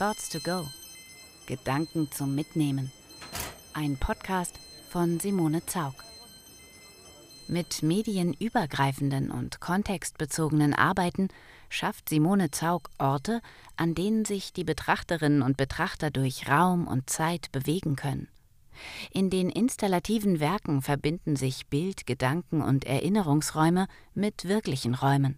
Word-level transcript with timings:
Thoughts 0.00 0.30
to 0.30 0.40
Go. 0.40 0.66
Gedanken 1.44 2.10
zum 2.10 2.34
Mitnehmen. 2.34 2.90
Ein 3.74 3.98
Podcast 3.98 4.58
von 4.88 5.20
Simone 5.20 5.66
Zaug. 5.66 5.92
Mit 7.48 7.82
medienübergreifenden 7.82 9.30
und 9.30 9.60
kontextbezogenen 9.60 10.72
Arbeiten 10.72 11.28
schafft 11.68 12.08
Simone 12.08 12.50
Zaug 12.50 12.88
Orte, 12.96 13.42
an 13.76 13.94
denen 13.94 14.24
sich 14.24 14.54
die 14.54 14.64
Betrachterinnen 14.64 15.42
und 15.42 15.58
Betrachter 15.58 16.10
durch 16.10 16.48
Raum 16.48 16.86
und 16.86 17.10
Zeit 17.10 17.52
bewegen 17.52 17.94
können. 17.94 18.28
In 19.10 19.28
den 19.28 19.50
installativen 19.50 20.40
Werken 20.40 20.80
verbinden 20.80 21.36
sich 21.36 21.66
Bild, 21.66 22.06
Gedanken 22.06 22.62
und 22.62 22.86
Erinnerungsräume 22.86 23.86
mit 24.14 24.48
wirklichen 24.48 24.94
Räumen. 24.94 25.36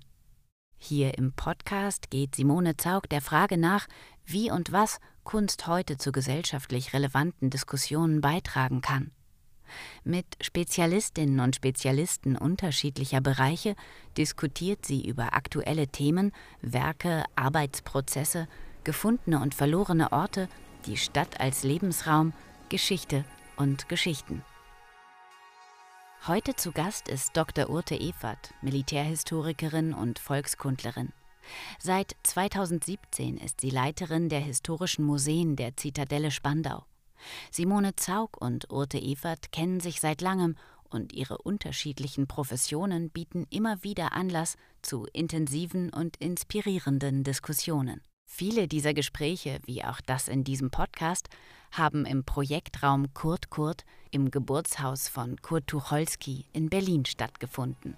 Hier 0.84 1.16
im 1.16 1.32
Podcast 1.32 2.10
geht 2.10 2.34
Simone 2.34 2.76
Zaug 2.76 3.08
der 3.08 3.20
Frage 3.20 3.56
nach, 3.56 3.86
wie 4.26 4.50
und 4.50 4.72
was 4.72 4.98
Kunst 5.22 5.68
heute 5.68 5.96
zu 5.96 6.10
gesellschaftlich 6.10 6.92
relevanten 6.92 7.50
Diskussionen 7.50 8.20
beitragen 8.20 8.80
kann. 8.80 9.12
Mit 10.02 10.26
Spezialistinnen 10.40 11.38
und 11.38 11.54
Spezialisten 11.54 12.36
unterschiedlicher 12.36 13.20
Bereiche 13.20 13.76
diskutiert 14.18 14.84
sie 14.84 15.06
über 15.06 15.34
aktuelle 15.34 15.86
Themen, 15.86 16.32
Werke, 16.62 17.22
Arbeitsprozesse, 17.36 18.48
gefundene 18.82 19.38
und 19.38 19.54
verlorene 19.54 20.10
Orte, 20.10 20.48
die 20.86 20.96
Stadt 20.96 21.38
als 21.38 21.62
Lebensraum, 21.62 22.32
Geschichte 22.70 23.24
und 23.56 23.88
Geschichten. 23.88 24.42
Heute 26.28 26.54
zu 26.54 26.70
Gast 26.70 27.08
ist 27.08 27.36
Dr. 27.36 27.68
Urte 27.68 27.98
Evert, 27.98 28.54
Militärhistorikerin 28.62 29.92
und 29.92 30.20
Volkskundlerin. 30.20 31.08
Seit 31.80 32.14
2017 32.22 33.38
ist 33.38 33.60
sie 33.60 33.70
Leiterin 33.70 34.28
der 34.28 34.38
historischen 34.38 35.04
Museen 35.04 35.56
der 35.56 35.76
Zitadelle 35.76 36.30
Spandau. 36.30 36.84
Simone 37.50 37.96
Zaug 37.96 38.40
und 38.40 38.70
Urte 38.70 38.98
Evert 38.98 39.50
kennen 39.50 39.80
sich 39.80 40.00
seit 40.00 40.20
langem 40.20 40.54
und 40.88 41.12
ihre 41.12 41.38
unterschiedlichen 41.38 42.28
Professionen 42.28 43.10
bieten 43.10 43.44
immer 43.50 43.82
wieder 43.82 44.12
Anlass 44.12 44.56
zu 44.80 45.08
intensiven 45.12 45.92
und 45.92 46.18
inspirierenden 46.18 47.24
Diskussionen. 47.24 48.00
Viele 48.30 48.68
dieser 48.68 48.94
Gespräche, 48.94 49.58
wie 49.64 49.82
auch 49.82 50.00
das 50.00 50.28
in 50.28 50.44
diesem 50.44 50.70
Podcast, 50.70 51.28
haben 51.72 52.06
im 52.06 52.24
Projektraum 52.24 53.12
Kurt 53.14 53.50
Kurt 53.50 53.84
im 54.10 54.30
Geburtshaus 54.30 55.08
von 55.08 55.36
Kurt 55.42 55.66
Tucholsky 55.66 56.44
in 56.52 56.68
Berlin 56.68 57.04
stattgefunden. 57.04 57.96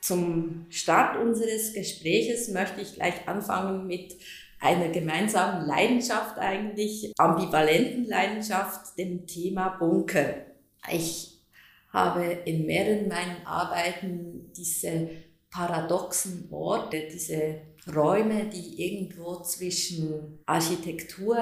Zum 0.00 0.66
Start 0.70 1.18
unseres 1.18 1.74
Gespräches 1.74 2.48
möchte 2.48 2.80
ich 2.80 2.94
gleich 2.94 3.28
anfangen 3.28 3.86
mit 3.86 4.16
einer 4.60 4.88
gemeinsamen 4.88 5.66
Leidenschaft 5.66 6.38
eigentlich, 6.38 7.12
ambivalenten 7.18 8.06
Leidenschaft, 8.06 8.98
dem 8.98 9.26
Thema 9.26 9.76
Bunker. 9.78 10.46
Ich 10.90 11.42
habe 11.92 12.24
in 12.24 12.66
mehreren 12.66 13.08
meinen 13.08 13.46
Arbeiten 13.46 14.52
diese 14.56 15.10
paradoxen 15.50 16.48
Orte, 16.50 17.08
diese 17.12 17.60
Räume, 17.86 18.46
die 18.46 18.82
irgendwo 18.84 19.42
zwischen 19.42 20.38
Architektur, 20.46 21.38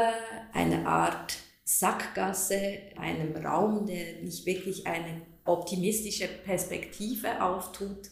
einer 0.53 0.87
Art 0.87 1.37
Sackgasse, 1.65 2.79
einem 2.97 3.35
Raum, 3.45 3.87
der 3.87 4.23
nicht 4.23 4.47
wirklich 4.47 4.87
eine 4.87 5.23
optimistische 5.45 6.29
Perspektive 6.45 7.43
auftut, 7.43 8.09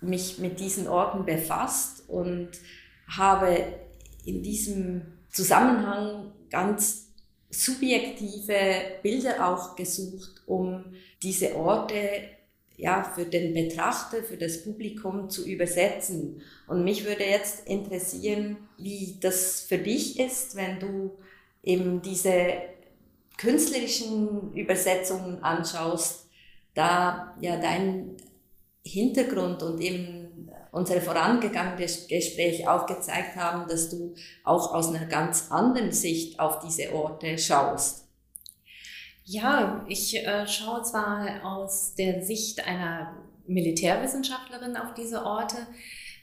mich 0.00 0.38
mit 0.38 0.60
diesen 0.60 0.88
Orten 0.88 1.24
befasst 1.24 2.08
und 2.08 2.50
habe 3.08 3.78
in 4.24 4.42
diesem 4.42 5.18
Zusammenhang 5.30 6.32
ganz 6.50 7.08
subjektive 7.50 8.54
Bilder 9.02 9.46
auch 9.46 9.76
gesucht, 9.76 10.42
um 10.46 10.84
diese 11.22 11.56
Orte 11.56 11.96
ja, 12.78 13.02
für 13.02 13.24
den 13.24 13.52
Betrachter, 13.52 14.22
für 14.22 14.36
das 14.36 14.62
Publikum 14.62 15.28
zu 15.28 15.44
übersetzen. 15.44 16.40
Und 16.68 16.84
mich 16.84 17.04
würde 17.04 17.24
jetzt 17.24 17.66
interessieren, 17.66 18.56
wie 18.78 19.18
das 19.20 19.62
für 19.62 19.78
dich 19.78 20.18
ist, 20.18 20.54
wenn 20.54 20.78
du 20.78 21.18
eben 21.62 22.00
diese 22.00 22.54
künstlerischen 23.36 24.54
Übersetzungen 24.54 25.42
anschaust, 25.42 26.28
da 26.74 27.36
ja 27.40 27.56
dein 27.56 28.16
Hintergrund 28.84 29.62
und 29.64 29.80
eben 29.80 30.48
unsere 30.70 31.00
vorangegangenen 31.00 31.78
Gespräche 32.08 32.70
auch 32.70 32.86
gezeigt 32.86 33.34
haben, 33.34 33.68
dass 33.68 33.90
du 33.90 34.14
auch 34.44 34.72
aus 34.72 34.94
einer 34.94 35.06
ganz 35.06 35.50
anderen 35.50 35.90
Sicht 35.90 36.38
auf 36.38 36.60
diese 36.60 36.94
Orte 36.94 37.36
schaust. 37.38 38.07
Ja, 39.30 39.84
ich 39.86 40.16
äh, 40.16 40.46
schaue 40.46 40.82
zwar 40.84 41.44
aus 41.44 41.94
der 41.94 42.22
Sicht 42.22 42.66
einer 42.66 43.12
Militärwissenschaftlerin 43.46 44.74
auf 44.74 44.94
diese 44.94 45.22
Orte, 45.22 45.58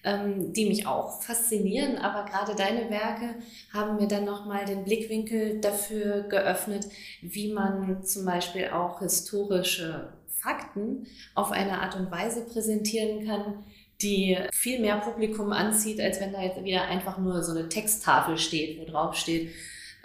ähm, 0.03 0.53
die 0.53 0.66
mich 0.66 0.88
auch 0.88 1.21
faszinieren, 1.21 1.99
aber 1.99 2.27
gerade 2.27 2.55
deine 2.55 2.89
Werke 2.89 3.35
haben 3.71 3.97
mir 3.97 4.07
dann 4.07 4.25
nochmal 4.25 4.66
den 4.66 4.83
Blickwinkel 4.85 5.61
dafür 5.61 6.23
geöffnet, 6.23 6.88
wie 7.21 7.53
man 7.53 8.03
zum 8.03 8.25
Beispiel 8.25 8.69
auch 8.69 8.97
historische 8.97 10.11
Fakten 10.27 11.05
auf 11.35 11.51
eine 11.51 11.81
Art 11.81 11.95
und 11.95 12.09
Weise 12.09 12.41
präsentieren 12.41 13.27
kann, 13.27 13.63
die 14.01 14.35
viel 14.51 14.79
mehr 14.79 14.97
Publikum 14.97 15.51
anzieht, 15.51 16.01
als 16.01 16.19
wenn 16.19 16.33
da 16.33 16.41
jetzt 16.41 16.63
wieder 16.63 16.85
einfach 16.85 17.19
nur 17.19 17.43
so 17.43 17.51
eine 17.51 17.69
Texttafel 17.69 18.39
steht, 18.39 18.79
wo 18.79 18.85
drauf 18.91 19.16
steht, 19.16 19.51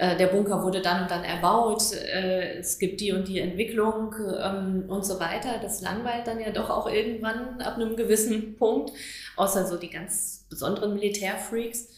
äh, 0.00 0.16
der 0.16 0.28
Bunker 0.28 0.62
wurde 0.62 0.80
dann 0.80 1.02
und 1.02 1.10
dann 1.10 1.24
erbaut, 1.24 1.92
äh, 1.92 2.56
es 2.58 2.78
gibt 2.78 3.02
die 3.02 3.12
und 3.12 3.28
die 3.28 3.38
Entwicklung 3.38 4.14
ähm, 4.42 4.84
und 4.88 5.04
so 5.04 5.20
weiter. 5.20 5.58
Das 5.60 5.82
langweilt 5.82 6.26
dann 6.26 6.40
ja 6.40 6.50
doch 6.52 6.70
auch 6.70 6.90
irgendwann 6.90 7.60
ab 7.60 7.74
einem 7.74 7.96
gewissen 7.96 8.56
Punkt, 8.58 8.92
außer 9.36 9.66
so 9.66 9.76
die 9.76 9.90
ganz 9.90 10.46
besonderen 10.48 10.94
Militärfreaks. 10.94 11.88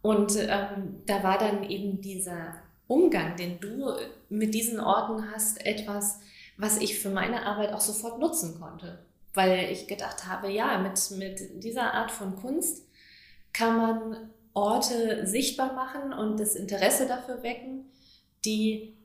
Und 0.00 0.36
ähm, 0.38 1.02
da 1.04 1.22
war 1.22 1.36
dann 1.36 1.64
eben 1.64 2.00
dieser 2.00 2.54
Umgang, 2.86 3.36
den 3.36 3.60
du 3.60 3.92
mit 4.30 4.54
diesen 4.54 4.80
Orten 4.80 5.30
hast, 5.30 5.66
etwas, 5.66 6.20
was 6.56 6.78
ich 6.78 6.98
für 6.98 7.10
meine 7.10 7.44
Arbeit 7.44 7.74
auch 7.74 7.82
sofort 7.82 8.20
nutzen 8.20 8.58
konnte. 8.58 9.00
Weil 9.34 9.70
ich 9.70 9.86
gedacht 9.86 10.26
habe, 10.26 10.50
ja, 10.50 10.78
mit, 10.78 11.10
mit 11.18 11.62
dieser 11.62 11.92
Art 11.92 12.10
von 12.10 12.36
Kunst 12.36 12.86
kann 13.52 13.76
man 13.76 14.30
Orte 14.54 15.26
sichtbar 15.26 15.74
machen 15.74 16.12
und 16.12 16.38
das 16.38 16.54
Interesse 16.54 17.06
dafür 17.06 17.42
wecken, 17.42 17.90
die 18.44 18.96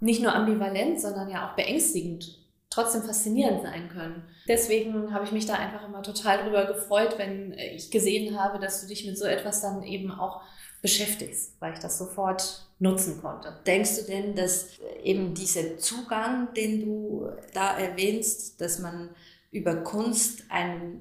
nicht 0.00 0.22
nur 0.22 0.34
ambivalent, 0.34 1.00
sondern 1.00 1.30
ja 1.30 1.48
auch 1.48 1.56
beängstigend 1.56 2.38
trotzdem 2.70 3.02
faszinierend 3.02 3.62
sein 3.62 3.88
können. 3.88 4.24
Deswegen 4.48 5.14
habe 5.14 5.24
ich 5.24 5.32
mich 5.32 5.46
da 5.46 5.54
einfach 5.54 5.86
immer 5.86 6.02
total 6.02 6.42
drüber 6.42 6.66
gefreut, 6.66 7.18
wenn 7.18 7.52
ich 7.52 7.90
gesehen 7.90 8.38
habe, 8.38 8.58
dass 8.58 8.80
du 8.80 8.88
dich 8.88 9.06
mit 9.06 9.16
so 9.16 9.26
etwas 9.26 9.60
dann 9.60 9.84
eben 9.84 10.10
auch 10.10 10.42
beschäftigst, 10.82 11.54
weil 11.60 11.72
ich 11.72 11.78
das 11.78 11.98
sofort 11.98 12.66
nutzen 12.78 13.20
konnte. 13.22 13.56
Denkst 13.64 13.96
du 14.00 14.02
denn, 14.02 14.34
dass 14.34 14.70
eben 15.02 15.34
dieser 15.34 15.78
Zugang, 15.78 16.52
den 16.54 16.84
du 16.84 17.28
da 17.54 17.78
erwähnst, 17.78 18.60
dass 18.60 18.80
man 18.80 19.10
über 19.50 19.76
Kunst 19.76 20.42
einen 20.50 21.00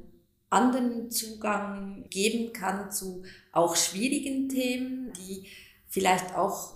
anderen 0.50 1.10
Zugang 1.10 2.06
geben 2.10 2.54
kann 2.54 2.92
zu 2.92 3.24
auch 3.54 3.76
schwierigen 3.76 4.50
Themen, 4.50 5.14
die 5.14 5.46
vielleicht 5.88 6.36
auch 6.36 6.74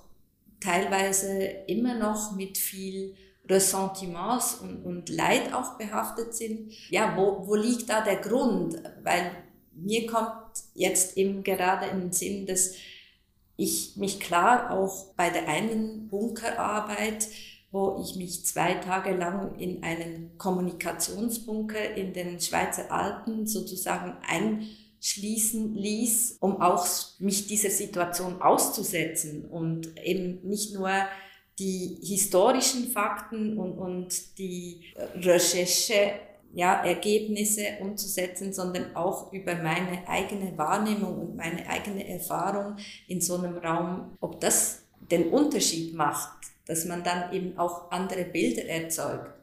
teilweise 0.61 1.37
immer 1.67 1.95
noch 1.95 2.35
mit 2.35 2.57
viel 2.57 3.15
Ressentiments 3.49 4.55
und, 4.55 4.83
und 4.83 5.09
Leid 5.09 5.53
auch 5.53 5.77
behaftet 5.77 6.33
sind. 6.33 6.71
Ja, 6.89 7.15
wo, 7.17 7.47
wo 7.47 7.55
liegt 7.55 7.89
da 7.89 8.01
der 8.01 8.17
Grund? 8.17 8.81
Weil 9.03 9.31
mir 9.73 10.07
kommt 10.07 10.63
jetzt 10.73 11.17
eben 11.17 11.43
gerade 11.43 11.87
in 11.87 11.99
den 11.99 12.13
Sinn, 12.13 12.45
dass 12.45 12.73
ich 13.57 13.97
mich 13.97 14.19
klar 14.19 14.71
auch 14.71 15.13
bei 15.15 15.29
der 15.29 15.47
einen 15.49 16.07
Bunkerarbeit 16.07 17.27
wo 17.71 18.01
ich 18.01 18.15
mich 18.15 18.45
zwei 18.45 18.75
Tage 18.75 19.13
lang 19.13 19.57
in 19.59 19.83
einen 19.83 20.37
Kommunikationsbunker 20.37 21.95
in 21.95 22.13
den 22.13 22.39
Schweizer 22.39 22.91
Alpen 22.91 23.45
sozusagen 23.45 24.15
einschließen 24.97 25.75
ließ, 25.75 26.37
um 26.39 26.61
auch 26.61 26.85
mich 27.19 27.47
dieser 27.47 27.69
Situation 27.69 28.41
auszusetzen 28.41 29.45
und 29.45 29.97
eben 30.03 30.39
nicht 30.43 30.73
nur 30.73 30.91
die 31.59 31.97
historischen 32.03 32.91
Fakten 32.91 33.57
und, 33.57 33.77
und 33.77 34.37
die 34.37 34.83
Recherche 35.15 36.11
ja, 36.53 36.83
Ergebnisse 36.83 37.63
umzusetzen, 37.81 38.53
sondern 38.53 38.95
auch 38.95 39.33
über 39.33 39.55
meine 39.55 40.07
eigene 40.07 40.57
Wahrnehmung 40.57 41.19
und 41.19 41.35
meine 41.35 41.67
eigene 41.67 42.07
Erfahrung 42.07 42.77
in 43.07 43.21
so 43.21 43.35
einem 43.35 43.57
Raum, 43.57 44.17
ob 44.21 44.39
das 44.39 44.83
den 45.11 45.29
Unterschied 45.29 45.93
macht 45.93 46.37
dass 46.67 46.85
man 46.85 47.03
dann 47.03 47.31
eben 47.31 47.57
auch 47.57 47.89
andere 47.91 48.25
Bilder 48.25 48.65
erzeugt. 48.65 49.33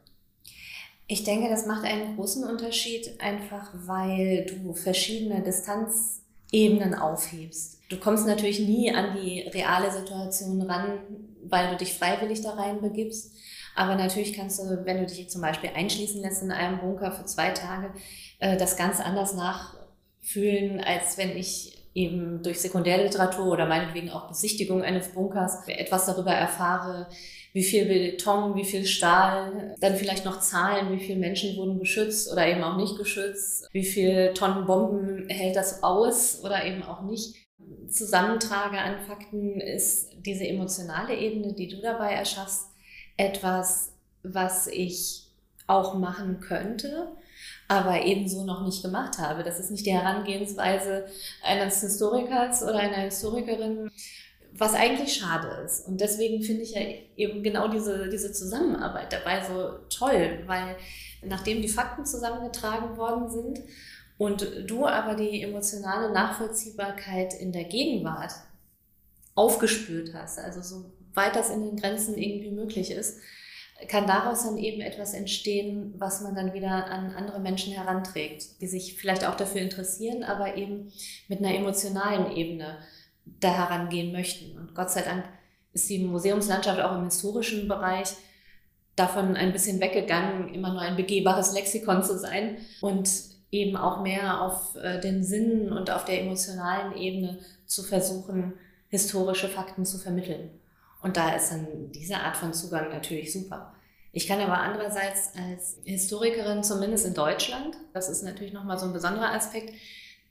Ich 1.06 1.24
denke, 1.24 1.50
das 1.50 1.66
macht 1.66 1.84
einen 1.84 2.16
großen 2.16 2.44
Unterschied, 2.44 3.20
einfach 3.20 3.70
weil 3.74 4.46
du 4.46 4.72
verschiedene 4.72 5.42
Distanzebenen 5.42 6.24
Ebenen 6.54 6.94
aufhebst. 6.94 7.80
Du 7.88 7.98
kommst 7.98 8.26
natürlich 8.26 8.60
nie 8.60 8.94
an 8.94 9.16
die 9.16 9.40
reale 9.40 9.90
Situation 9.90 10.62
ran, 10.62 11.00
weil 11.42 11.70
du 11.70 11.76
dich 11.76 11.94
freiwillig 11.94 12.42
da 12.42 12.50
rein 12.50 12.80
begibst. 12.80 13.34
Aber 13.74 13.96
natürlich 13.96 14.34
kannst 14.34 14.60
du, 14.60 14.84
wenn 14.84 14.98
du 14.98 15.06
dich 15.06 15.28
zum 15.28 15.40
Beispiel 15.40 15.70
einschließen 15.74 16.22
lässt 16.22 16.42
in 16.42 16.52
einem 16.52 16.78
Bunker 16.78 17.10
für 17.10 17.24
zwei 17.24 17.50
Tage, 17.50 17.92
äh, 18.38 18.56
das 18.56 18.76
ganz 18.76 19.00
anders 19.00 19.34
nachfühlen, 19.34 20.80
als 20.80 21.18
wenn 21.18 21.36
ich 21.36 21.76
eben 21.92 22.40
durch 22.44 22.60
Sekundärliteratur 22.60 23.46
oder 23.46 23.66
meinetwegen 23.66 24.10
auch 24.10 24.28
Besichtigung 24.28 24.82
eines 24.82 25.08
Bunkers 25.08 25.66
etwas 25.66 26.06
darüber 26.06 26.32
erfahre, 26.32 27.08
wie 27.54 27.62
viel 27.62 27.86
Beton, 27.86 28.56
wie 28.56 28.64
viel 28.64 28.84
Stahl, 28.84 29.76
dann 29.80 29.94
vielleicht 29.94 30.24
noch 30.24 30.40
Zahlen, 30.40 30.90
wie 30.92 31.02
viele 31.02 31.20
Menschen 31.20 31.56
wurden 31.56 31.78
geschützt 31.78 32.30
oder 32.30 32.46
eben 32.48 32.64
auch 32.64 32.76
nicht 32.76 32.98
geschützt, 32.98 33.68
wie 33.72 33.84
viel 33.84 34.34
Tonnen 34.34 34.66
Bomben 34.66 35.28
hält 35.28 35.54
das 35.54 35.84
aus 35.84 36.42
oder 36.42 36.64
eben 36.64 36.82
auch 36.82 37.02
nicht. 37.02 37.36
Zusammentrage 37.88 38.78
an 38.78 38.98
Fakten 39.06 39.60
ist 39.60 40.10
diese 40.26 40.46
emotionale 40.46 41.16
Ebene, 41.16 41.54
die 41.54 41.68
du 41.68 41.80
dabei 41.80 42.12
erschaffst, 42.14 42.66
etwas, 43.16 43.92
was 44.24 44.66
ich 44.66 45.28
auch 45.68 45.94
machen 45.94 46.40
könnte, 46.40 47.12
aber 47.68 48.04
ebenso 48.04 48.44
noch 48.44 48.64
nicht 48.66 48.82
gemacht 48.82 49.18
habe. 49.18 49.44
Das 49.44 49.60
ist 49.60 49.70
nicht 49.70 49.86
die 49.86 49.94
Herangehensweise 49.94 51.06
eines 51.44 51.80
Historikers 51.80 52.64
oder 52.64 52.80
einer 52.80 52.96
Historikerin, 52.96 53.90
was 54.56 54.74
eigentlich 54.74 55.14
schade 55.14 55.48
ist. 55.64 55.86
Und 55.86 56.00
deswegen 56.00 56.42
finde 56.42 56.62
ich 56.62 56.74
ja 56.74 56.80
eben 57.16 57.42
genau 57.42 57.68
diese, 57.68 58.08
diese 58.08 58.32
Zusammenarbeit 58.32 59.12
dabei 59.12 59.42
so 59.44 59.78
toll, 59.88 60.44
weil 60.46 60.76
nachdem 61.22 61.60
die 61.60 61.68
Fakten 61.68 62.06
zusammengetragen 62.06 62.96
worden 62.96 63.28
sind 63.30 63.60
und 64.16 64.46
du 64.66 64.86
aber 64.86 65.16
die 65.16 65.42
emotionale 65.42 66.12
Nachvollziehbarkeit 66.12 67.34
in 67.34 67.52
der 67.52 67.64
Gegenwart 67.64 68.32
aufgespürt 69.34 70.14
hast, 70.14 70.38
also 70.38 70.62
so 70.62 70.92
weit 71.14 71.34
das 71.34 71.50
in 71.50 71.64
den 71.64 71.76
Grenzen 71.76 72.16
irgendwie 72.16 72.52
möglich 72.52 72.92
ist, 72.92 73.18
kann 73.88 74.06
daraus 74.06 74.44
dann 74.44 74.56
eben 74.56 74.80
etwas 74.80 75.14
entstehen, 75.14 75.94
was 75.98 76.20
man 76.20 76.36
dann 76.36 76.54
wieder 76.54 76.86
an 76.86 77.10
andere 77.10 77.40
Menschen 77.40 77.72
heranträgt, 77.72 78.60
die 78.60 78.68
sich 78.68 78.94
vielleicht 78.94 79.26
auch 79.26 79.36
dafür 79.36 79.60
interessieren, 79.60 80.22
aber 80.22 80.56
eben 80.56 80.92
mit 81.26 81.40
einer 81.40 81.54
emotionalen 81.54 82.36
Ebene 82.36 82.78
da 83.24 83.52
herangehen 83.52 84.12
möchten. 84.12 84.56
Und 84.58 84.74
Gott 84.74 84.90
sei 84.90 85.02
Dank 85.02 85.24
ist 85.72 85.88
die 85.90 85.98
Museumslandschaft 85.98 86.80
auch 86.80 86.96
im 86.96 87.04
historischen 87.04 87.68
Bereich 87.68 88.14
davon 88.96 89.36
ein 89.36 89.52
bisschen 89.52 89.80
weggegangen, 89.80 90.54
immer 90.54 90.72
nur 90.72 90.80
ein 90.80 90.96
begehbares 90.96 91.52
Lexikon 91.52 92.02
zu 92.02 92.18
sein 92.18 92.58
und 92.80 93.08
eben 93.50 93.76
auch 93.76 94.02
mehr 94.02 94.40
auf 94.42 94.76
äh, 94.76 95.00
den 95.00 95.24
Sinnen 95.24 95.72
und 95.72 95.90
auf 95.90 96.04
der 96.04 96.20
emotionalen 96.20 96.96
Ebene 96.96 97.38
zu 97.66 97.82
versuchen, 97.82 98.54
historische 98.88 99.48
Fakten 99.48 99.84
zu 99.84 99.98
vermitteln. 99.98 100.50
Und 101.02 101.16
da 101.16 101.34
ist 101.34 101.50
dann 101.50 101.92
diese 101.92 102.16
Art 102.16 102.36
von 102.36 102.54
Zugang 102.54 102.88
natürlich 102.90 103.32
super. 103.32 103.74
Ich 104.12 104.28
kann 104.28 104.40
aber 104.40 104.58
andererseits 104.58 105.32
als 105.36 105.78
Historikerin, 105.84 106.62
zumindest 106.62 107.04
in 107.04 107.14
Deutschland, 107.14 107.76
das 107.92 108.08
ist 108.08 108.22
natürlich 108.22 108.52
nochmal 108.52 108.78
so 108.78 108.86
ein 108.86 108.92
besonderer 108.92 109.32
Aspekt, 109.32 109.74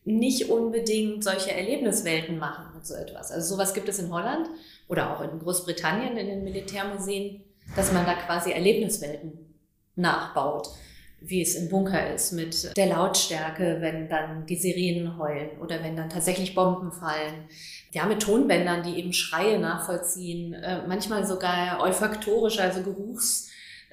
nicht 0.06 0.50
unbedingt 0.50 1.24
solche 1.24 1.52
Erlebniswelten 1.52 2.38
machen 2.38 2.66
mit 2.76 2.86
so 2.86 2.94
etwas. 2.94 3.32
Also 3.32 3.56
sowas 3.56 3.74
gibt 3.74 3.88
es 3.90 4.00
in 4.00 4.12
Holland 4.12 4.48
oder 4.88 5.16
auch 5.16 5.22
in 5.22 5.40
Großbritannien 5.40 6.18
in 6.18 6.28
den 6.28 6.44
Militärmuseen, 6.44 7.44
dass 7.76 7.92
man 7.94 8.06
da 8.06 8.14
quasi 8.14 8.52
Erlebniswelten 8.52 9.56
nachbaut 9.96 10.70
wie 11.26 11.42
es 11.42 11.56
im 11.56 11.70
Bunker 11.70 12.14
ist, 12.14 12.34
mit 12.34 12.76
der 12.76 12.88
Lautstärke, 12.88 13.78
wenn 13.80 14.10
dann 14.10 14.46
die 14.46 14.58
Sirenen 14.58 15.18
heulen 15.18 15.52
oder 15.62 15.82
wenn 15.82 15.96
dann 15.96 16.10
tatsächlich 16.10 16.54
Bomben 16.54 16.92
fallen. 16.92 17.48
Ja, 17.92 18.06
mit 18.06 18.22
Tonbändern, 18.22 18.84
die 18.84 19.00
eben 19.00 19.14
Schreie 19.14 19.58
nachvollziehen, 19.58 20.54
äh, 20.54 20.86
manchmal 20.86 21.26
sogar 21.26 21.82
olfaktorisch, 21.82 22.60
also 22.60 22.84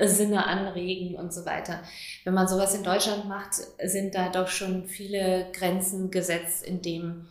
Geruchssinne 0.01 0.47
anregen 0.47 1.15
und 1.15 1.33
so 1.33 1.45
weiter. 1.45 1.83
Wenn 2.25 2.35
man 2.35 2.49
sowas 2.49 2.75
in 2.75 2.83
Deutschland 2.83 3.27
macht, 3.27 3.55
sind 3.85 4.15
da 4.15 4.31
doch 4.31 4.49
schon 4.49 4.87
viele 4.87 5.47
Grenzen 5.53 6.11
gesetzt, 6.11 6.65
in 6.65 6.83
dem, 6.83 7.27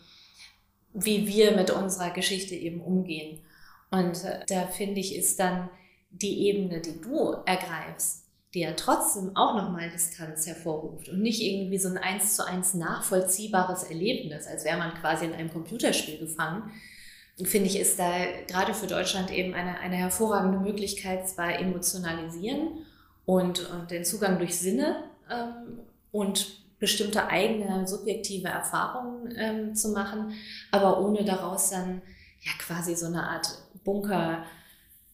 wie 0.92 1.26
wir 1.26 1.56
mit 1.56 1.70
unserer 1.70 2.10
Geschichte 2.10 2.54
eben 2.54 2.80
umgehen. 2.80 3.40
Und 3.90 4.24
äh, 4.24 4.40
da 4.48 4.66
finde 4.66 5.00
ich, 5.00 5.16
ist 5.16 5.40
dann 5.40 5.68
die 6.10 6.48
Ebene, 6.48 6.80
die 6.80 7.00
du 7.00 7.36
ergreifst, 7.44 8.24
die 8.54 8.60
ja 8.60 8.72
trotzdem 8.72 9.36
auch 9.36 9.54
nochmal 9.54 9.90
Distanz 9.90 10.46
hervorruft 10.46 11.08
und 11.08 11.22
nicht 11.22 11.40
irgendwie 11.40 11.78
so 11.78 11.88
ein 11.88 11.98
eins 11.98 12.34
zu 12.34 12.44
eins 12.44 12.74
nachvollziehbares 12.74 13.84
Erlebnis, 13.84 14.46
als 14.46 14.64
wäre 14.64 14.78
man 14.78 14.94
quasi 14.94 15.24
in 15.24 15.32
einem 15.32 15.52
Computerspiel 15.52 16.18
gefangen, 16.18 16.72
finde 17.46 17.68
ich, 17.68 17.78
ist 17.78 17.98
da 17.98 18.10
gerade 18.46 18.74
für 18.74 18.86
Deutschland 18.86 19.30
eben 19.30 19.54
eine, 19.54 19.78
eine 19.78 19.96
hervorragende 19.96 20.58
Möglichkeit, 20.58 21.28
zwar 21.28 21.58
emotionalisieren 21.58 22.86
und, 23.24 23.68
und 23.70 23.90
den 23.90 24.04
Zugang 24.04 24.38
durch 24.38 24.58
Sinne 24.58 25.04
ähm, 25.30 25.80
und 26.12 26.60
bestimmte 26.78 27.28
eigene 27.28 27.86
subjektive 27.86 28.48
Erfahrungen 28.48 29.34
ähm, 29.36 29.74
zu 29.74 29.90
machen, 29.90 30.32
aber 30.70 31.00
ohne 31.00 31.24
daraus 31.24 31.70
dann 31.70 32.02
ja 32.40 32.52
quasi 32.58 32.96
so 32.96 33.06
eine 33.06 33.22
Art 33.22 33.58
Bunker 33.84 34.44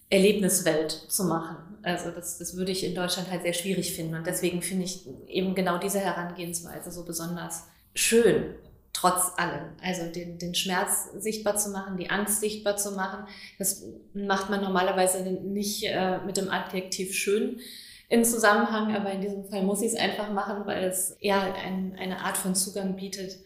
Erlebniswelt 0.08 0.92
zu 0.92 1.24
machen. 1.24 1.56
Also 1.82 2.10
das, 2.10 2.38
das 2.38 2.56
würde 2.56 2.70
ich 2.70 2.84
in 2.84 2.94
Deutschland 2.94 3.30
halt 3.30 3.42
sehr 3.42 3.52
schwierig 3.52 3.92
finden. 3.94 4.14
Und 4.14 4.26
deswegen 4.26 4.62
finde 4.62 4.84
ich 4.84 5.04
eben 5.26 5.54
genau 5.54 5.78
diese 5.78 5.98
Herangehensweise 5.98 6.92
so 6.92 7.04
besonders 7.04 7.64
schön, 7.94 8.54
trotz 8.96 9.32
allem. 9.36 9.72
Also 9.82 10.10
den, 10.10 10.38
den 10.38 10.54
Schmerz 10.54 11.10
sichtbar 11.18 11.56
zu 11.56 11.70
machen, 11.70 11.98
die 11.98 12.08
Angst 12.08 12.40
sichtbar 12.40 12.76
zu 12.76 12.92
machen, 12.92 13.26
das 13.58 13.84
macht 14.14 14.48
man 14.48 14.62
normalerweise 14.62 15.22
nicht 15.22 15.84
äh, 15.84 16.18
mit 16.24 16.38
dem 16.38 16.50
Adjektiv 16.50 17.14
schön 17.14 17.60
in 18.08 18.24
Zusammenhang, 18.24 18.94
aber 18.94 19.12
in 19.12 19.20
diesem 19.20 19.44
Fall 19.44 19.64
muss 19.64 19.82
ich 19.82 19.88
es 19.88 19.96
einfach 19.96 20.32
machen, 20.32 20.64
weil 20.64 20.84
es 20.84 21.10
eher 21.20 21.54
ein, 21.54 21.94
eine 21.98 22.20
Art 22.20 22.38
von 22.38 22.54
Zugang 22.54 22.96
bietet, 22.96 23.38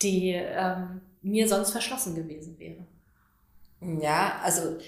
die 0.00 0.30
ähm, 0.30 1.02
mir 1.20 1.46
sonst 1.48 1.72
verschlossen 1.72 2.14
gewesen 2.14 2.58
wäre. 2.58 2.86
Ja, 4.00 4.40
also 4.42 4.78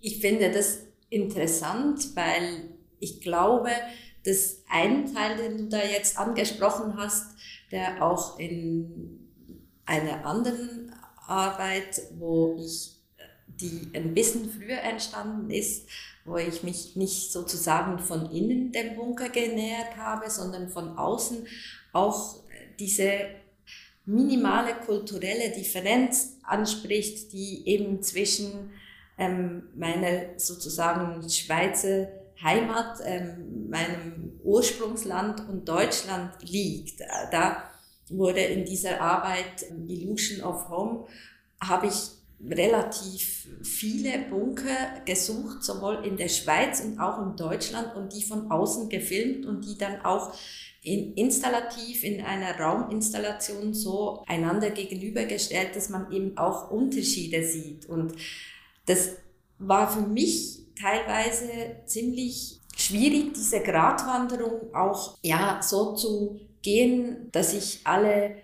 ich 0.00 0.20
finde 0.20 0.52
das 0.52 0.80
interessant, 1.10 2.14
weil 2.14 2.68
ich 3.00 3.20
glaube, 3.20 3.70
dass 4.24 4.62
ein 4.68 5.12
Teil, 5.12 5.36
den 5.36 5.58
du 5.58 5.68
da 5.68 5.82
jetzt 5.82 6.18
angesprochen 6.18 6.96
hast, 6.96 7.34
der 7.72 8.02
auch 8.04 8.38
in 8.38 9.23
einer 9.86 10.24
anderen 10.24 10.94
Arbeit, 11.26 12.02
wo 12.18 12.56
ich, 12.58 12.96
die 13.46 13.90
ein 13.94 14.14
bisschen 14.14 14.50
früher 14.50 14.80
entstanden 14.80 15.50
ist, 15.50 15.88
wo 16.24 16.36
ich 16.36 16.62
mich 16.62 16.96
nicht 16.96 17.32
sozusagen 17.32 17.98
von 17.98 18.30
innen 18.30 18.72
dem 18.72 18.96
Bunker 18.96 19.28
genähert 19.28 19.96
habe, 19.96 20.30
sondern 20.30 20.68
von 20.68 20.96
außen 20.96 21.46
auch 21.92 22.36
diese 22.78 23.26
minimale 24.06 24.74
kulturelle 24.86 25.50
Differenz 25.50 26.38
anspricht, 26.42 27.32
die 27.32 27.66
eben 27.66 28.02
zwischen 28.02 28.70
ähm, 29.16 29.68
meiner 29.74 30.38
sozusagen 30.38 31.28
Schweizer 31.28 32.08
Heimat, 32.42 32.98
ähm, 33.04 33.70
meinem 33.70 34.40
Ursprungsland 34.42 35.48
und 35.48 35.68
Deutschland 35.68 36.32
liegt. 36.42 37.00
Äh, 37.00 37.06
da 37.30 37.70
wurde 38.10 38.40
in 38.40 38.64
dieser 38.64 39.00
Arbeit 39.00 39.70
ähm, 39.70 39.88
Illusion 39.88 40.42
of 40.42 40.68
Home, 40.68 41.06
habe 41.60 41.86
ich 41.86 41.94
relativ 42.46 43.48
viele 43.62 44.18
Bunker 44.30 45.00
gesucht, 45.04 45.62
sowohl 45.62 46.04
in 46.04 46.16
der 46.16 46.28
Schweiz 46.28 46.80
und 46.80 46.98
auch 46.98 47.24
in 47.24 47.36
Deutschland 47.36 47.94
und 47.96 48.12
die 48.12 48.22
von 48.22 48.50
außen 48.50 48.88
gefilmt 48.88 49.46
und 49.46 49.64
die 49.64 49.78
dann 49.78 50.02
auch 50.02 50.34
in, 50.82 51.14
installativ 51.14 52.04
in 52.04 52.20
einer 52.20 52.58
Rauminstallation 52.58 53.72
so 53.72 54.22
einander 54.26 54.70
gegenübergestellt, 54.70 55.74
dass 55.74 55.88
man 55.88 56.12
eben 56.12 56.36
auch 56.36 56.70
Unterschiede 56.70 57.42
sieht. 57.42 57.86
Und 57.86 58.12
das 58.84 59.16
war 59.58 59.90
für 59.90 60.06
mich 60.06 60.58
teilweise 60.78 61.76
ziemlich 61.86 62.60
schwierig, 62.76 63.32
diese 63.34 63.60
Gratwanderung 63.60 64.74
auch 64.74 65.16
ja 65.22 65.60
so 65.62 65.94
zu 65.94 66.40
gehen, 66.64 67.28
dass 67.30 67.54
ich 67.54 67.80
alle 67.84 68.36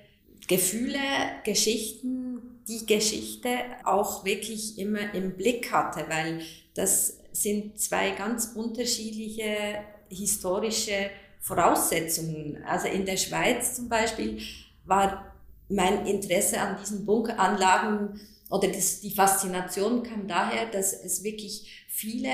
Gefühle, 0.46 1.00
Geschichten, 1.44 2.60
die 2.68 2.86
Geschichte 2.86 3.48
auch 3.84 4.24
wirklich 4.24 4.78
immer 4.78 5.12
im 5.14 5.36
Blick 5.36 5.72
hatte, 5.72 6.04
weil 6.08 6.42
das 6.74 7.18
sind 7.32 7.80
zwei 7.80 8.10
ganz 8.10 8.52
unterschiedliche 8.54 9.84
historische 10.08 11.10
Voraussetzungen. 11.40 12.62
Also 12.64 12.88
in 12.88 13.06
der 13.06 13.16
Schweiz 13.16 13.74
zum 13.74 13.88
Beispiel 13.88 14.38
war 14.84 15.34
mein 15.68 16.06
Interesse 16.06 16.60
an 16.60 16.76
diesen 16.80 17.06
Bunkeranlagen 17.06 18.20
oder 18.50 18.68
das, 18.68 19.00
die 19.00 19.12
Faszination 19.12 20.02
kam 20.02 20.26
daher, 20.26 20.66
dass 20.66 20.92
es 20.92 21.22
wirklich 21.22 21.86
viele 21.88 22.32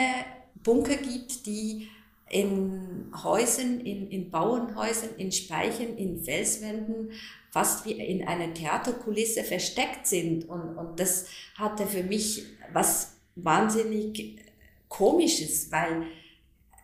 Bunker 0.63 0.97
gibt, 0.97 1.47
die 1.47 1.89
in 2.29 3.13
Häusern, 3.23 3.81
in, 3.81 4.11
in 4.11 4.31
Bauernhäusern, 4.31 5.11
in 5.17 5.31
Speichen, 5.31 5.97
in 5.97 6.23
Felswänden 6.23 7.13
fast 7.51 7.87
wie 7.87 7.93
in 7.93 8.27
einer 8.27 8.53
Theaterkulisse 8.53 9.43
versteckt 9.43 10.07
sind. 10.07 10.49
Und, 10.49 10.77
und 10.77 11.01
das 11.01 11.27
hatte 11.57 11.87
für 11.87 12.03
mich 12.03 12.45
was 12.73 13.17
wahnsinnig 13.35 14.43
Komisches, 14.89 15.73
weil 15.73 16.07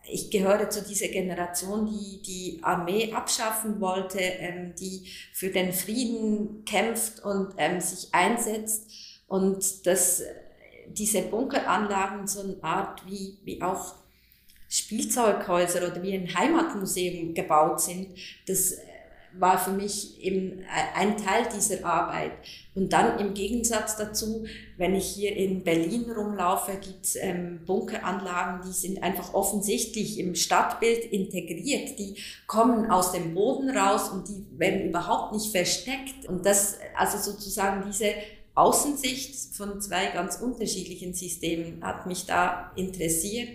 ich 0.05 0.29
gehöre 0.29 0.69
zu 0.69 0.81
dieser 0.81 1.07
Generation, 1.07 1.85
die 1.85 2.21
die 2.21 2.59
Armee 2.61 3.13
abschaffen 3.13 3.79
wollte, 3.79 4.19
ähm, 4.19 4.73
die 4.77 5.07
für 5.31 5.49
den 5.49 5.71
Frieden 5.71 6.65
kämpft 6.65 7.23
und 7.23 7.53
ähm, 7.57 7.79
sich 7.79 8.13
einsetzt 8.13 8.91
und 9.27 9.85
dass 9.87 10.21
diese 10.89 11.21
Bunkeranlagen 11.21 12.27
so 12.27 12.41
eine 12.41 12.57
Art 12.61 13.09
wie, 13.09 13.37
wie 13.43 13.61
auch 13.61 13.95
Spielzeughäuser 14.73 15.87
oder 15.87 16.01
wie 16.01 16.15
ein 16.15 16.33
Heimatmuseum 16.33 17.35
gebaut 17.35 17.79
sind, 17.79 18.07
das 18.47 18.77
war 19.37 19.57
für 19.57 19.71
mich 19.71 20.19
eben 20.21 20.63
ein 20.95 21.17
Teil 21.17 21.47
dieser 21.55 21.85
Arbeit. 21.85 22.31
Und 22.75 22.91
dann 22.91 23.19
im 23.19 23.33
Gegensatz 23.35 23.97
dazu, 23.97 24.45
wenn 24.77 24.95
ich 24.95 25.05
hier 25.05 25.35
in 25.35 25.63
Berlin 25.63 26.09
rumlaufe, 26.09 26.71
gibt 26.73 27.05
es 27.05 27.15
ähm, 27.15 27.61
Bunkeranlagen, 27.65 28.67
die 28.67 28.73
sind 28.73 29.03
einfach 29.03 29.33
offensichtlich 29.33 30.17
im 30.19 30.33
Stadtbild 30.33 31.05
integriert. 31.05 31.99
Die 31.99 32.15
kommen 32.47 32.89
aus 32.89 33.11
dem 33.11 33.35
Boden 33.35 33.75
raus 33.75 34.09
und 34.09 34.27
die 34.27 34.45
werden 34.57 34.89
überhaupt 34.89 35.33
nicht 35.33 35.51
versteckt. 35.51 36.27
Und 36.27 36.45
das, 36.45 36.77
also 36.95 37.17
sozusagen 37.17 37.83
diese 37.87 38.13
Außensicht 38.55 39.55
von 39.55 39.81
zwei 39.81 40.07
ganz 40.07 40.37
unterschiedlichen 40.37 41.13
Systemen 41.13 41.83
hat 41.83 42.05
mich 42.05 42.25
da 42.25 42.71
interessiert. 42.75 43.49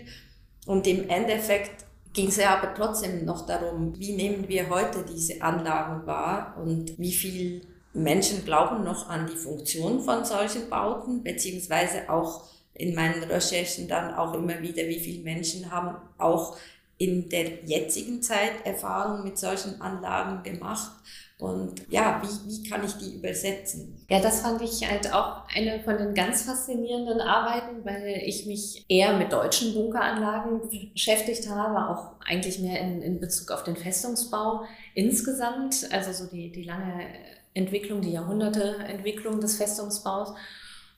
Und 0.69 0.87
im 0.87 1.09
Endeffekt 1.09 1.87
ging 2.13 2.29
es 2.29 2.37
ja 2.37 2.59
aber 2.59 2.75
trotzdem 2.75 3.25
noch 3.25 3.47
darum, 3.47 3.99
wie 3.99 4.13
nehmen 4.13 4.49
wir 4.49 4.69
heute 4.69 5.03
diese 5.03 5.41
Anlagen 5.41 6.07
wahr 6.07 6.59
und 6.63 6.99
wie 6.99 7.13
viel 7.13 7.63
Menschen 7.95 8.45
glauben 8.45 8.85
noch 8.85 9.09
an 9.09 9.27
die 9.27 9.37
Funktion 9.37 10.03
von 10.03 10.27
solchen 10.27 10.69
Bauten, 10.69 11.23
beziehungsweise 11.23 12.11
auch 12.11 12.45
in 12.75 12.95
meinen 12.95 13.23
Recherchen 13.23 13.89
dann 13.89 14.13
auch 14.13 14.35
immer 14.35 14.61
wieder, 14.61 14.87
wie 14.89 15.01
viele 15.01 15.25
Menschen 15.25 15.71
haben 15.71 15.97
auch 16.19 16.59
in 16.99 17.31
der 17.31 17.65
jetzigen 17.65 18.21
Zeit 18.21 18.67
Erfahrungen 18.67 19.25
mit 19.25 19.39
solchen 19.39 19.81
Anlagen 19.81 20.43
gemacht 20.43 20.93
und 21.39 21.89
ja, 21.89 22.21
wie, 22.23 22.51
wie 22.51 22.69
kann 22.69 22.85
ich 22.85 22.95
die 22.95 23.15
übersetzen? 23.15 23.97
Ja, 24.11 24.21
das 24.21 24.41
fand 24.41 24.61
ich 24.61 24.91
halt 24.91 25.13
auch 25.13 25.45
eine 25.55 25.81
von 25.85 25.97
den 25.97 26.13
ganz 26.13 26.43
faszinierenden 26.43 27.21
Arbeiten, 27.21 27.85
weil 27.85 28.23
ich 28.27 28.47
mich 28.47 28.85
eher 28.89 29.17
mit 29.17 29.33
deutschen 29.33 29.73
Bunkeranlagen 29.73 30.63
beschäftigt 30.93 31.49
habe, 31.49 31.91
auch 31.91 32.21
eigentlich 32.27 32.59
mehr 32.59 32.81
in, 32.81 33.03
in 33.03 33.21
Bezug 33.21 33.53
auf 33.53 33.63
den 33.63 33.77
Festungsbau 33.77 34.65
insgesamt, 34.95 35.89
also 35.93 36.13
so 36.13 36.29
die, 36.29 36.51
die 36.51 36.65
lange 36.65 37.07
Entwicklung, 37.55 38.01
die 38.01 38.13
Jahrhunderteentwicklung 38.13 39.41
des 39.41 39.57
Festungsbaus. 39.57 40.35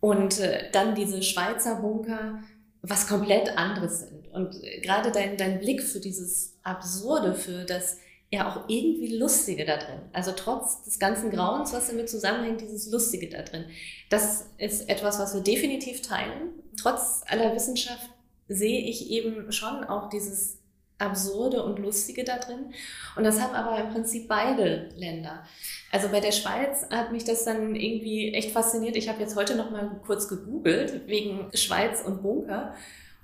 Und 0.00 0.40
äh, 0.40 0.70
dann 0.72 0.94
diese 0.94 1.22
Schweizer 1.22 1.76
Bunker, 1.76 2.42
was 2.80 3.06
komplett 3.06 3.58
anderes 3.58 4.00
sind. 4.00 4.32
Und 4.32 4.64
äh, 4.64 4.80
gerade 4.80 5.12
dein, 5.12 5.36
dein 5.36 5.58
Blick 5.58 5.82
für 5.82 6.00
dieses 6.00 6.56
Absurde, 6.62 7.34
für 7.34 7.64
das 7.64 7.98
ja 8.32 8.48
auch 8.48 8.68
irgendwie 8.68 9.16
Lustige 9.16 9.64
da 9.64 9.76
drin. 9.76 10.00
Also 10.12 10.32
trotz 10.36 10.82
des 10.84 10.98
ganzen 10.98 11.30
Grauens, 11.30 11.72
was 11.72 11.88
damit 11.88 12.08
zusammenhängt, 12.08 12.60
dieses 12.60 12.90
Lustige 12.90 13.28
da 13.28 13.42
drin. 13.42 13.64
Das 14.08 14.46
ist 14.58 14.88
etwas, 14.88 15.18
was 15.18 15.34
wir 15.34 15.40
definitiv 15.40 16.02
teilen. 16.02 16.50
Trotz 16.80 17.22
aller 17.26 17.54
Wissenschaft 17.54 18.08
sehe 18.48 18.80
ich 18.82 19.10
eben 19.10 19.50
schon 19.50 19.84
auch 19.84 20.08
dieses 20.08 20.58
Absurde 20.98 21.64
und 21.64 21.78
Lustige 21.78 22.24
da 22.24 22.38
drin. 22.38 22.72
Und 23.16 23.24
das 23.24 23.40
haben 23.40 23.54
aber 23.54 23.82
im 23.82 23.90
Prinzip 23.90 24.28
beide 24.28 24.90
Länder. 24.96 25.42
Also 25.90 26.08
bei 26.08 26.20
der 26.20 26.32
Schweiz 26.32 26.86
hat 26.90 27.10
mich 27.10 27.24
das 27.24 27.44
dann 27.44 27.74
irgendwie 27.74 28.32
echt 28.34 28.52
fasziniert. 28.52 28.96
Ich 28.96 29.08
habe 29.08 29.20
jetzt 29.20 29.34
heute 29.34 29.56
noch 29.56 29.70
mal 29.70 30.00
kurz 30.06 30.28
gegoogelt 30.28 31.08
wegen 31.08 31.50
Schweiz 31.54 32.02
und 32.04 32.22
Bunker. 32.22 32.74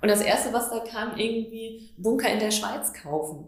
Und 0.01 0.09
das 0.09 0.21
erste, 0.21 0.51
was 0.53 0.69
da 0.69 0.79
kam, 0.79 1.17
irgendwie 1.17 1.91
Bunker 1.97 2.29
in 2.29 2.39
der 2.39 2.51
Schweiz 2.51 2.93
kaufen. 2.93 3.47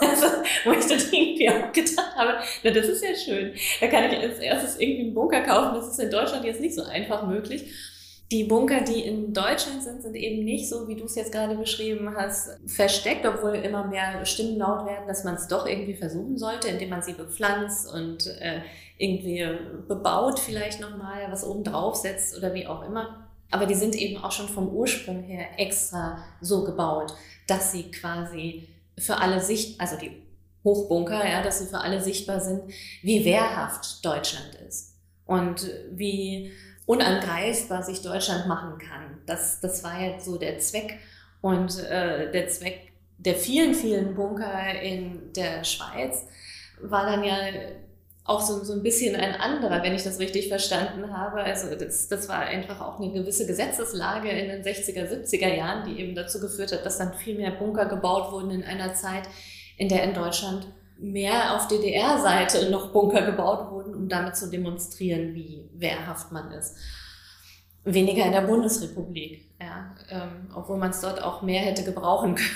Also, 0.00 0.26
wo 0.64 0.72
ich 0.72 0.86
dann 0.86 0.98
irgendwie 0.98 1.48
auch 1.50 1.72
gedacht 1.72 2.16
habe, 2.16 2.34
na, 2.62 2.70
das 2.70 2.86
ist 2.86 3.04
ja 3.04 3.14
schön. 3.14 3.54
Da 3.80 3.86
kann 3.88 4.10
ich 4.10 4.18
als 4.18 4.38
erstes 4.38 4.78
irgendwie 4.78 5.02
einen 5.02 5.14
Bunker 5.14 5.42
kaufen. 5.42 5.74
Das 5.74 5.88
ist 5.88 5.98
in 5.98 6.10
Deutschland 6.10 6.44
jetzt 6.44 6.60
nicht 6.60 6.74
so 6.74 6.82
einfach 6.82 7.26
möglich. 7.26 7.64
Die 8.32 8.42
Bunker, 8.42 8.80
die 8.80 9.02
in 9.02 9.32
Deutschland 9.32 9.84
sind, 9.84 10.02
sind 10.02 10.16
eben 10.16 10.44
nicht 10.44 10.68
so, 10.68 10.88
wie 10.88 10.96
du 10.96 11.04
es 11.04 11.14
jetzt 11.14 11.30
gerade 11.30 11.54
beschrieben 11.54 12.12
hast, 12.16 12.58
versteckt, 12.66 13.24
obwohl 13.24 13.54
immer 13.54 13.86
mehr 13.86 14.24
Stimmen 14.26 14.58
laut 14.58 14.84
werden, 14.84 15.06
dass 15.06 15.22
man 15.22 15.36
es 15.36 15.46
doch 15.46 15.64
irgendwie 15.64 15.94
versuchen 15.94 16.36
sollte, 16.36 16.66
indem 16.66 16.88
man 16.88 17.02
sie 17.02 17.12
bepflanzt 17.12 17.88
und 17.92 18.26
äh, 18.40 18.62
irgendwie 18.98 19.46
bebaut 19.86 20.40
vielleicht 20.40 20.80
nochmal, 20.80 21.30
was 21.30 21.44
oben 21.44 21.62
drauf 21.62 21.94
setzt 21.94 22.36
oder 22.36 22.52
wie 22.52 22.66
auch 22.66 22.84
immer. 22.84 23.28
Aber 23.50 23.66
die 23.66 23.74
sind 23.74 23.94
eben 23.94 24.22
auch 24.22 24.32
schon 24.32 24.48
vom 24.48 24.68
Ursprung 24.68 25.22
her 25.22 25.46
extra 25.58 26.18
so 26.40 26.64
gebaut, 26.64 27.14
dass 27.46 27.70
sie 27.70 27.90
quasi 27.92 28.66
für 28.98 29.18
alle 29.18 29.40
sicht, 29.40 29.80
also 29.80 29.96
die 29.96 30.22
Hochbunker, 30.64 31.28
ja, 31.28 31.42
dass 31.42 31.60
sie 31.60 31.66
für 31.66 31.78
alle 31.78 32.00
sichtbar 32.00 32.40
sind, 32.40 32.62
wie 33.02 33.24
wehrhaft 33.24 34.04
Deutschland 34.04 34.54
ist 34.66 34.96
und 35.24 35.70
wie 35.92 36.52
unangreifbar 36.86 37.82
sich 37.82 38.02
Deutschland 38.02 38.46
machen 38.46 38.78
kann. 38.78 39.18
Das, 39.26 39.60
das 39.60 39.84
war 39.84 40.00
jetzt 40.00 40.24
so 40.24 40.38
der 40.38 40.58
Zweck 40.58 40.98
und 41.40 41.78
äh, 41.78 42.30
der 42.30 42.48
Zweck 42.48 42.92
der 43.18 43.34
vielen, 43.34 43.74
vielen 43.74 44.14
Bunker 44.14 44.80
in 44.80 45.32
der 45.32 45.64
Schweiz 45.64 46.26
war 46.80 47.06
dann 47.06 47.24
ja 47.24 47.36
auch 48.26 48.40
so, 48.40 48.64
so 48.64 48.72
ein 48.72 48.82
bisschen 48.82 49.14
ein 49.14 49.34
anderer, 49.34 49.82
wenn 49.82 49.94
ich 49.94 50.02
das 50.02 50.18
richtig 50.18 50.48
verstanden 50.48 51.16
habe. 51.16 51.42
Also 51.42 51.74
das, 51.76 52.08
das 52.08 52.28
war 52.28 52.40
einfach 52.40 52.80
auch 52.80 52.98
eine 52.98 53.12
gewisse 53.12 53.46
Gesetzeslage 53.46 54.28
in 54.28 54.48
den 54.48 54.62
60er, 54.62 55.08
70er 55.08 55.54
Jahren, 55.54 55.88
die 55.88 56.00
eben 56.00 56.14
dazu 56.14 56.40
geführt 56.40 56.72
hat, 56.72 56.84
dass 56.84 56.98
dann 56.98 57.14
viel 57.14 57.36
mehr 57.36 57.52
Bunker 57.52 57.86
gebaut 57.86 58.32
wurden 58.32 58.50
in 58.50 58.64
einer 58.64 58.94
Zeit, 58.94 59.28
in 59.76 59.88
der 59.88 60.02
in 60.02 60.14
Deutschland 60.14 60.66
mehr 60.98 61.54
auf 61.54 61.68
DDR-Seite 61.68 62.70
noch 62.70 62.92
Bunker 62.92 63.22
gebaut 63.22 63.70
wurden, 63.70 63.94
um 63.94 64.08
damit 64.08 64.36
zu 64.36 64.50
demonstrieren, 64.50 65.34
wie 65.34 65.68
wehrhaft 65.74 66.32
man 66.32 66.50
ist. 66.52 66.76
Weniger 67.84 68.24
in 68.24 68.32
der 68.32 68.40
Bundesrepublik, 68.40 69.50
ja, 69.60 69.94
ähm, 70.10 70.50
obwohl 70.54 70.78
man 70.78 70.90
es 70.90 71.00
dort 71.00 71.22
auch 71.22 71.42
mehr 71.42 71.60
hätte 71.60 71.84
gebrauchen 71.84 72.34
können. 72.34 72.48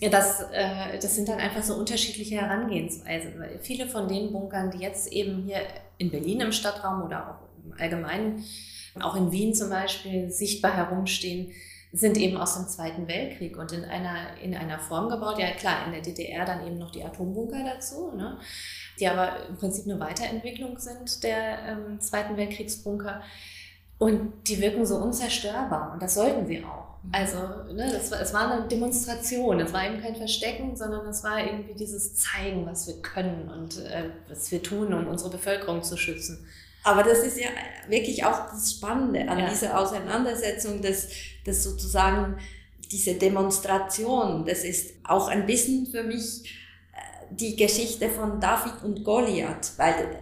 Das, 0.00 0.42
äh, 0.52 0.98
das 1.00 1.14
sind 1.14 1.28
dann 1.28 1.38
einfach 1.38 1.62
so 1.62 1.74
unterschiedliche 1.74 2.36
Herangehensweisen. 2.36 3.38
Weil 3.38 3.58
viele 3.60 3.86
von 3.86 4.08
den 4.08 4.32
Bunkern, 4.32 4.70
die 4.70 4.78
jetzt 4.78 5.12
eben 5.12 5.44
hier 5.44 5.60
in 5.98 6.10
Berlin 6.10 6.40
im 6.40 6.52
Stadtraum 6.52 7.02
oder 7.02 7.30
auch 7.30 7.64
im 7.64 7.72
Allgemeinen, 7.78 8.44
auch 9.00 9.16
in 9.16 9.32
Wien 9.32 9.54
zum 9.54 9.70
Beispiel, 9.70 10.30
sichtbar 10.30 10.76
herumstehen, 10.76 11.52
sind 11.92 12.16
eben 12.16 12.36
aus 12.36 12.56
dem 12.56 12.66
Zweiten 12.66 13.06
Weltkrieg 13.06 13.56
und 13.56 13.70
in 13.70 13.84
einer, 13.84 14.36
in 14.42 14.56
einer 14.56 14.80
Form 14.80 15.08
gebaut. 15.08 15.38
Ja, 15.38 15.52
klar, 15.52 15.86
in 15.86 15.92
der 15.92 16.02
DDR 16.02 16.44
dann 16.44 16.66
eben 16.66 16.76
noch 16.76 16.90
die 16.90 17.04
Atombunker 17.04 17.62
dazu, 17.64 18.12
ne? 18.16 18.38
die 18.98 19.06
aber 19.06 19.46
im 19.48 19.56
Prinzip 19.56 19.84
eine 19.84 20.00
Weiterentwicklung 20.00 20.78
sind 20.78 21.22
der 21.22 21.58
ähm, 21.68 22.00
Zweiten 22.00 22.36
Weltkriegsbunker. 22.36 23.22
Und 23.98 24.32
die 24.46 24.60
wirken 24.60 24.84
so 24.84 24.96
unzerstörbar 24.96 25.92
und 25.92 26.02
das 26.02 26.14
sollten 26.14 26.46
sie 26.46 26.64
auch. 26.64 26.84
Mhm. 27.02 27.10
Also, 27.12 27.38
ne, 27.72 27.90
das 27.92 28.10
war, 28.10 28.20
es 28.20 28.34
war 28.34 28.50
eine 28.50 28.66
Demonstration, 28.66 29.60
es 29.60 29.72
war 29.72 29.86
eben 29.86 30.00
kein 30.00 30.16
Verstecken, 30.16 30.76
sondern 30.76 31.06
es 31.06 31.22
war 31.22 31.38
irgendwie 31.38 31.74
dieses 31.74 32.14
Zeigen, 32.14 32.66
was 32.66 32.86
wir 32.86 33.00
können 33.02 33.50
und 33.50 33.78
äh, 33.84 34.10
was 34.28 34.50
wir 34.50 34.62
tun, 34.62 34.92
um 34.92 35.06
unsere 35.06 35.30
Bevölkerung 35.30 35.82
zu 35.82 35.96
schützen. 35.96 36.46
Aber 36.82 37.02
das 37.02 37.20
ist 37.20 37.38
ja 37.38 37.48
wirklich 37.88 38.24
auch 38.24 38.50
das 38.50 38.72
Spannende 38.72 39.26
an 39.28 39.38
ja. 39.38 39.48
dieser 39.48 39.78
Auseinandersetzung, 39.78 40.82
dass, 40.82 41.08
dass 41.46 41.64
sozusagen 41.64 42.36
diese 42.90 43.14
Demonstration, 43.14 44.44
das 44.44 44.64
ist 44.64 44.92
auch 45.04 45.28
ein 45.28 45.46
bisschen 45.46 45.86
für 45.86 46.02
mich 46.02 46.44
äh, 46.92 47.34
die 47.34 47.56
Geschichte 47.56 48.10
von 48.10 48.38
David 48.38 48.82
und 48.82 49.02
Goliath, 49.02 49.72
weil 49.78 50.20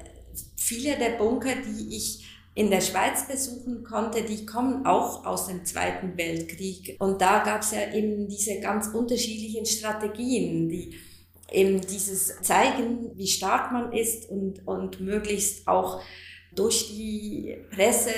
viele 0.57 0.97
der 0.97 1.11
Bunker, 1.19 1.55
die 1.67 1.97
ich 1.97 2.22
in 2.55 2.71
der 2.71 2.83
Schweiz 2.83 3.27
besuchen 3.27 3.83
konnte, 3.83 4.23
die 4.23 4.45
kommen 4.45 4.85
auch 4.85 5.25
aus 5.25 5.47
dem 5.47 5.65
Zweiten 5.65 6.19
Weltkrieg. 6.19 6.97
Und 6.99 7.23
da 7.23 7.43
gab 7.43 7.63
es 7.63 7.73
ja 7.73 7.95
eben 7.95 8.29
diese 8.29 8.61
ganz 8.61 8.89
unterschiedlichen 8.89 9.65
Strategien, 9.65 10.69
die 10.69 10.95
eben 11.51 11.81
dieses 11.81 12.43
zeigen, 12.43 13.13
wie 13.15 13.27
stark 13.27 13.73
man 13.73 13.91
ist 13.93 14.29
und, 14.29 14.67
und 14.67 15.01
möglichst 15.01 15.67
auch 15.67 16.03
durch 16.55 16.89
die 16.89 17.57
Presse, 17.75 18.11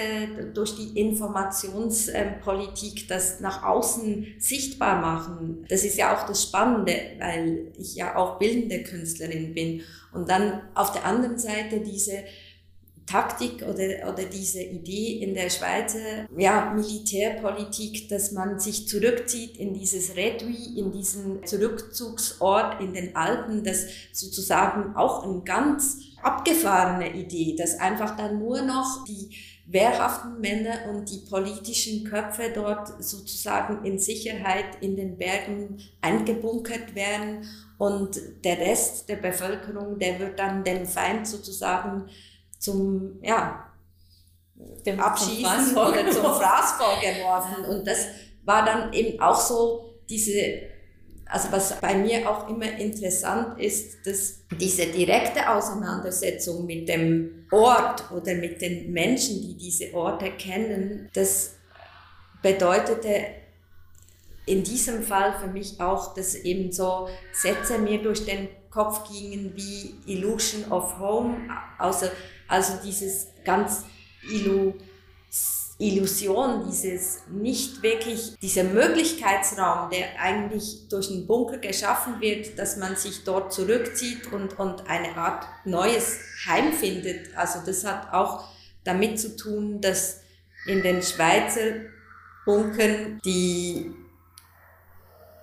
durch 0.52 0.74
die 0.74 0.98
Informationspolitik 0.98 3.06
das 3.06 3.38
nach 3.38 3.62
außen 3.62 4.26
sichtbar 4.38 5.00
machen. 5.00 5.64
Das 5.68 5.84
ist 5.84 5.96
ja 5.96 6.16
auch 6.16 6.26
das 6.26 6.42
Spannende, 6.42 6.96
weil 7.20 7.70
ich 7.78 7.94
ja 7.94 8.16
auch 8.16 8.40
bildende 8.40 8.82
Künstlerin 8.82 9.54
bin. 9.54 9.82
Und 10.12 10.28
dann 10.28 10.62
auf 10.74 10.90
der 10.90 11.04
anderen 11.04 11.38
Seite 11.38 11.78
diese 11.80 12.24
Taktik 13.06 13.62
oder, 13.62 14.08
oder 14.08 14.24
diese 14.24 14.62
Idee 14.62 15.18
in 15.22 15.34
der 15.34 15.50
Schweizer 15.50 16.26
ja, 16.36 16.72
Militärpolitik, 16.74 18.08
dass 18.08 18.32
man 18.32 18.58
sich 18.58 18.88
zurückzieht 18.88 19.56
in 19.58 19.74
dieses 19.74 20.16
Redui, 20.16 20.78
in 20.78 20.90
diesen 20.90 21.44
Zurückzugsort 21.46 22.80
in 22.80 22.94
den 22.94 23.14
Alpen, 23.14 23.62
das 23.62 23.86
sozusagen 24.12 24.96
auch 24.96 25.22
eine 25.22 25.42
ganz 25.42 25.98
abgefahrene 26.22 27.14
Idee, 27.14 27.54
dass 27.56 27.78
einfach 27.78 28.16
dann 28.16 28.38
nur 28.38 28.62
noch 28.62 29.04
die 29.04 29.30
wehrhaften 29.66 30.40
Männer 30.40 30.90
und 30.90 31.10
die 31.10 31.28
politischen 31.28 32.04
Köpfe 32.04 32.50
dort 32.54 33.02
sozusagen 33.02 33.84
in 33.84 33.98
Sicherheit 33.98 34.66
in 34.80 34.96
den 34.96 35.16
Bergen 35.16 35.78
eingebunkert 36.00 36.94
werden. 36.94 37.46
Und 37.78 38.20
der 38.44 38.58
Rest 38.58 39.08
der 39.08 39.16
Bevölkerung, 39.16 39.98
der 39.98 40.18
wird 40.18 40.38
dann 40.38 40.64
dem 40.64 40.86
Feind 40.86 41.26
sozusagen 41.26 42.08
zum, 42.64 43.18
ja, 43.22 43.70
dem 44.86 44.98
Abschießen 45.00 45.76
oder 45.76 46.10
zum 46.10 46.22
Fraß 46.22 46.72
vorgeworfen. 46.72 47.64
Und 47.66 47.86
das 47.86 48.06
war 48.44 48.64
dann 48.64 48.92
eben 48.92 49.20
auch 49.20 49.38
so 49.38 49.94
diese, 50.08 50.62
also 51.26 51.52
was 51.52 51.80
bei 51.80 51.94
mir 51.94 52.28
auch 52.28 52.48
immer 52.48 52.70
interessant 52.78 53.60
ist, 53.60 54.06
dass 54.06 54.46
diese 54.58 54.86
direkte 54.86 55.50
Auseinandersetzung 55.50 56.66
mit 56.66 56.88
dem 56.88 57.46
Ort 57.50 58.10
oder 58.10 58.34
mit 58.34 58.60
den 58.60 58.92
Menschen, 58.92 59.42
die 59.42 59.56
diese 59.56 59.92
Orte 59.94 60.30
kennen, 60.32 61.10
das 61.14 61.56
bedeutete 62.42 63.26
in 64.46 64.62
diesem 64.62 65.02
Fall 65.02 65.34
für 65.38 65.46
mich 65.46 65.80
auch, 65.80 66.14
dass 66.14 66.34
eben 66.34 66.70
so 66.70 67.08
Sätze 67.32 67.78
mir 67.78 68.02
durch 68.02 68.26
den 68.26 68.48
Kopf 68.70 69.08
gingen 69.10 69.52
wie 69.54 69.94
Illusion 70.06 70.70
of 70.70 70.98
Home, 70.98 71.48
also, 71.78 72.06
also 72.48 72.74
dieses 72.84 73.28
ganz 73.44 73.84
Illu 74.22 74.74
Illusion, 75.78 76.64
dieses 76.68 77.22
nicht 77.28 77.82
wirklich, 77.82 78.36
dieser 78.40 78.62
Möglichkeitsraum, 78.62 79.90
der 79.90 80.20
eigentlich 80.20 80.86
durch 80.88 81.10
einen 81.10 81.26
Bunker 81.26 81.58
geschaffen 81.58 82.20
wird, 82.20 82.58
dass 82.58 82.76
man 82.76 82.94
sich 82.94 83.24
dort 83.24 83.52
zurückzieht 83.52 84.32
und, 84.32 84.58
und 84.58 84.88
eine 84.88 85.16
Art 85.16 85.44
neues 85.64 86.20
Heim 86.46 86.72
findet. 86.72 87.36
Also 87.36 87.58
das 87.66 87.84
hat 87.84 88.12
auch 88.12 88.44
damit 88.84 89.18
zu 89.18 89.36
tun, 89.36 89.80
dass 89.80 90.20
in 90.66 90.82
den 90.82 91.02
Schweizer 91.02 91.72
Bunkern 92.44 93.20
die 93.24 93.90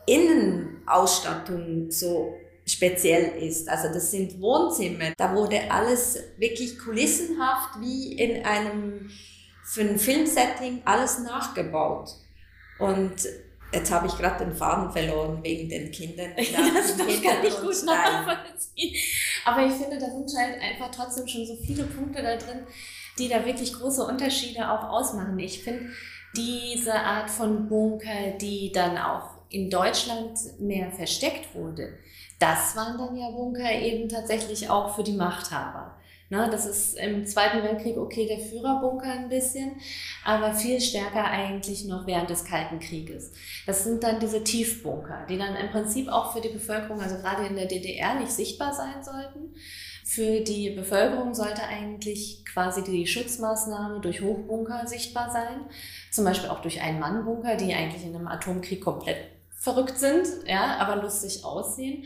Innenausstattung 0.05 1.91
so 1.91 2.38
speziell 2.72 3.42
ist. 3.42 3.70
Also 3.70 3.88
das 3.94 4.12
sind 4.12 4.40
Wohnzimmer. 4.42 5.12
Da 5.18 5.36
wurde 5.36 5.70
alles 5.70 6.20
wirklich 6.38 6.78
kulissenhaft 6.80 7.80
wie 7.82 8.13
in 8.13 8.46
einem 8.46 9.10
für 9.63 9.82
ein 9.82 10.00
Filmsetting 10.00 10.82
alles 10.86 11.20
nachgebaut. 11.20 12.10
Und 12.80 13.13
jetzt 13.72 13.92
habe 13.92 14.08
ich 14.08 14.18
gerade 14.18 14.46
den 14.46 14.56
Faden 14.56 14.92
verloren 14.92 15.40
wegen 15.44 15.70
den 15.70 15.92
Kindern. 15.92 16.32
Das 16.36 16.98
kann 16.98 17.08
ich 17.46 17.56
gut 17.56 17.86
nachvollziehen. 17.86 18.96
Aber 19.46 19.66
ich 19.66 19.74
finde, 19.74 19.98
da 19.98 20.08
sind 20.08 20.30
halt 20.38 20.62
einfach 20.62 20.92
trotzdem 20.92 21.28
schon 21.28 21.46
so 21.46 21.56
viele 21.56 21.84
Punkte 21.84 22.22
da 22.22 22.36
drin, 22.36 22.66
die 23.18 23.30
da 23.30 23.46
wirklich 23.46 23.74
große 23.74 24.04
Unterschiede 24.04 24.70
auch 24.70 24.90
ausmachen. 24.90 25.38
Ich 25.40 25.63
finde 25.63 25.90
diese 26.36 26.94
Art 26.94 27.30
von 27.30 27.68
Bunker, 27.68 28.32
die 28.40 28.72
dann 28.72 28.98
auch 28.98 29.30
in 29.50 29.70
Deutschland 29.70 30.38
mehr 30.60 30.92
versteckt 30.92 31.54
wurde, 31.54 31.98
das 32.41 32.75
waren 32.75 32.98
dann 32.98 33.15
ja 33.15 33.29
Bunker 33.29 33.71
eben 33.71 34.10
tatsächlich 34.10 34.69
auch 34.69 34.95
für 34.95 35.03
die 35.03 35.13
Machthaber. 35.13 35.95
Na, 36.33 36.50
das 36.50 36.65
ist 36.65 36.98
im 36.98 37.25
Zweiten 37.25 37.62
Weltkrieg 37.62 37.98
okay 37.98 38.25
der 38.25 38.39
Führerbunker 38.39 39.12
ein 39.12 39.27
bisschen, 39.27 39.74
aber 40.24 40.53
viel 40.53 40.79
stärker 40.79 41.25
eigentlich 41.25 41.83
noch 41.83 42.07
während 42.07 42.29
des 42.29 42.45
Kalten 42.45 42.79
Krieges. 42.79 43.33
Das 43.67 43.83
sind 43.83 44.01
dann 44.01 44.21
diese 44.21 44.41
Tiefbunker, 44.41 45.25
die 45.29 45.38
dann 45.38 45.57
im 45.57 45.69
Prinzip 45.69 46.07
auch 46.07 46.31
für 46.31 46.39
die 46.39 46.50
Bevölkerung, 46.50 47.01
also 47.01 47.17
gerade 47.17 47.48
in 47.48 47.57
der 47.57 47.65
DDR, 47.65 48.15
nicht 48.15 48.31
sichtbar 48.31 48.74
sein 48.74 49.03
sollten. 49.03 49.53
Für 50.05 50.39
die 50.39 50.69
Bevölkerung 50.69 51.33
sollte 51.33 51.63
eigentlich 51.63 52.45
quasi 52.45 52.81
die 52.81 53.05
Schutzmaßnahme 53.05 54.00
durch 54.00 54.21
Hochbunker 54.21 54.88
sichtbar 54.88 55.31
sein. 55.31 55.65
Zum 56.12 56.23
Beispiel 56.23 56.49
auch 56.49 56.62
durch 56.62 56.82
Ein-Mann-Bunker, 56.82 57.58
die 57.58 57.73
eigentlich 57.73 58.06
in 58.06 58.15
einem 58.15 58.27
Atomkrieg 58.27 58.82
komplett 58.82 59.40
verrückt 59.62 60.00
sind, 60.00 60.28
ja, 60.47 60.78
aber 60.80 61.04
lustig 61.04 61.45
aussehen. 61.45 62.04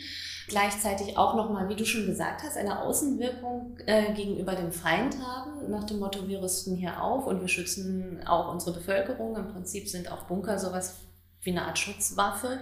Gleichzeitig 0.50 1.18
auch 1.18 1.36
nochmal, 1.36 1.70
wie 1.70 1.76
du 1.76 1.86
schon 1.86 2.06
gesagt 2.06 2.44
hast, 2.44 2.58
eine 2.58 2.82
Außenwirkung 2.82 3.78
äh, 3.86 4.14
gegenüber 4.14 4.56
dem 4.56 4.74
Feind 4.74 5.16
haben, 5.26 5.72
nach 5.72 5.86
dem 5.86 6.00
Motto, 6.00 6.28
wir 6.28 6.44
rüsten 6.44 6.76
hier 6.76 7.02
auf 7.02 7.26
und 7.26 7.40
wir 7.40 7.48
schützen 7.48 8.20
auch 8.28 8.52
unsere 8.52 8.74
Bevölkerung. 8.78 9.38
Im 9.38 9.48
Prinzip 9.48 9.88
sind 9.88 10.12
auch 10.12 10.24
Bunker 10.24 10.60
sowas 10.60 10.98
wie 11.44 11.52
eine 11.52 11.64
Art 11.64 11.80
Schutzwaffe 11.80 12.60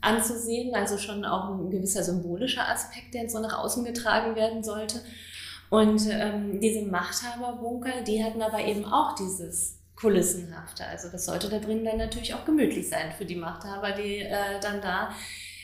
anzusehen, 0.00 0.74
also 0.74 0.96
schon 0.96 1.26
auch 1.26 1.50
ein 1.50 1.70
gewisser 1.70 2.02
symbolischer 2.02 2.66
Aspekt, 2.66 3.12
der 3.12 3.28
so 3.28 3.40
nach 3.40 3.58
außen 3.58 3.84
getragen 3.84 4.36
werden 4.36 4.64
sollte. 4.64 5.02
Und 5.68 6.00
ähm, 6.08 6.60
diese 6.60 6.82
Machthaberbunker, 6.86 8.02
die 8.06 8.24
hatten 8.24 8.40
aber 8.40 8.60
eben 8.64 8.86
auch 8.86 9.14
dieses 9.14 9.83
kulissenhafter. 9.96 10.86
Also 10.88 11.08
das 11.10 11.26
sollte 11.26 11.48
da 11.48 11.58
drin 11.58 11.84
dann 11.84 11.98
natürlich 11.98 12.34
auch 12.34 12.44
gemütlich 12.44 12.88
sein 12.88 13.12
für 13.16 13.24
die 13.24 13.36
Machthaber, 13.36 13.92
die 13.92 14.20
äh, 14.20 14.60
dann 14.60 14.80
da 14.80 15.10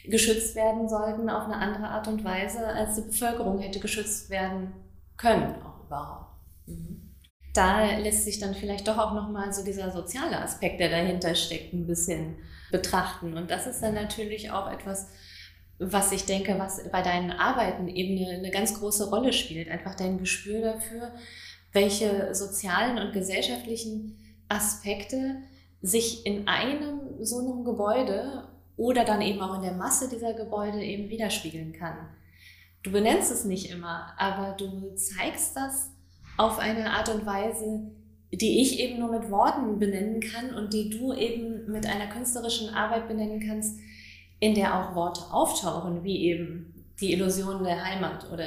geschützt 0.05 0.55
werden 0.55 0.88
sollten 0.88 1.29
auf 1.29 1.45
eine 1.45 1.57
andere 1.57 1.88
Art 1.88 2.09
und 2.09 2.25
Weise, 2.25 2.66
als 2.66 2.97
die 2.97 3.03
Bevölkerung 3.03 3.59
hätte 3.61 3.81
geschützt 3.81 4.31
werden 4.31 4.73
können, 5.16 5.55
auch 5.62 5.85
überhaupt. 5.85 6.33
Mhm. 6.66 7.11
Da 7.53 7.97
lässt 7.99 8.25
sich 8.25 8.38
dann 8.38 8.55
vielleicht 8.55 8.87
doch 8.87 8.97
auch 8.97 9.12
nochmal 9.12 9.53
so 9.53 9.64
dieser 9.64 9.90
soziale 9.90 10.40
Aspekt, 10.40 10.81
der 10.81 10.88
dahinter 10.88 11.35
steckt, 11.35 11.73
ein 11.73 11.87
bisschen 11.87 12.37
betrachten. 12.71 13.37
Und 13.37 13.51
das 13.51 13.66
ist 13.66 13.83
dann 13.83 13.95
natürlich 13.95 14.53
auch 14.53 14.71
etwas, 14.71 15.09
was 15.81 16.12
ich 16.12 16.27
denke, 16.27 16.59
was 16.59 16.88
bei 16.90 17.03
deinen 17.03 17.33
Arbeiten 17.33 17.88
eben 17.88 18.25
eine, 18.25 18.38
eine 18.38 18.51
ganz 18.51 18.79
große 18.79 19.11
Rolle 19.11 19.33
spielt. 19.33 19.69
Einfach 19.69 19.97
dein 19.97 20.19
Gespür 20.19 20.61
dafür, 20.61 21.12
welche 21.73 22.35
sozialen 22.35 22.99
und 22.99 23.12
gesellschaftlichen 23.12 24.19
Aspekte 24.51 25.37
sich 25.81 26.27
in 26.27 26.47
einem 26.47 27.01
so 27.21 27.39
einem 27.39 27.65
Gebäude 27.65 28.49
oder 28.77 29.05
dann 29.05 29.23
eben 29.23 29.41
auch 29.41 29.57
in 29.57 29.63
der 29.63 29.75
Masse 29.75 30.09
dieser 30.09 30.35
Gebäude 30.35 30.83
eben 30.83 31.09
widerspiegeln 31.09 31.73
kann. 31.73 31.97
Du 32.83 32.91
benennst 32.91 33.31
es 33.31 33.45
nicht 33.45 33.71
immer, 33.71 34.13
aber 34.17 34.57
du 34.57 34.95
zeigst 34.95 35.57
das 35.57 35.91
auf 36.37 36.59
eine 36.59 36.91
Art 36.91 37.09
und 37.11 37.27
Weise, 37.27 37.91
die 38.33 38.63
ich 38.63 38.79
eben 38.79 39.01
nur 39.01 39.11
mit 39.11 39.31
Worten 39.31 39.79
benennen 39.79 40.21
kann 40.21 40.55
und 40.55 40.73
die 40.73 40.89
du 40.89 41.13
eben 41.13 41.71
mit 41.71 41.87
einer 41.87 42.07
künstlerischen 42.07 42.71
Arbeit 42.71 43.09
benennen 43.09 43.41
kannst, 43.47 43.79
in 44.39 44.55
der 44.55 44.75
auch 44.75 44.95
Worte 44.95 45.23
auftauchen, 45.31 46.03
wie 46.05 46.25
eben 46.25 46.87
die 47.01 47.13
Illusion 47.13 47.65
der 47.65 47.85
Heimat 47.85 48.31
oder 48.33 48.47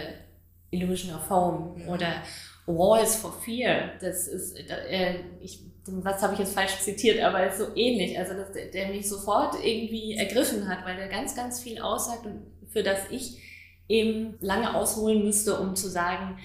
Illusion 0.72 1.16
of 1.16 1.30
Home 1.30 1.88
oder 1.88 2.24
Walls 2.66 3.16
for 3.16 3.34
Fear. 3.34 3.92
Das 4.00 4.28
ist, 4.28 4.58
äh, 4.58 5.20
ich 5.42 5.73
was 5.86 6.22
habe 6.22 6.34
ich 6.34 6.40
jetzt 6.40 6.54
falsch 6.54 6.80
zitiert, 6.80 7.22
aber 7.22 7.48
ist 7.48 7.58
so 7.58 7.76
ähnlich, 7.76 8.18
also 8.18 8.34
dass 8.34 8.52
der, 8.54 8.68
der 8.68 8.88
mich 8.90 9.08
sofort 9.08 9.56
irgendwie 9.64 10.14
ergriffen 10.16 10.68
hat, 10.68 10.86
weil 10.86 10.96
der 10.96 11.08
ganz, 11.08 11.36
ganz 11.36 11.62
viel 11.62 11.82
aussagt 11.82 12.26
und 12.26 12.42
für 12.72 12.84
das 12.84 13.00
ich 13.12 13.42
eben 13.90 14.36
lange 14.40 14.76
ausholen 14.76 15.24
müsste, 15.24 15.60
um 15.60 15.76
zu 15.76 15.90
sagen, 15.90 16.38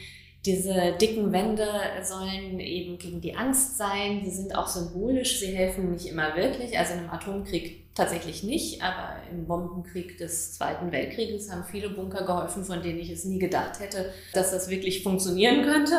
diese 0.45 0.97
dicken 1.01 1.33
Wände 1.33 1.69
sollen 2.03 2.59
eben 2.61 2.99
gegen 2.99 3.21
die 3.21 3.35
Angst 3.35 3.77
sein. 3.77 4.23
Sie 4.25 4.31
sind 4.31 4.55
auch 4.57 4.69
symbolisch. 4.69 5.41
Sie 5.41 5.55
helfen 5.55 5.91
nicht 5.91 6.07
immer 6.07 6.37
wirklich. 6.37 6.79
Also 6.79 6.95
im 6.95 7.11
Atomkrieg 7.11 7.88
tatsächlich 7.99 8.43
nicht, 8.45 8.83
aber 8.83 9.17
im 9.31 9.47
Bombenkrieg 9.47 10.17
des 10.19 10.55
Zweiten 10.55 10.91
Weltkrieges 10.93 11.51
haben 11.51 11.65
viele 11.65 11.91
Bunker 11.91 12.25
geholfen, 12.25 12.65
von 12.65 12.81
denen 12.81 13.01
ich 13.01 13.11
es 13.11 13.25
nie 13.25 13.39
gedacht 13.39 13.81
hätte, 13.81 14.13
dass 14.33 14.53
das 14.53 14.71
wirklich 14.71 15.03
funktionieren 15.03 15.65
könnte. 15.65 15.95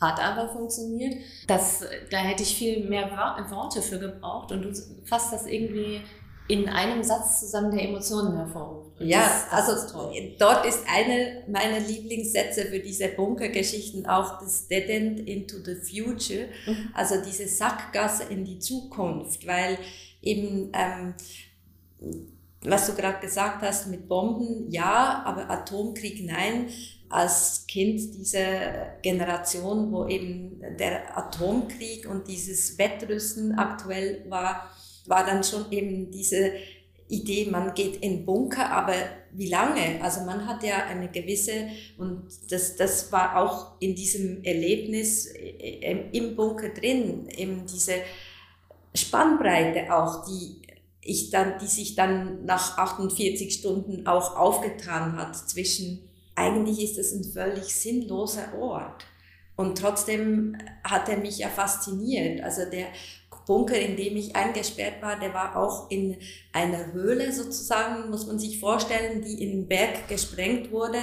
Hat 0.00 0.20
aber 0.20 0.52
funktioniert. 0.52 1.14
Das, 1.46 1.84
da 2.10 2.18
hätte 2.18 2.42
ich 2.42 2.56
viel 2.56 2.88
mehr 2.88 3.10
Worte 3.50 3.80
für 3.80 3.98
gebraucht 3.98 4.52
und 4.52 4.62
du 4.62 4.72
fasst 5.04 5.32
das 5.32 5.46
irgendwie 5.46 6.02
in 6.46 6.68
einem 6.68 7.02
Satz 7.02 7.40
zusammen 7.40 7.70
der 7.70 7.88
Emotionen 7.88 8.36
hervorruft. 8.36 9.00
Und 9.00 9.06
ja, 9.06 9.20
das, 9.20 9.44
das 9.50 9.94
also 9.94 10.10
ist 10.10 10.40
dort 10.40 10.66
ist 10.66 10.80
eine 10.86 11.42
meiner 11.48 11.80
Lieblingssätze 11.80 12.66
für 12.66 12.80
diese 12.80 13.08
Bunkergeschichten 13.08 14.06
auch 14.06 14.40
das 14.40 14.68
Dead 14.68 14.88
End 14.88 15.20
into 15.20 15.56
the 15.64 15.74
Future, 15.74 16.48
mhm. 16.66 16.90
also 16.92 17.14
diese 17.24 17.48
Sackgasse 17.48 18.24
in 18.24 18.44
die 18.44 18.58
Zukunft, 18.58 19.46
weil 19.46 19.78
eben, 20.24 20.72
ähm, 20.72 21.14
was 22.62 22.86
du 22.86 22.94
gerade 22.94 23.20
gesagt 23.20 23.62
hast 23.62 23.88
mit 23.88 24.08
Bomben, 24.08 24.70
ja, 24.70 25.22
aber 25.24 25.50
Atomkrieg 25.50 26.24
nein. 26.24 26.68
Als 27.10 27.66
Kind 27.68 28.14
dieser 28.14 28.96
Generation, 29.02 29.92
wo 29.92 30.06
eben 30.06 30.60
der 30.78 31.16
Atomkrieg 31.16 32.08
und 32.08 32.26
dieses 32.26 32.76
Wettrüsten 32.78 33.56
aktuell 33.56 34.24
war, 34.28 34.70
war 35.06 35.24
dann 35.24 35.44
schon 35.44 35.70
eben 35.70 36.10
diese 36.10 36.52
Idee, 37.08 37.48
man 37.50 37.74
geht 37.74 37.96
in 37.96 38.24
Bunker, 38.24 38.70
aber 38.70 38.94
wie 39.32 39.48
lange? 39.48 40.02
Also 40.02 40.22
man 40.22 40.46
hat 40.46 40.62
ja 40.62 40.86
eine 40.86 41.10
gewisse, 41.10 41.68
und 41.98 42.26
das, 42.50 42.76
das 42.76 43.12
war 43.12 43.36
auch 43.36 43.80
in 43.80 43.94
diesem 43.94 44.42
Erlebnis 44.42 45.26
äh, 45.26 46.08
im 46.12 46.34
Bunker 46.34 46.70
drin, 46.70 47.28
eben 47.36 47.66
diese 47.66 47.94
Spannbreite 48.94 49.94
auch, 49.94 50.24
die 50.26 50.62
ich 51.00 51.30
dann, 51.30 51.58
die 51.58 51.66
sich 51.66 51.94
dann 51.94 52.44
nach 52.44 52.78
48 52.78 53.52
Stunden 53.52 54.06
auch 54.06 54.36
aufgetan 54.36 55.16
hat 55.16 55.36
zwischen, 55.36 56.08
eigentlich 56.34 56.82
ist 56.82 56.98
es 56.98 57.12
ein 57.12 57.24
völlig 57.24 57.74
sinnloser 57.74 58.54
Ort. 58.58 59.04
Und 59.56 59.78
trotzdem 59.78 60.56
hat 60.82 61.08
er 61.08 61.18
mich 61.18 61.38
ja 61.38 61.48
fasziniert. 61.48 62.42
Also 62.42 62.62
der 62.68 62.86
Bunker, 63.46 63.78
in 63.78 63.96
dem 63.96 64.16
ich 64.16 64.34
eingesperrt 64.34 65.02
war, 65.02 65.18
der 65.18 65.34
war 65.34 65.56
auch 65.56 65.90
in 65.90 66.16
einer 66.52 66.92
Höhle 66.92 67.32
sozusagen, 67.32 68.10
muss 68.10 68.26
man 68.26 68.38
sich 68.38 68.58
vorstellen, 68.58 69.22
die 69.22 69.42
in 69.42 69.50
den 69.50 69.68
Berg 69.68 70.08
gesprengt 70.08 70.72
wurde 70.72 70.98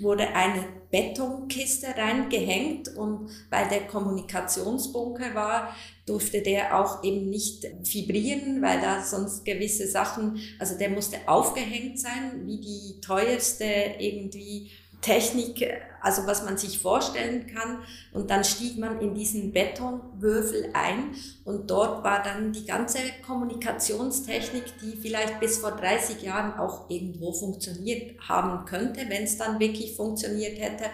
wurde 0.00 0.28
eine 0.34 0.64
Betonkiste 0.90 1.88
reingehängt 1.88 2.96
und 2.96 3.30
weil 3.50 3.68
der 3.68 3.86
Kommunikationsbunker 3.86 5.34
war, 5.34 5.74
durfte 6.08 6.42
der 6.42 6.78
auch 6.78 7.02
eben 7.04 7.30
nicht 7.30 7.66
vibrieren, 7.82 8.62
weil 8.62 8.80
da 8.80 9.02
sonst 9.02 9.44
gewisse 9.44 9.86
Sachen, 9.86 10.40
also 10.58 10.76
der 10.78 10.90
musste 10.90 11.16
aufgehängt 11.26 11.98
sein, 12.00 12.46
wie 12.46 12.60
die 12.60 13.00
teuerste 13.00 13.64
irgendwie 13.98 14.70
Technik, 15.00 15.64
also 16.00 16.26
was 16.26 16.44
man 16.44 16.58
sich 16.58 16.80
vorstellen 16.80 17.46
kann. 17.46 17.78
Und 18.12 18.30
dann 18.30 18.42
stieg 18.42 18.78
man 18.78 19.00
in 19.00 19.14
diesen 19.14 19.52
Betonwürfel 19.52 20.70
ein 20.72 21.14
und 21.44 21.70
dort 21.70 22.02
war 22.02 22.22
dann 22.22 22.52
die 22.52 22.66
ganze 22.66 22.98
Kommunikationstechnik, 23.24 24.64
die 24.82 24.96
vielleicht 24.96 25.38
bis 25.40 25.58
vor 25.58 25.72
30 25.72 26.22
Jahren 26.22 26.58
auch 26.58 26.90
irgendwo 26.90 27.32
funktioniert 27.32 28.18
haben 28.28 28.64
könnte, 28.64 29.08
wenn 29.08 29.22
es 29.22 29.38
dann 29.38 29.60
wirklich 29.60 29.94
funktioniert 29.94 30.58
hätte. 30.58 30.84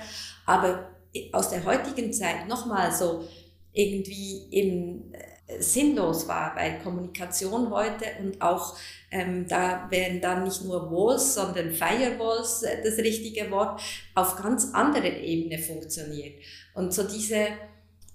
Aber 0.44 0.90
aus 1.33 1.50
der 1.50 1.64
heutigen 1.64 2.12
Zeit 2.12 2.48
nochmal 2.48 2.92
so 2.92 3.27
irgendwie 3.74 4.46
eben 4.50 5.12
äh, 5.12 5.60
sinnlos 5.60 6.26
war, 6.26 6.56
weil 6.56 6.80
Kommunikation 6.82 7.70
heute 7.70 8.06
und 8.20 8.40
auch 8.40 8.76
ähm, 9.10 9.46
da 9.46 9.87
wären 9.90 10.20
dann 10.20 10.44
nicht 10.44 10.64
nur 10.64 10.90
Walls, 10.90 11.34
sondern 11.34 11.70
Firewalls 11.70 12.62
äh, 12.62 12.82
das 12.82 12.96
richtige 12.98 13.50
Wort, 13.50 13.80
auf 14.14 14.37
ganz 14.37 14.72
anderer 14.72 15.04
Ebene 15.04 15.58
funktioniert. 15.58 16.34
Und 16.74 16.94
so 16.94 17.02
diese 17.02 17.48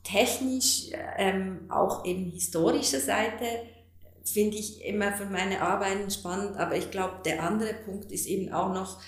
technisch, 0.04 0.90
ähm, 1.18 1.70
auch 1.70 2.06
eben 2.06 2.32
historische 2.32 3.00
Seite, 3.00 3.46
finde 4.24 4.58
ich 4.58 4.84
immer 4.86 5.14
für 5.14 5.26
meine 5.26 5.62
Arbeiten 5.62 6.10
spannend, 6.10 6.58
aber 6.58 6.76
ich 6.76 6.92
glaube, 6.92 7.22
der 7.26 7.44
andere 7.44 7.74
Punkt 7.74 8.12
ist 8.12 8.28
eben 8.28 8.52
auch 8.52 8.74
noch 8.74 9.00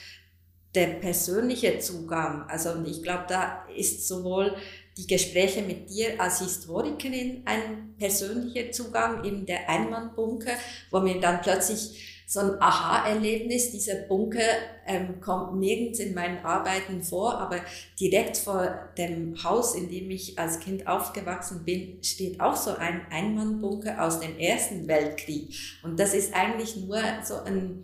der 0.76 0.88
persönliche 0.88 1.80
Zugang. 1.80 2.44
Also 2.48 2.82
ich 2.86 3.04
glaube, 3.04 3.26
da 3.28 3.66
ist 3.76 4.08
sowohl 4.08 4.56
die 4.98 5.08
Gespräche 5.08 5.62
mit 5.62 5.90
dir 5.90 6.20
als 6.20 6.40
Historikerin 6.40 7.44
ein 7.46 7.96
persönlicher 7.98 8.72
Zugang, 8.72 9.24
eben 9.24 9.46
der 9.46 9.70
Einmannbunker, 9.70 10.54
wo 10.90 11.00
mir 11.00 11.20
dann 11.20 11.42
plötzlich 11.42 12.22
so 12.32 12.40
ein 12.40 12.62
Aha-Erlebnis, 12.62 13.72
dieser 13.72 13.96
Bunker 13.96 14.40
ähm, 14.88 15.20
kommt 15.20 15.60
nirgends 15.60 16.00
in 16.00 16.14
meinen 16.14 16.38
Arbeiten 16.46 17.04
vor, 17.04 17.38
aber 17.38 17.60
direkt 18.00 18.38
vor 18.38 18.90
dem 18.98 19.44
Haus, 19.44 19.76
in 19.76 19.90
dem 19.90 20.10
ich 20.10 20.40
als 20.40 20.62
Kind 20.62 20.88
aufgewachsen 20.88 21.66
bin, 21.66 22.02
steht 22.02 22.40
auch 22.40 22.56
so 22.56 22.72
ein 22.72 23.02
Einmannbunker 23.12 24.02
aus 24.02 24.22
dem 24.22 24.40
Ersten 24.40 24.88
Weltkrieg. 24.88 25.54
Und 25.84 26.00
das 26.00 26.14
ist 26.14 26.34
eigentlich 26.34 26.78
nur 26.78 27.02
so 27.22 27.36
eine 27.42 27.84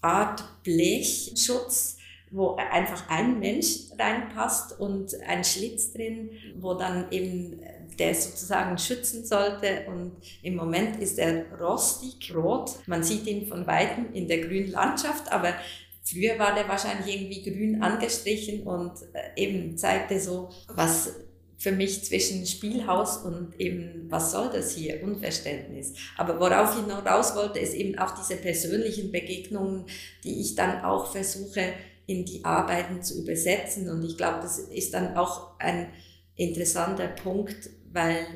Art 0.00 0.42
Blechschutz, 0.64 1.93
wo 2.34 2.56
einfach 2.56 3.08
ein 3.08 3.38
Mensch 3.38 3.90
reinpasst 3.96 4.80
und 4.80 5.14
ein 5.22 5.44
Schlitz 5.44 5.92
drin, 5.92 6.30
wo 6.56 6.74
dann 6.74 7.06
eben 7.12 7.60
der 7.96 8.12
sozusagen 8.12 8.76
schützen 8.76 9.24
sollte. 9.24 9.84
Und 9.86 10.16
im 10.42 10.56
Moment 10.56 11.00
ist 11.00 11.18
er 11.20 11.44
rostig 11.60 12.34
rot. 12.34 12.72
Man 12.86 13.04
sieht 13.04 13.28
ihn 13.28 13.46
von 13.46 13.68
weitem 13.68 14.12
in 14.12 14.26
der 14.26 14.38
grünen 14.38 14.72
Landschaft, 14.72 15.30
aber 15.30 15.54
früher 16.02 16.36
war 16.40 16.56
der 16.56 16.68
wahrscheinlich 16.68 17.14
irgendwie 17.14 17.42
grün 17.44 17.82
angestrichen 17.82 18.64
und 18.64 18.92
äh, 19.12 19.40
eben 19.40 19.78
zeigte 19.78 20.18
so, 20.18 20.50
was 20.66 21.14
für 21.56 21.70
mich 21.70 22.04
zwischen 22.04 22.44
Spielhaus 22.46 23.18
und 23.18 23.58
eben, 23.60 24.06
was 24.10 24.32
soll 24.32 24.50
das 24.52 24.72
hier, 24.72 25.02
Unverständnis. 25.04 25.94
Aber 26.16 26.40
worauf 26.40 26.76
ich 26.76 26.86
noch 26.86 27.06
raus 27.06 27.36
wollte, 27.36 27.60
ist 27.60 27.74
eben 27.74 27.96
auch 27.96 28.10
diese 28.10 28.36
persönlichen 28.36 29.12
Begegnungen, 29.12 29.86
die 30.24 30.40
ich 30.40 30.56
dann 30.56 30.82
auch 30.82 31.12
versuche, 31.12 31.72
in 32.06 32.24
die 32.24 32.44
Arbeiten 32.44 33.02
zu 33.02 33.22
übersetzen. 33.22 33.88
Und 33.88 34.04
ich 34.04 34.16
glaube, 34.16 34.40
das 34.42 34.58
ist 34.58 34.94
dann 34.94 35.16
auch 35.16 35.58
ein 35.58 35.88
interessanter 36.36 37.08
Punkt, 37.08 37.70
weil 37.92 38.26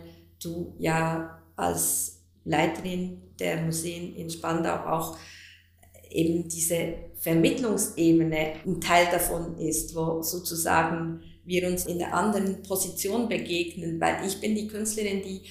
du 0.42 0.74
ja 0.78 1.42
als 1.56 2.20
Leiterin 2.44 3.22
der 3.38 3.62
Museen 3.62 4.14
in 4.16 4.30
Spandau 4.30 4.74
auch 4.86 5.18
eben 6.10 6.48
diese 6.48 6.94
Vermittlungsebene 7.18 8.54
ein 8.64 8.80
Teil 8.80 9.06
davon 9.10 9.58
ist, 9.58 9.94
wo 9.94 10.22
sozusagen 10.22 11.22
wir 11.44 11.66
uns 11.66 11.86
in 11.86 12.02
einer 12.02 12.14
anderen 12.14 12.62
Position 12.62 13.28
begegnen, 13.28 14.00
weil 14.00 14.26
ich 14.26 14.40
bin 14.40 14.54
die 14.54 14.68
Künstlerin, 14.68 15.22
die 15.22 15.42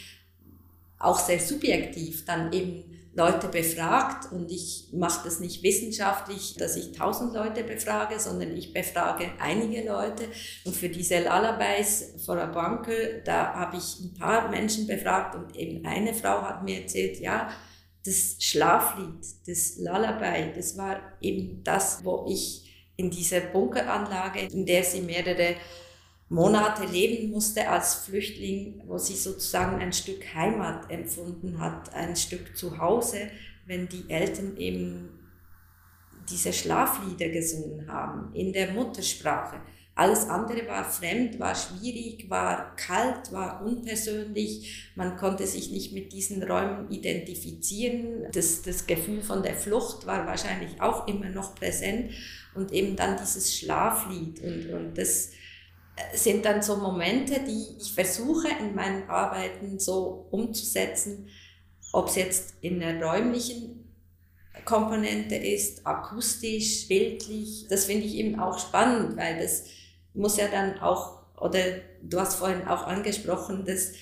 auch 1.00 1.20
sehr 1.20 1.40
subjektiv 1.40 2.26
dann 2.26 2.52
eben 2.54 2.97
Leute 3.18 3.48
befragt 3.48 4.32
und 4.32 4.52
ich 4.52 4.90
mache 4.94 5.22
das 5.26 5.40
nicht 5.40 5.64
wissenschaftlich, 5.64 6.54
dass 6.56 6.76
ich 6.76 6.92
tausend 6.92 7.34
Leute 7.34 7.64
befrage, 7.64 8.20
sondern 8.20 8.56
ich 8.56 8.74
befrage 8.74 9.32
einige 9.40 9.84
Leute. 9.88 10.26
Und 10.66 10.76
für 10.76 10.88
diese 10.88 11.18
Lullabies 11.24 12.14
vor 12.24 12.36
der 12.36 12.46
Bank, 12.46 12.88
da 13.26 13.56
habe 13.56 13.78
ich 13.78 14.00
ein 14.00 14.14
paar 14.14 14.50
Menschen 14.50 14.86
befragt 14.86 15.34
und 15.34 15.56
eben 15.56 15.84
eine 15.84 16.14
Frau 16.14 16.44
hat 16.44 16.64
mir 16.64 16.82
erzählt, 16.82 17.20
ja, 17.20 17.50
das 18.06 18.36
Schlaflied, 18.40 19.26
das 19.48 19.78
Lullaby, 19.78 20.54
das 20.56 20.78
war 20.78 21.02
eben 21.20 21.64
das, 21.64 22.06
wo 22.06 22.28
ich 22.30 22.92
in 22.98 23.10
dieser 23.10 23.40
Bunkeranlage, 23.40 24.42
in 24.42 24.66
der 24.66 24.84
sie 24.84 25.02
mehrere 25.02 25.56
Monate 26.30 26.86
leben 26.86 27.32
musste 27.32 27.70
als 27.70 27.96
Flüchtling, 27.96 28.82
wo 28.86 28.98
sie 28.98 29.16
sozusagen 29.16 29.80
ein 29.80 29.94
Stück 29.94 30.34
Heimat 30.36 30.92
empfunden 30.92 31.60
hat, 31.60 31.94
ein 31.94 32.16
Stück 32.16 32.58
Zuhause, 32.58 33.30
wenn 33.66 33.88
die 33.88 34.10
Eltern 34.10 34.58
eben 34.58 35.10
diese 36.30 36.52
Schlaflieder 36.52 37.30
gesungen 37.30 37.88
haben 37.88 38.34
in 38.34 38.52
der 38.52 38.74
Muttersprache. 38.74 39.62
Alles 39.96 40.30
andere 40.30 40.68
war 40.68 40.86
fremd, 40.86 41.40
war 41.40 41.56
schwierig, 41.56 42.30
war 42.30 42.76
kalt, 42.76 43.32
war 43.32 43.66
unpersönlich. 43.66 44.92
Man 44.96 45.18
konnte 45.18 45.48
sich 45.48 45.72
nicht 45.72 45.92
mit 45.92 46.14
diesen 46.14 46.44
Räumen 46.44 46.92
identifizieren. 46.92 48.28
Das, 48.32 48.62
das 48.62 48.86
Gefühl 48.86 49.24
von 49.24 49.42
der 49.42 49.56
Flucht 49.56 50.06
war 50.06 50.28
wahrscheinlich 50.28 50.80
auch 50.80 51.08
immer 51.08 51.30
noch 51.30 51.56
präsent. 51.56 52.12
Und 52.54 52.74
eben 52.74 52.96
dann 52.96 53.18
dieses 53.18 53.58
Schlaflied. 53.58 54.40
Und, 54.44 54.70
und 54.72 54.98
das, 55.00 55.32
sind 56.14 56.46
dann 56.46 56.62
so 56.62 56.78
Momente, 56.78 57.42
die 57.48 57.78
ich 57.80 57.94
versuche 57.94 58.50
in 58.60 58.76
meinen 58.76 59.10
Arbeiten 59.10 59.80
so 59.80 60.28
umzusetzen, 60.32 61.30
ob 61.94 62.10
es 62.10 62.16
jetzt 62.16 62.56
in 62.62 62.80
der 62.80 63.02
räumlichen 63.02 63.84
Komponente 64.66 65.36
ist, 65.36 65.88
akustisch, 65.88 66.88
bildlich. 66.88 67.66
Das 67.70 67.86
finde 67.86 68.06
ich 68.06 68.14
eben 68.16 68.40
auch 68.40 68.60
spannend, 68.60 69.18
weil 69.18 69.42
das 69.42 69.64
muss 70.14 70.38
ja 70.38 70.48
dann 70.48 70.80
auch, 70.80 71.24
oder 71.40 71.60
du 72.02 72.20
hast 72.20 72.36
vorhin 72.36 72.68
auch 72.68 72.84
angesprochen, 72.84 73.66
dass 73.66 73.94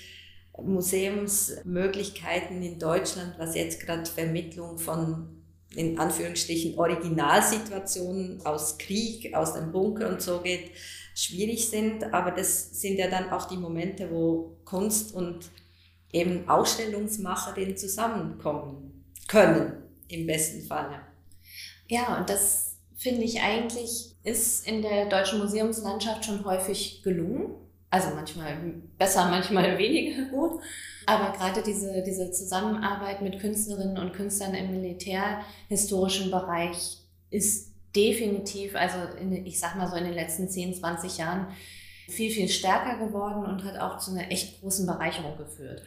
Museumsmöglichkeiten 0.57 2.63
in 2.63 2.79
Deutschland, 2.79 3.35
was 3.37 3.55
jetzt 3.55 3.81
gerade 3.81 4.09
Vermittlung 4.09 4.77
von 4.77 5.43
in 5.75 5.99
Anführungsstrichen 5.99 6.79
Originalsituationen 6.79 8.45
aus 8.45 8.77
Krieg, 8.77 9.35
aus 9.35 9.53
dem 9.53 9.73
Bunker 9.73 10.07
und 10.09 10.21
so 10.21 10.39
geht, 10.39 10.71
schwierig 11.15 11.69
sind, 11.69 12.13
aber 12.13 12.31
das 12.31 12.79
sind 12.79 12.97
ja 12.97 13.09
dann 13.09 13.31
auch 13.31 13.47
die 13.47 13.57
Momente, 13.57 14.11
wo 14.11 14.57
Kunst 14.65 15.15
und 15.15 15.49
eben 16.11 16.47
Ausstellungsmacherin 16.47 17.75
zusammenkommen 17.75 19.05
können, 19.27 19.73
im 20.09 20.27
besten 20.27 20.61
Falle. 20.61 20.99
Ja, 21.87 22.19
und 22.19 22.29
das 22.29 22.75
finde 22.95 23.23
ich 23.23 23.41
eigentlich 23.41 24.15
ist 24.23 24.67
in 24.67 24.81
der 24.81 25.05
deutschen 25.05 25.39
Museumslandschaft 25.39 26.25
schon 26.25 26.43
häufig 26.45 27.03
gelungen. 27.03 27.55
Also 27.91 28.09
manchmal 28.15 28.57
besser, 28.97 29.29
manchmal 29.29 29.77
weniger 29.77 30.25
gut. 30.25 30.59
Aber 31.05 31.31
gerade 31.31 31.61
diese, 31.61 32.03
diese 32.03 32.31
Zusammenarbeit 32.31 33.21
mit 33.21 33.39
Künstlerinnen 33.39 33.99
und 33.99 34.13
Künstlern 34.13 34.55
im 34.55 34.71
militärhistorischen 34.71 36.31
Bereich 36.31 36.97
ist 37.29 37.74
definitiv, 37.95 38.75
also 38.75 38.97
in, 39.19 39.45
ich 39.45 39.59
sag 39.59 39.75
mal 39.75 39.87
so 39.87 39.95
in 39.95 40.05
den 40.05 40.13
letzten 40.13 40.49
10, 40.49 40.73
20 40.75 41.17
Jahren 41.17 41.47
viel, 42.07 42.31
viel 42.31 42.49
stärker 42.49 42.97
geworden 42.97 43.45
und 43.45 43.63
hat 43.63 43.79
auch 43.79 43.97
zu 43.97 44.11
einer 44.11 44.31
echt 44.31 44.61
großen 44.61 44.85
Bereicherung 44.85 45.37
geführt. 45.37 45.81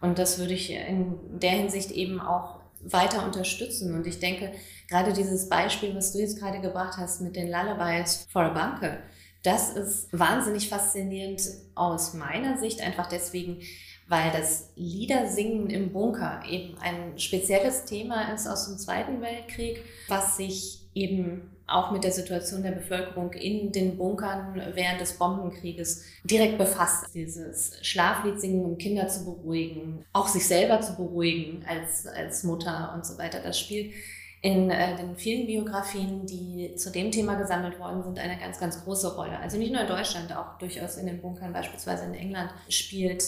Und 0.00 0.18
das 0.18 0.38
würde 0.38 0.54
ich 0.54 0.70
in 0.70 1.40
der 1.40 1.52
Hinsicht 1.52 1.90
eben 1.90 2.20
auch 2.20 2.60
weiter 2.80 3.24
unterstützen. 3.24 3.94
Und 3.94 4.06
ich 4.06 4.18
denke, 4.20 4.52
gerade 4.88 5.12
dieses 5.12 5.48
Beispiel, 5.48 5.94
was 5.94 6.12
du 6.12 6.18
jetzt 6.18 6.38
gerade 6.38 6.60
gebracht 6.60 6.98
hast 6.98 7.22
mit 7.22 7.36
den 7.36 7.50
Lullabies 7.50 8.26
for 8.30 8.42
a 8.42 8.48
Bunker, 8.50 8.98
das 9.42 9.70
ist 9.70 10.08
wahnsinnig 10.12 10.68
faszinierend 10.68 11.42
aus 11.74 12.14
meiner 12.14 12.58
Sicht, 12.58 12.80
einfach 12.80 13.08
deswegen, 13.08 13.60
weil 14.08 14.30
das 14.32 14.70
Liedersingen 14.74 15.68
im 15.68 15.92
Bunker 15.92 16.42
eben 16.48 16.78
ein 16.78 17.18
spezielles 17.18 17.84
Thema 17.84 18.32
ist 18.32 18.46
aus 18.46 18.66
dem 18.66 18.78
Zweiten 18.78 19.20
Weltkrieg, 19.20 19.82
was 20.08 20.36
sich 20.36 20.80
eben 20.94 21.53
auch 21.66 21.90
mit 21.90 22.04
der 22.04 22.12
Situation 22.12 22.62
der 22.62 22.72
Bevölkerung 22.72 23.32
in 23.32 23.72
den 23.72 23.96
Bunkern 23.96 24.60
während 24.74 25.00
des 25.00 25.14
Bombenkrieges 25.14 26.04
direkt 26.24 26.58
befasst. 26.58 27.06
Dieses 27.14 27.78
Schlaflied 27.82 28.40
singen, 28.40 28.64
um 28.64 28.76
Kinder 28.76 29.08
zu 29.08 29.24
beruhigen, 29.24 30.04
auch 30.12 30.28
sich 30.28 30.46
selber 30.46 30.80
zu 30.80 30.94
beruhigen 30.94 31.64
als, 31.66 32.06
als 32.06 32.44
Mutter 32.44 32.92
und 32.94 33.06
so 33.06 33.16
weiter. 33.16 33.40
Das 33.40 33.58
spielt 33.58 33.94
in 34.42 34.68
äh, 34.68 34.94
den 34.96 35.16
vielen 35.16 35.46
Biografien, 35.46 36.26
die 36.26 36.74
zu 36.76 36.90
dem 36.92 37.10
Thema 37.10 37.36
gesammelt 37.36 37.78
worden 37.78 38.02
sind, 38.02 38.18
eine 38.18 38.38
ganz, 38.38 38.60
ganz 38.60 38.84
große 38.84 39.16
Rolle. 39.16 39.38
Also 39.38 39.56
nicht 39.56 39.72
nur 39.72 39.80
in 39.80 39.88
Deutschland, 39.88 40.36
auch 40.36 40.58
durchaus 40.58 40.98
in 40.98 41.06
den 41.06 41.22
Bunkern, 41.22 41.54
beispielsweise 41.54 42.04
in 42.04 42.12
England, 42.12 42.50
spielt 42.68 43.24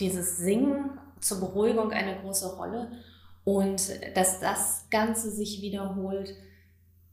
dieses 0.00 0.36
Singen 0.36 0.98
zur 1.18 1.40
Beruhigung 1.40 1.92
eine 1.92 2.20
große 2.20 2.56
Rolle. 2.56 2.90
Und 3.44 3.90
dass 4.14 4.38
das 4.40 4.84
Ganze 4.90 5.30
sich 5.30 5.62
wiederholt, 5.62 6.34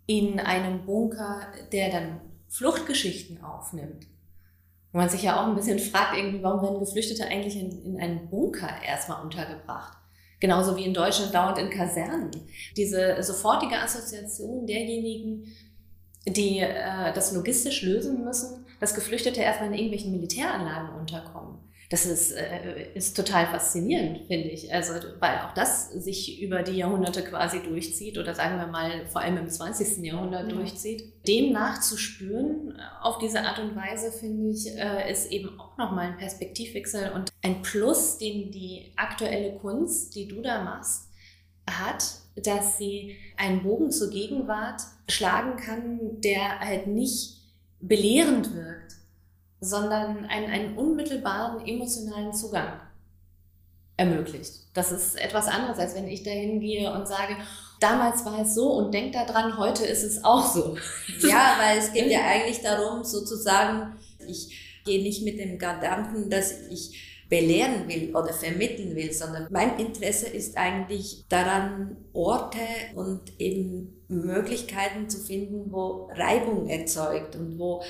in 0.07 0.39
einem 0.39 0.85
Bunker, 0.85 1.41
der 1.71 1.91
dann 1.91 2.21
Fluchtgeschichten 2.49 3.43
aufnimmt. 3.43 4.07
Wo 4.91 4.99
man 4.99 5.09
sich 5.09 5.23
ja 5.23 5.39
auch 5.39 5.47
ein 5.47 5.55
bisschen 5.55 5.79
fragt, 5.79 6.17
irgendwie, 6.17 6.41
warum 6.41 6.61
werden 6.63 6.79
Geflüchtete 6.79 7.27
eigentlich 7.27 7.57
in, 7.57 7.83
in 7.83 7.99
einen 7.99 8.29
Bunker 8.29 8.69
erstmal 8.83 9.21
untergebracht? 9.21 9.97
Genauso 10.39 10.77
wie 10.77 10.85
in 10.85 10.93
Deutschland 10.93 11.33
dauernd 11.33 11.57
in 11.57 11.69
Kasernen. 11.69 12.31
Diese 12.75 13.21
sofortige 13.21 13.79
Assoziation 13.79 14.65
derjenigen, 14.65 15.53
die 16.25 16.59
äh, 16.59 17.11
das 17.13 17.33
logistisch 17.33 17.81
lösen 17.81 18.23
müssen, 18.23 18.65
dass 18.79 18.95
Geflüchtete 18.95 19.41
erstmal 19.41 19.69
in 19.69 19.75
irgendwelchen 19.75 20.11
Militäranlagen 20.11 20.95
unterkommen. 20.97 21.56
Das 21.89 22.05
ist, 22.05 22.33
äh, 22.33 22.91
ist 22.95 23.15
total 23.15 23.47
faszinierend, 23.47 24.27
finde 24.27 24.49
ich. 24.49 24.73
Also, 24.73 24.93
weil 25.19 25.39
auch 25.39 25.53
das 25.53 25.89
sich 25.91 26.41
über 26.41 26.61
die 26.61 26.73
Jahrhunderte 26.73 27.23
quasi 27.23 27.63
durchzieht 27.63 28.17
oder 28.17 28.35
sagen 28.35 28.57
wir 28.59 28.67
mal 28.67 29.07
vor 29.07 29.21
allem 29.21 29.37
im 29.37 29.49
20. 29.49 30.03
Jahrhundert 30.03 30.49
ja. 30.49 30.55
durchzieht. 30.55 31.13
Dem 31.25 31.53
nachzuspüren 31.53 32.71
äh, 32.77 33.03
auf 33.03 33.19
diese 33.19 33.41
Art 33.41 33.59
und 33.59 33.75
Weise, 33.77 34.11
finde 34.11 34.51
ich, 34.51 34.67
äh, 34.67 35.09
ist 35.09 35.31
eben 35.31 35.57
auch 35.59 35.77
nochmal 35.77 36.07
ein 36.07 36.17
Perspektivwechsel 36.17 37.11
und 37.11 37.31
ein 37.41 37.61
Plus, 37.61 38.17
den 38.17 38.51
die 38.51 38.91
aktuelle 38.97 39.55
Kunst, 39.57 40.13
die 40.15 40.27
du 40.27 40.41
da 40.41 40.63
machst, 40.63 41.07
hat, 41.69 42.03
dass 42.35 42.77
sie 42.77 43.15
einen 43.37 43.63
Bogen 43.63 43.91
zur 43.91 44.09
Gegenwart 44.09 44.81
schlagen 45.09 45.55
kann, 45.55 46.19
der 46.21 46.59
halt 46.59 46.87
nicht 46.87 47.37
belehrend 47.79 48.53
wirkt, 48.53 48.96
sondern 49.59 50.25
einen, 50.25 50.51
einen 50.51 50.77
unmittelbaren 50.77 51.65
emotionalen 51.65 52.33
Zugang 52.33 52.79
ermöglicht. 53.97 54.67
Das 54.73 54.91
ist 54.91 55.19
etwas 55.19 55.47
anderes, 55.47 55.79
als 55.79 55.95
wenn 55.95 56.07
ich 56.07 56.23
dahin 56.23 56.59
gehe 56.59 56.91
und 56.93 57.07
sage, 57.07 57.35
damals 57.79 58.23
war 58.25 58.41
es 58.41 58.53
so 58.53 58.73
und 58.73 58.93
denk 58.93 59.13
daran, 59.13 59.57
heute 59.57 59.85
ist 59.85 60.03
es 60.03 60.23
auch 60.23 60.45
so. 60.45 60.77
Ja, 61.27 61.57
weil 61.59 61.79
es 61.79 61.91
geht 61.91 62.11
ja 62.11 62.19
eigentlich 62.25 62.61
darum, 62.61 63.03
sozusagen, 63.03 63.97
ich 64.27 64.81
gehe 64.85 65.01
nicht 65.01 65.23
mit 65.23 65.39
dem 65.39 65.57
Gedanken, 65.57 66.29
dass 66.29 66.53
ich 66.69 67.03
belehren 67.29 67.87
will 67.87 68.15
oder 68.15 68.31
vermitteln 68.31 68.95
will, 68.95 69.11
sondern 69.11 69.47
mein 69.49 69.77
Interesse 69.77 70.27
ist 70.27 70.55
eigentlich 70.57 71.25
daran, 71.27 71.97
Orte 72.13 72.59
und 72.95 73.21
eben 73.37 74.01
Möglichkeiten 74.07 75.09
zu 75.09 75.19
finden, 75.19 75.71
wo 75.71 76.09
Reibung 76.13 76.69
erzeugt 76.69 77.35
und 77.35 77.59
wo 77.59 77.83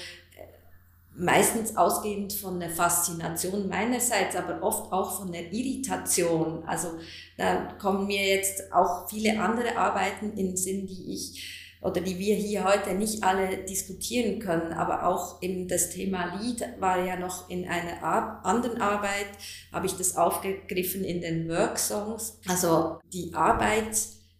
meistens 1.17 1.75
ausgehend 1.75 2.33
von 2.33 2.59
der 2.59 2.69
Faszination 2.69 3.67
meinerseits, 3.67 4.35
aber 4.35 4.61
oft 4.61 4.91
auch 4.91 5.19
von 5.19 5.31
der 5.31 5.51
Irritation. 5.51 6.63
Also 6.65 6.89
da 7.37 7.73
kommen 7.79 8.07
mir 8.07 8.25
jetzt 8.25 8.71
auch 8.71 9.09
viele 9.09 9.39
andere 9.39 9.75
Arbeiten 9.75 10.31
in 10.31 10.47
den 10.47 10.57
Sinn, 10.57 10.85
die 10.85 11.13
ich 11.13 11.63
oder 11.81 12.01
die 12.01 12.17
wir 12.17 12.35
hier 12.35 12.63
heute 12.63 12.95
nicht 12.95 13.23
alle 13.23 13.57
diskutieren 13.57 14.39
können, 14.39 14.73
aber 14.73 15.07
auch 15.07 15.41
eben 15.41 15.67
das 15.67 15.91
Thema 15.91 16.35
Lied 16.39 16.63
war 16.79 17.05
ja 17.05 17.17
noch 17.17 17.49
in 17.49 17.67
einer 17.67 18.03
Ar 18.03 18.41
anderen 18.43 18.81
Arbeit, 18.81 19.27
habe 19.71 19.85
ich 19.85 19.93
das 19.93 20.17
aufgegriffen 20.17 21.03
in 21.03 21.21
den 21.21 21.47
Worksongs. 21.47 22.39
Also 22.47 22.99
die 23.13 23.31
Arbeit 23.33 23.95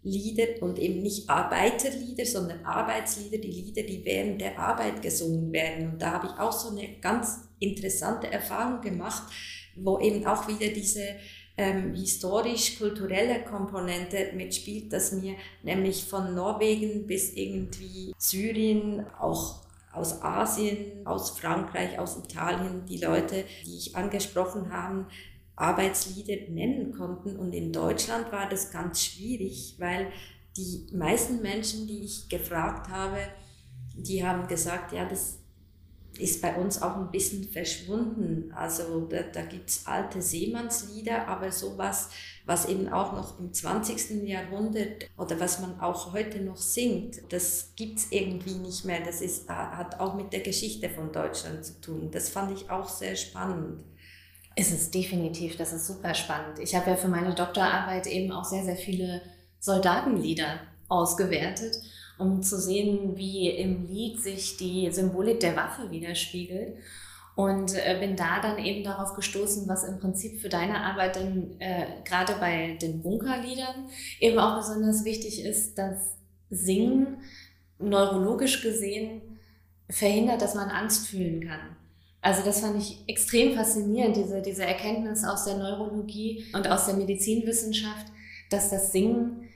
Lieder 0.08 0.62
und 0.62 0.80
eben 0.80 1.02
nicht 1.04 1.30
Arbeiterlieder, 1.30 2.26
sondern 2.26 2.66
Arbeitslieder, 2.66 3.38
die 3.38 3.52
Lieder, 3.52 3.84
die 3.84 4.04
während 4.04 4.42
der 4.42 4.58
Arbeit 4.58 5.02
gesungen 5.02 5.52
werden. 5.52 5.92
Und 5.92 6.02
da 6.02 6.14
habe 6.14 6.28
ich 6.28 6.40
auch 6.40 6.52
so 6.52 6.70
eine 6.70 7.00
ganz 7.02 7.42
interessante 7.60 8.32
Erfahrung 8.32 8.82
gemacht, 8.82 9.24
wo 9.76 10.00
eben 10.00 10.26
auch 10.26 10.48
wieder 10.48 10.68
diese 10.68 11.16
ähm, 11.58 11.96
historisch-kulturelle 11.96 13.44
Komponente 13.44 14.32
mitspielt, 14.34 14.94
dass 14.94 15.12
mir 15.12 15.36
nämlich 15.64 16.06
von 16.06 16.36
Norwegen 16.36 17.08
bis 17.08 17.34
irgendwie 17.34 18.14
Syrien, 18.18 19.06
auch 19.20 19.68
aus 19.92 20.22
Asien, 20.22 21.06
aus 21.06 21.32
Frankreich, 21.32 21.98
aus 21.98 22.18
Italien, 22.18 22.86
die 22.86 23.00
Leute, 23.00 23.46
die 23.66 23.78
ich 23.78 23.96
angesprochen 23.96 24.72
habe, 24.72 25.08
Arbeitslieder 25.58 26.50
nennen 26.50 26.94
konnten. 26.94 27.36
Und 27.36 27.54
in 27.54 27.74
Deutschland 27.74 28.32
war 28.32 28.48
das 28.48 28.72
ganz 28.72 29.04
schwierig, 29.04 29.76
weil 29.80 30.08
die 30.56 30.88
meisten 30.94 31.42
Menschen, 31.42 31.88
die 31.88 32.06
ich 32.06 32.30
gefragt 32.30 32.90
habe, 32.90 33.20
die 33.96 34.26
haben 34.26 34.48
gesagt, 34.48 34.94
ja, 34.94 35.06
das 35.06 35.40
ist 36.20 36.42
bei 36.42 36.56
uns 36.56 36.82
auch 36.82 36.96
ein 36.96 37.12
bisschen 37.12 37.44
verschwunden. 37.44 38.52
Also 38.54 39.02
da, 39.06 39.22
da 39.24 39.44
gibt 39.44 39.70
es 39.70 39.86
alte 39.86 40.22
Seemannslieder, 40.22 41.28
aber 41.28 41.52
sowas, 41.52 42.10
was 42.46 42.68
eben 42.68 42.90
auch 42.90 43.14
noch 43.14 43.40
im 43.40 43.54
20. 43.54 44.24
Jahrhundert 44.28 45.10
oder 45.18 45.40
was 45.40 45.60
man 45.60 45.80
auch 45.80 46.14
heute 46.14 46.40
noch 46.40 46.58
singt, 46.58 47.22
das 47.30 47.74
gibt 47.76 48.00
es 48.00 48.12
irgendwie 48.12 48.56
nicht 48.56 48.86
mehr. 48.86 49.02
Das 49.04 49.22
ist, 49.22 49.48
hat 49.50 50.00
auch 50.00 50.16
mit 50.16 50.34
der 50.34 50.42
Geschichte 50.42 50.90
von 50.90 51.12
Deutschland 51.12 51.66
zu 51.66 51.80
tun. 51.82 52.10
Das 52.12 52.30
fand 52.30 52.52
ich 52.52 52.70
auch 52.70 52.90
sehr 52.90 53.16
spannend. 53.16 53.84
Ist 54.58 54.74
es 54.74 54.90
definitiv, 54.90 55.56
das 55.56 55.72
ist 55.72 55.86
super 55.86 56.16
spannend. 56.16 56.58
Ich 56.58 56.74
habe 56.74 56.90
ja 56.90 56.96
für 56.96 57.08
meine 57.08 57.36
Doktorarbeit 57.36 58.08
eben 58.08 58.32
auch 58.32 58.44
sehr, 58.44 58.64
sehr 58.64 58.76
viele 58.76 59.22
Soldatenlieder 59.60 60.62
ausgewertet, 60.88 61.78
um 62.18 62.42
zu 62.42 62.60
sehen, 62.60 63.16
wie 63.16 63.52
im 63.52 63.86
Lied 63.86 64.20
sich 64.20 64.58
die 64.58 64.92
Symbolik 64.92 65.42
der 65.42 65.56
Waffe 65.56 65.92
widerspiegelt. 65.92 66.76
Und 67.36 67.76
äh, 67.76 67.98
bin 68.00 68.16
da 68.16 68.42
dann 68.42 68.58
eben 68.58 68.84
darauf 68.84 69.14
gestoßen, 69.14 69.68
was 69.68 69.84
im 69.84 70.00
Prinzip 70.00 70.42
für 70.42 70.50
deine 70.50 70.84
Arbeit 70.84 71.18
dann 71.18 71.52
äh, 71.60 71.86
gerade 72.04 72.34
bei 72.40 72.80
den 72.82 73.04
Bunkerliedern 73.04 73.90
eben 74.20 74.40
auch 74.40 74.58
besonders 74.58 75.06
wichtig 75.06 75.46
ist, 75.46 75.78
dass 75.78 76.18
Singen 76.50 77.22
neurologisch 77.78 78.64
gesehen 78.64 79.22
verhindert, 79.88 80.42
dass 80.42 80.56
man 80.56 80.70
Angst 80.70 81.10
fühlen 81.10 81.48
kann. 81.48 81.77
Also 82.28 82.44
das 82.44 82.60
fand 82.60 82.78
ich 82.78 83.08
extrem 83.08 83.56
faszinierend, 83.56 84.18
diese, 84.18 84.42
diese 84.42 84.66
Erkenntnis 84.66 85.24
aus 85.24 85.46
der 85.46 85.56
Neurologie 85.56 86.44
und 86.54 86.68
aus 86.68 86.86
der 86.86 86.96
Medizinwissenschaft, 86.96 88.08
dass 88.50 88.70
das 88.70 88.92
Singen 88.92 89.48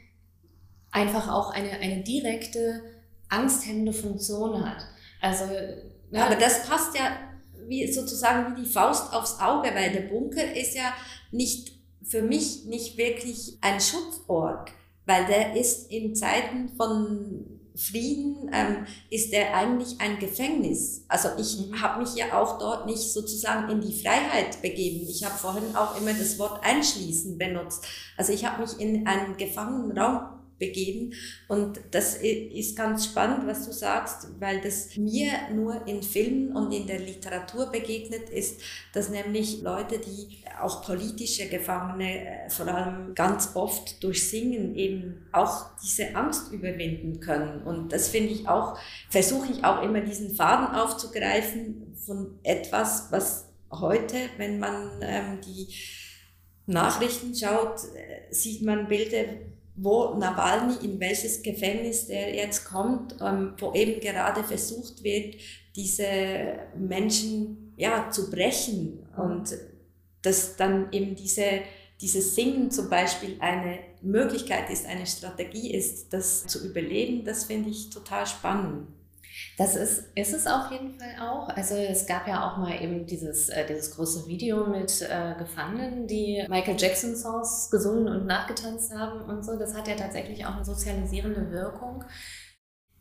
einfach 0.90 1.30
auch 1.30 1.52
eine, 1.52 1.72
eine 1.72 2.02
direkte 2.02 2.82
angsthemmende 3.28 3.92
Funktion 3.92 4.66
hat. 4.66 4.88
Also, 5.20 5.44
ja. 6.12 6.26
Aber 6.26 6.36
das 6.36 6.66
passt 6.66 6.98
ja 6.98 7.12
wie, 7.68 7.92
sozusagen 7.92 8.56
wie 8.56 8.62
die 8.62 8.70
Faust 8.70 9.14
aufs 9.14 9.42
Auge, 9.42 9.72
weil 9.76 9.92
der 9.92 10.04
Bunker 10.04 10.56
ist 10.56 10.74
ja 10.74 10.94
nicht 11.30 11.74
für 12.04 12.22
mich 12.22 12.64
nicht 12.68 12.96
wirklich 12.96 13.58
ein 13.60 13.82
Schutzort, 13.82 14.72
weil 15.06 15.26
der 15.26 15.58
ist 15.58 15.92
in 15.92 16.16
Zeiten 16.16 16.70
von 16.78 17.60
Frieden 17.82 18.50
ähm, 18.54 18.86
ist 19.10 19.34
er 19.34 19.56
eigentlich 19.56 20.00
ein 20.00 20.20
Gefängnis. 20.20 21.04
Also 21.08 21.30
ich 21.40 21.58
mhm. 21.58 21.82
habe 21.82 22.02
mich 22.02 22.16
ja 22.16 22.40
auch 22.40 22.60
dort 22.60 22.86
nicht 22.86 23.12
sozusagen 23.12 23.72
in 23.72 23.82
die 23.82 24.02
Freiheit 24.02 24.62
begeben. 24.62 25.08
Ich 25.10 25.24
habe 25.24 25.36
vorhin 25.36 25.76
auch 25.76 26.00
immer 26.00 26.14
das 26.14 26.38
Wort 26.38 26.64
einschließen 26.64 27.38
benutzt. 27.38 27.86
Also 28.18 28.34
ich 28.34 28.46
habe 28.46 28.62
mich 28.62 28.80
in 28.80 29.08
einen 29.08 29.36
gefangenen 29.38 29.98
Raum 29.98 30.41
begeben. 30.62 31.14
Und 31.50 31.82
das 31.90 32.16
ist 32.16 32.78
ganz 32.78 33.06
spannend, 33.06 33.48
was 33.48 33.66
du 33.66 33.74
sagst, 33.74 34.28
weil 34.40 34.62
das 34.62 34.96
mir 34.96 35.32
nur 35.54 35.86
in 35.88 36.02
Filmen 36.04 36.56
und 36.56 36.72
in 36.72 36.88
der 36.88 37.00
Literatur 37.00 37.66
begegnet 37.66 38.30
ist, 38.30 38.62
dass 38.94 39.10
nämlich 39.10 39.62
Leute, 39.62 40.00
die 40.00 40.46
auch 40.62 40.86
politische 40.86 41.48
Gefangene 41.50 42.46
äh, 42.46 42.50
vor 42.50 42.68
allem 42.68 43.16
ganz 43.16 43.56
oft 43.56 44.02
durch 44.04 44.30
Singen 44.30 44.76
eben 44.76 45.26
auch 45.32 45.72
diese 45.84 46.16
Angst 46.16 46.52
überwinden 46.52 47.20
können. 47.20 47.64
Und 47.64 47.92
das 47.92 48.10
finde 48.10 48.30
ich 48.30 48.48
auch, 48.48 48.78
versuche 49.10 49.52
ich 49.52 49.64
auch 49.64 49.82
immer 49.82 50.02
diesen 50.02 50.36
Faden 50.36 50.76
aufzugreifen 50.76 51.96
von 52.06 52.40
etwas, 52.44 53.08
was 53.10 53.48
heute, 53.72 54.16
wenn 54.38 54.60
man 54.60 54.92
ähm, 55.02 55.40
die 55.42 55.68
Nachrichten 56.68 57.36
schaut, 57.36 57.80
äh, 57.96 58.32
sieht 58.34 58.62
man 58.62 58.88
Bilder 58.88 59.26
wo 59.76 60.16
Nawalny, 60.16 60.86
in 60.86 61.00
welches 61.00 61.42
Gefängnis 61.42 62.08
der 62.08 62.36
jetzt 62.36 62.66
kommt, 62.66 63.16
ähm, 63.22 63.54
wo 63.58 63.74
eben 63.74 64.00
gerade 64.00 64.44
versucht 64.44 65.04
wird, 65.04 65.36
diese 65.76 66.60
Menschen 66.78 67.74
ja, 67.78 68.10
zu 68.10 68.30
brechen 68.30 69.00
und 69.18 69.58
dass 70.22 70.56
dann 70.56 70.92
eben 70.92 71.16
diese, 71.16 71.62
dieses 72.00 72.36
Singen 72.36 72.70
zum 72.70 72.90
Beispiel 72.90 73.38
eine 73.40 73.80
Möglichkeit 74.02 74.70
ist, 74.70 74.86
eine 74.86 75.08
Strategie 75.08 75.74
ist, 75.74 76.14
das 76.14 76.46
zu 76.46 76.68
überleben, 76.68 77.26
das 77.26 77.46
finde 77.46 77.70
ich 77.70 77.90
total 77.90 78.28
spannend. 78.28 78.88
Das 79.58 79.76
ist, 79.76 80.06
ist 80.16 80.34
es 80.34 80.48
auf 80.48 80.72
jeden 80.72 80.98
Fall 81.00 81.16
auch. 81.20 81.50
Also 81.50 81.76
es 81.76 82.06
gab 82.08 82.28
ja 82.28 82.50
auch 82.50 82.58
mal 82.58 82.82
eben 82.82 83.06
dieses, 83.06 83.50
äh, 83.50 83.66
dieses 83.66 83.96
große 83.96 84.28
Video 84.28 84.66
mit 84.66 85.02
äh, 85.02 85.36
Gefangenen, 85.38 86.08
die 86.08 86.46
Michael 86.50 86.78
Jackson 86.80 87.16
Songs 87.16 87.70
gesungen 87.70 88.08
und 88.08 88.26
nachgetanzt 88.26 88.94
haben 88.94 89.22
und 89.22 89.46
so. 89.46 89.58
Das 89.58 89.76
hat 89.76 89.88
ja 89.88 89.96
tatsächlich 89.96 90.46
auch 90.46 90.56
eine 90.56 90.66
sozialisierende 90.66 91.52
Wirkung. 91.52 92.04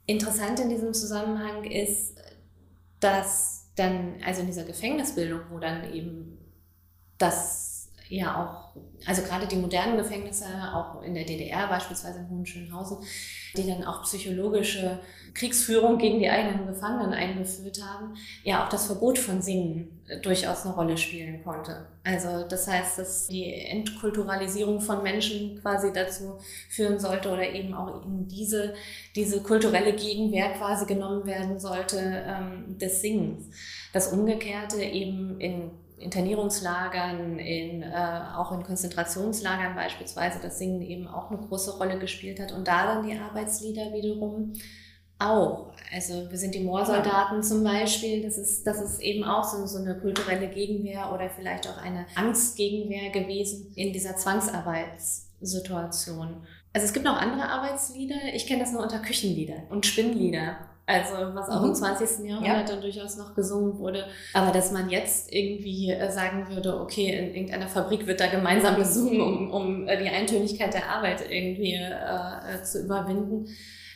Interessant 0.06 0.60
in 0.60 0.68
diesem 0.68 0.92
Zusammenhang 0.92 1.64
ist, 1.64 2.18
dass 2.98 3.72
dann, 3.76 4.16
also 4.24 4.40
in 4.42 4.48
dieser 4.48 4.64
Gefängnisbildung, 4.64 5.40
wo 5.50 5.58
dann 5.58 5.92
eben 5.92 6.38
das 7.16 7.69
ja 8.10 8.42
auch, 8.42 8.80
also 9.06 9.22
gerade 9.22 9.46
die 9.46 9.56
modernen 9.56 9.96
Gefängnisse, 9.96 10.44
auch 10.74 11.00
in 11.02 11.14
der 11.14 11.24
DDR 11.24 11.68
beispielsweise 11.68 12.18
in 12.18 12.28
Hohenschönhausen, 12.28 12.98
die 13.56 13.66
dann 13.66 13.84
auch 13.84 14.02
psychologische 14.02 14.98
Kriegsführung 15.32 15.96
gegen 15.96 16.18
die 16.18 16.28
eigenen 16.28 16.66
Gefangenen 16.66 17.12
eingeführt 17.12 17.80
haben, 17.82 18.14
ja 18.42 18.64
auch 18.64 18.68
das 18.68 18.86
Verbot 18.86 19.18
von 19.18 19.40
Singen 19.40 20.02
durchaus 20.22 20.66
eine 20.66 20.74
Rolle 20.74 20.98
spielen 20.98 21.42
konnte. 21.44 21.86
Also 22.02 22.48
das 22.48 22.66
heißt, 22.66 22.98
dass 22.98 23.28
die 23.28 23.54
Entkulturalisierung 23.54 24.80
von 24.80 25.04
Menschen 25.04 25.60
quasi 25.62 25.92
dazu 25.92 26.38
führen 26.68 26.98
sollte 26.98 27.30
oder 27.30 27.48
eben 27.48 27.74
auch 27.74 28.04
in 28.04 28.26
diese, 28.26 28.74
diese 29.14 29.40
kulturelle 29.40 29.92
Gegenwehr 29.92 30.50
quasi 30.54 30.84
genommen 30.86 31.26
werden 31.26 31.60
sollte 31.60 32.24
ähm, 32.26 32.76
des 32.76 33.02
Singens. 33.02 33.44
Das 33.92 34.12
Umgekehrte 34.12 34.82
eben 34.82 35.38
in 35.38 35.70
Internierungslagern, 36.00 37.38
in, 37.38 37.82
äh, 37.82 38.22
auch 38.36 38.52
in 38.52 38.62
Konzentrationslagern 38.62 39.74
beispielsweise, 39.74 40.38
das 40.42 40.58
Singen 40.58 40.80
eben 40.82 41.06
auch 41.06 41.30
eine 41.30 41.40
große 41.40 41.76
Rolle 41.76 41.98
gespielt 41.98 42.40
hat 42.40 42.52
und 42.52 42.66
da 42.66 42.86
dann 42.86 43.06
die 43.06 43.18
Arbeitslieder 43.18 43.92
wiederum 43.92 44.54
auch. 45.18 45.74
Also 45.92 46.30
wir 46.30 46.38
sind 46.38 46.54
die 46.54 46.60
Moorsoldaten 46.60 47.42
zum 47.42 47.62
Beispiel, 47.62 48.22
das 48.22 48.38
ist, 48.38 48.66
das 48.66 48.80
ist 48.80 49.00
eben 49.00 49.24
auch 49.24 49.44
so, 49.44 49.66
so 49.66 49.76
eine 49.78 49.98
kulturelle 49.98 50.48
Gegenwehr 50.48 51.12
oder 51.12 51.28
vielleicht 51.28 51.68
auch 51.68 51.76
eine 51.76 52.06
Angstgegenwehr 52.14 53.10
gewesen 53.10 53.70
in 53.76 53.92
dieser 53.92 54.16
Zwangsarbeitssituation. 54.16 56.46
Also 56.72 56.86
es 56.86 56.92
gibt 56.92 57.04
noch 57.04 57.20
andere 57.20 57.48
Arbeitslieder, 57.48 58.14
ich 58.32 58.46
kenne 58.46 58.60
das 58.60 58.70
nur 58.72 58.82
unter 58.82 59.00
Küchenlieder 59.00 59.64
und 59.68 59.84
Spinnlieder. 59.84 60.56
Also 60.86 61.34
was 61.34 61.48
auch 61.48 61.62
mhm. 61.62 61.68
im 61.68 61.74
20. 61.74 62.28
Jahrhundert 62.28 62.68
ja. 62.68 62.74
dann 62.74 62.80
durchaus 62.80 63.16
noch 63.16 63.34
gesungen 63.34 63.78
wurde. 63.78 64.06
Aber 64.34 64.50
dass 64.50 64.72
man 64.72 64.90
jetzt 64.90 65.32
irgendwie 65.32 65.90
äh, 65.90 66.10
sagen 66.10 66.48
würde, 66.48 66.80
okay, 66.80 67.16
in 67.16 67.34
irgendeiner 67.34 67.68
Fabrik 67.68 68.06
wird 68.06 68.20
da 68.20 68.26
gemeinsam 68.26 68.76
gesungen, 68.76 69.20
um, 69.20 69.50
um 69.50 69.88
äh, 69.88 70.02
die 70.02 70.08
Eintönigkeit 70.08 70.74
der 70.74 70.88
Arbeit 70.88 71.24
irgendwie 71.30 71.74
äh, 71.74 72.62
zu 72.64 72.82
überwinden. 72.82 73.46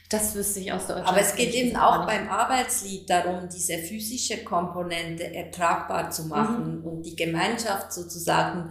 Das 0.09 0.35
wüsste 0.35 0.61
ich 0.61 0.73
aus 0.73 0.87
Deutschland. 0.87 1.09
Aber 1.09 1.21
es 1.21 1.35
geht 1.35 1.55
eben 1.55 1.77
auch 1.77 2.07
beim 2.07 2.29
Arbeitslied 2.29 3.11
darum, 3.11 3.49
diese 3.49 3.79
physische 3.79 4.45
Komponente 4.45 5.35
ertragbar 5.35 6.11
zu 6.11 6.27
machen 6.27 6.81
mhm. 6.81 6.87
und 6.87 7.03
die 7.03 7.17
Gemeinschaft 7.17 7.93
sozusagen 7.93 8.71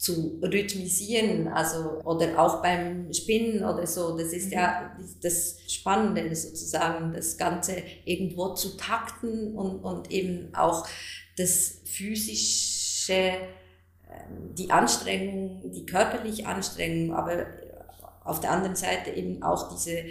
zu 0.00 0.40
rhythmisieren, 0.42 1.48
also 1.48 2.00
oder 2.04 2.42
auch 2.42 2.62
beim 2.62 3.12
Spinnen 3.12 3.62
oder 3.62 3.86
so. 3.86 4.16
Das 4.16 4.32
ist 4.32 4.50
ja 4.50 4.94
mhm. 4.98 5.04
das 5.20 5.58
Spannende 5.68 6.34
sozusagen, 6.34 7.12
das 7.12 7.36
Ganze 7.36 7.82
irgendwo 8.06 8.54
zu 8.54 8.78
takten 8.78 9.54
und, 9.54 9.80
und 9.80 10.10
eben 10.10 10.54
auch 10.54 10.88
das 11.36 11.82
physische, 11.84 13.12
ähm, 13.12 14.54
die 14.56 14.70
Anstrengung, 14.70 15.70
die 15.70 15.84
körperliche 15.84 16.46
Anstrengung, 16.46 17.14
aber 17.14 17.44
auf 18.24 18.40
der 18.40 18.52
anderen 18.52 18.76
Seite 18.76 19.10
eben 19.10 19.42
auch 19.42 19.70
diese 19.70 20.02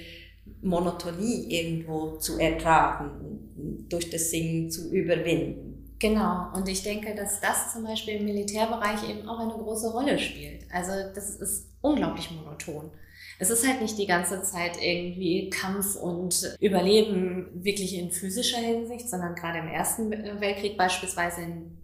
Monotonie 0.61 1.47
irgendwo 1.49 2.17
zu 2.17 2.37
ertragen 2.37 3.87
durch 3.89 4.11
das 4.11 4.29
Singen 4.29 4.69
zu 4.69 4.91
überwinden. 4.91 5.68
Genau, 5.99 6.47
und 6.53 6.67
ich 6.69 6.81
denke, 6.81 7.13
dass 7.13 7.41
das 7.41 7.73
zum 7.73 7.83
Beispiel 7.83 8.15
im 8.15 8.25
Militärbereich 8.25 9.09
eben 9.09 9.27
auch 9.27 9.39
eine 9.39 9.51
große 9.51 9.91
Rolle 9.91 10.17
spielt. 10.17 10.63
Also 10.71 10.91
das 11.13 11.29
ist 11.31 11.67
unglaublich 11.81 12.31
monoton. 12.31 12.89
Es 13.37 13.49
ist 13.49 13.67
halt 13.67 13.81
nicht 13.81 13.97
die 13.97 14.07
ganze 14.07 14.41
Zeit 14.41 14.77
irgendwie 14.81 15.49
Kampf 15.49 15.95
und 15.95 16.55
Überleben 16.59 17.49
wirklich 17.63 17.97
in 17.97 18.11
physischer 18.11 18.59
Hinsicht, 18.59 19.09
sondern 19.09 19.35
gerade 19.35 19.59
im 19.59 19.67
Ersten 19.67 20.09
Weltkrieg 20.11 20.77
beispielsweise, 20.77 21.41
in 21.41 21.77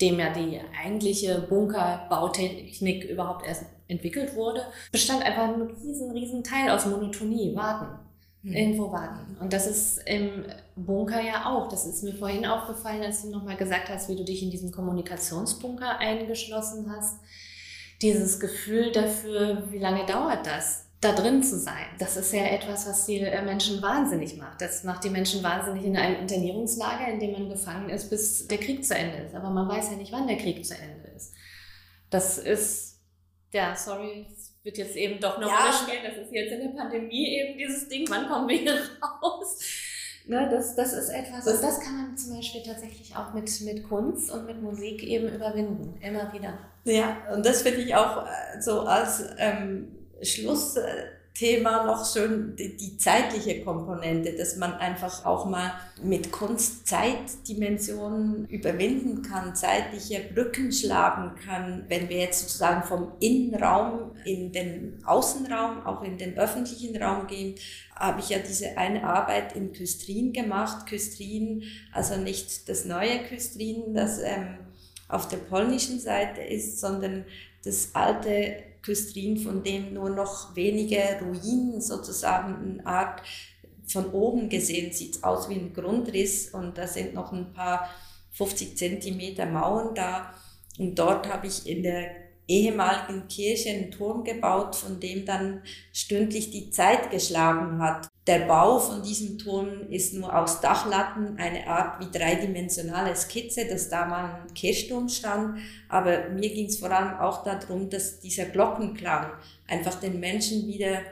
dem 0.00 0.18
ja 0.18 0.32
die 0.32 0.60
eigentliche 0.84 1.46
Bunkerbautechnik 1.48 3.04
überhaupt 3.04 3.46
erst 3.46 3.64
entwickelt 3.86 4.34
wurde, 4.34 4.62
bestand 4.90 5.22
einfach 5.22 5.44
ein 5.44 5.62
riesen, 5.62 6.10
riesen 6.10 6.42
Teil 6.42 6.70
aus 6.70 6.86
Monotonie, 6.86 7.54
Warten. 7.54 8.04
Hm. 8.44 8.52
irgendwo 8.52 8.92
warten. 8.92 9.36
Und 9.40 9.52
das 9.52 9.66
ist 9.66 10.02
im 10.06 10.44
Bunker 10.76 11.20
ja 11.20 11.46
auch. 11.46 11.68
Das 11.68 11.86
ist 11.86 12.02
mir 12.02 12.14
vorhin 12.14 12.46
aufgefallen, 12.46 13.02
als 13.02 13.22
du 13.22 13.30
nochmal 13.30 13.56
gesagt 13.56 13.88
hast, 13.88 14.08
wie 14.08 14.16
du 14.16 14.24
dich 14.24 14.42
in 14.42 14.50
diesem 14.50 14.70
Kommunikationsbunker 14.70 15.98
eingeschlossen 15.98 16.90
hast. 16.90 17.18
Dieses 18.02 18.40
Gefühl 18.40 18.92
dafür, 18.92 19.70
wie 19.70 19.78
lange 19.78 20.04
dauert 20.04 20.46
das, 20.46 20.86
da 21.00 21.12
drin 21.12 21.42
zu 21.42 21.58
sein. 21.58 21.86
Das 21.98 22.16
ist 22.16 22.32
ja 22.32 22.44
etwas, 22.44 22.88
was 22.88 23.06
die 23.06 23.20
äh, 23.20 23.42
Menschen 23.42 23.80
wahnsinnig 23.82 24.36
macht. 24.36 24.60
Das 24.60 24.84
macht 24.84 25.04
die 25.04 25.10
Menschen 25.10 25.42
wahnsinnig 25.42 25.84
in 25.84 25.96
einem 25.96 26.20
Internierungslager, 26.20 27.08
in 27.08 27.20
dem 27.20 27.32
man 27.32 27.48
gefangen 27.48 27.90
ist, 27.90 28.10
bis 28.10 28.48
der 28.48 28.58
Krieg 28.58 28.84
zu 28.84 28.94
Ende 28.94 29.18
ist. 29.18 29.34
Aber 29.34 29.50
man 29.50 29.68
weiß 29.68 29.90
ja 29.90 29.96
nicht, 29.96 30.12
wann 30.12 30.26
der 30.26 30.38
Krieg 30.38 30.64
zu 30.64 30.74
Ende 30.74 31.08
ist. 31.14 31.34
Das 32.10 32.38
ist, 32.38 33.00
ja, 33.52 33.76
sorry, 33.76 34.26
wird 34.62 34.78
jetzt 34.78 34.96
eben 34.96 35.20
doch 35.20 35.36
eine 35.36 35.46
ja. 35.46 35.72
Spielen. 35.72 36.02
Das 36.04 36.16
ist 36.16 36.32
jetzt 36.32 36.52
in 36.52 36.60
der 36.60 36.82
Pandemie 36.82 37.38
eben 37.38 37.58
dieses 37.58 37.88
Ding. 37.88 38.06
Wann 38.08 38.28
kommen 38.28 38.48
wir 38.48 38.56
hier 38.56 38.74
raus? 39.22 39.60
Ne, 40.26 40.48
das, 40.50 40.74
das 40.74 40.94
ist 40.94 41.10
etwas, 41.10 41.44
das, 41.44 41.56
und 41.56 41.62
das 41.62 41.80
kann 41.80 41.96
man 41.98 42.16
zum 42.16 42.36
Beispiel 42.36 42.62
tatsächlich 42.62 43.14
auch 43.14 43.34
mit, 43.34 43.60
mit 43.60 43.86
Kunst 43.86 44.30
und 44.30 44.46
mit 44.46 44.62
Musik 44.62 45.02
eben 45.02 45.28
überwinden, 45.28 45.98
immer 46.00 46.32
wieder. 46.32 46.58
Ja, 46.84 47.18
und 47.34 47.44
das 47.44 47.60
finde 47.60 47.82
ich 47.82 47.94
auch 47.94 48.24
äh, 48.24 48.60
so 48.60 48.80
als 48.80 49.22
ähm, 49.38 49.94
Schluss. 50.22 50.76
Äh, 50.76 51.08
Thema 51.34 51.84
noch 51.84 52.06
schön 52.06 52.54
die, 52.54 52.76
die, 52.76 52.96
zeitliche 52.96 53.64
Komponente, 53.64 54.34
dass 54.34 54.54
man 54.56 54.72
einfach 54.74 55.24
auch 55.24 55.46
mal 55.46 55.72
mit 56.00 56.30
Kunst 56.30 56.86
Zeitdimensionen 56.86 58.46
überwinden 58.46 59.22
kann, 59.22 59.56
zeitliche 59.56 60.20
Brücken 60.32 60.70
schlagen 60.70 61.34
kann. 61.44 61.86
Wenn 61.88 62.08
wir 62.08 62.18
jetzt 62.18 62.42
sozusagen 62.42 62.84
vom 62.84 63.14
Innenraum 63.18 64.12
in 64.24 64.52
den 64.52 65.02
Außenraum, 65.04 65.84
auch 65.84 66.02
in 66.04 66.18
den 66.18 66.38
öffentlichen 66.38 66.96
Raum 67.02 67.26
gehen, 67.26 67.56
habe 67.96 68.20
ich 68.20 68.28
ja 68.28 68.38
diese 68.38 68.78
eine 68.78 69.02
Arbeit 69.02 69.56
in 69.56 69.72
Küstrin 69.72 70.32
gemacht. 70.32 70.86
Küstrin, 70.86 71.64
also 71.92 72.16
nicht 72.16 72.68
das 72.68 72.84
neue 72.84 73.24
Küstrin, 73.24 73.92
das 73.92 74.20
ähm, 74.20 74.58
auf 75.08 75.26
der 75.26 75.38
polnischen 75.38 75.98
Seite 75.98 76.42
ist, 76.42 76.78
sondern 76.78 77.24
das 77.64 77.90
alte 77.92 78.62
Küstrin, 78.84 79.38
von 79.38 79.62
dem 79.62 79.94
nur 79.94 80.10
noch 80.10 80.54
wenige 80.54 81.18
Ruinen 81.22 81.80
sozusagen 81.80 82.80
eine 82.80 82.86
Art 82.86 83.22
von 83.86 84.10
oben 84.12 84.48
gesehen 84.48 84.92
sieht 84.92 85.22
aus 85.24 85.48
wie 85.48 85.54
ein 85.54 85.72
Grundriss 85.72 86.50
und 86.50 86.78
da 86.78 86.86
sind 86.86 87.14
noch 87.14 87.32
ein 87.32 87.52
paar 87.52 87.88
50 88.32 88.76
Zentimeter 88.76 89.46
Mauern 89.46 89.94
da. 89.94 90.34
Und 90.78 90.98
dort 90.98 91.32
habe 91.32 91.46
ich 91.46 91.66
in 91.66 91.82
der 91.82 92.10
ehemaligen 92.48 93.28
Kirche 93.28 93.70
einen 93.70 93.90
Turm 93.90 94.24
gebaut, 94.24 94.74
von 94.76 95.00
dem 95.00 95.24
dann 95.24 95.62
stündlich 95.92 96.50
die 96.50 96.70
Zeit 96.70 97.10
geschlagen 97.10 97.78
hat. 97.80 98.08
Der 98.26 98.40
Bau 98.40 98.78
von 98.78 99.02
diesem 99.02 99.38
Turm 99.38 99.90
ist 99.90 100.14
nur 100.14 100.34
aus 100.34 100.62
Dachlatten, 100.62 101.36
eine 101.36 101.66
Art 101.66 102.00
wie 102.00 102.10
dreidimensionale 102.10 103.14
Skizze, 103.16 103.66
dass 103.66 103.90
da 103.90 104.06
mal 104.06 104.40
ein 104.40 104.54
Kirchturm 104.54 105.10
stand. 105.10 105.58
Aber 105.90 106.30
mir 106.30 106.48
ging 106.48 106.66
es 106.66 106.78
vor 106.78 106.90
allem 106.90 107.18
auch 107.18 107.44
darum, 107.44 107.90
dass 107.90 108.20
dieser 108.20 108.46
Glockenklang 108.46 109.30
einfach 109.68 109.96
den 110.00 110.20
Menschen 110.20 110.66
wieder 110.66 111.02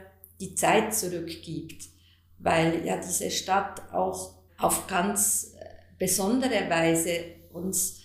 die 0.40 0.55
Zeit 0.55 0.94
zurückgibt. 0.94 1.85
Weil 2.38 2.85
ja 2.87 2.96
diese 2.96 3.31
Stadt 3.31 3.83
auch 3.92 4.35
auf 4.58 4.87
ganz 4.87 5.54
äh, 5.60 5.65
besondere 5.98 6.71
Weise 6.71 7.25
uns 7.52 8.02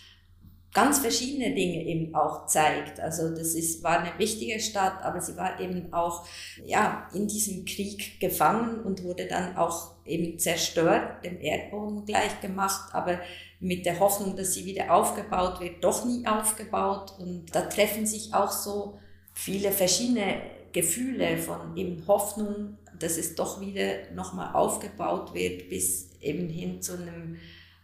ganz 0.74 1.00
verschiedene 1.00 1.56
Dinge 1.56 1.84
eben 1.86 2.14
auch 2.14 2.46
zeigt. 2.46 3.00
Also 3.00 3.30
das 3.30 3.56
ist, 3.56 3.84
war 3.84 4.00
eine 4.00 4.20
wichtige 4.20 4.60
Stadt, 4.60 5.02
aber 5.04 5.22
sie 5.22 5.36
war 5.38 5.60
eben 5.60 5.92
auch 5.94 6.26
ja, 6.66 7.10
in 7.14 7.28
diesem 7.28 7.66
Krieg 7.66 8.20
gefangen 8.20 8.82
und 8.82 9.04
wurde 9.04 9.28
dann 9.28 9.56
auch 9.58 9.96
eben 10.06 10.38
zerstört, 10.40 11.26
dem 11.26 11.42
Erdboden 11.42 12.06
gleich 12.06 12.40
gemacht, 12.42 12.94
aber 12.94 13.20
mit 13.60 13.86
der 13.86 14.00
Hoffnung, 14.00 14.36
dass 14.36 14.54
sie 14.54 14.66
wieder 14.66 14.94
aufgebaut 14.94 15.60
wird, 15.60 15.84
doch 15.84 16.06
nie 16.06 16.28
aufgebaut. 16.28 17.14
Und 17.18 17.54
da 17.54 17.62
treffen 17.62 18.06
sich 18.06 18.34
auch 18.34 18.52
so 18.52 19.00
viele 19.34 19.72
verschiedene 19.72 20.42
Gefühle 20.74 21.38
von 21.38 21.76
eben 21.76 22.06
Hoffnung, 22.08 22.78
dass 23.00 23.18
es 23.18 23.36
doch 23.36 23.62
wieder 23.62 24.12
nochmal 24.14 24.54
aufgebaut 24.54 25.34
wird, 25.34 25.70
bis 25.70 26.12
eben 26.22 26.50
hin 26.50 26.82
zu 26.82 26.94
einem 26.94 27.38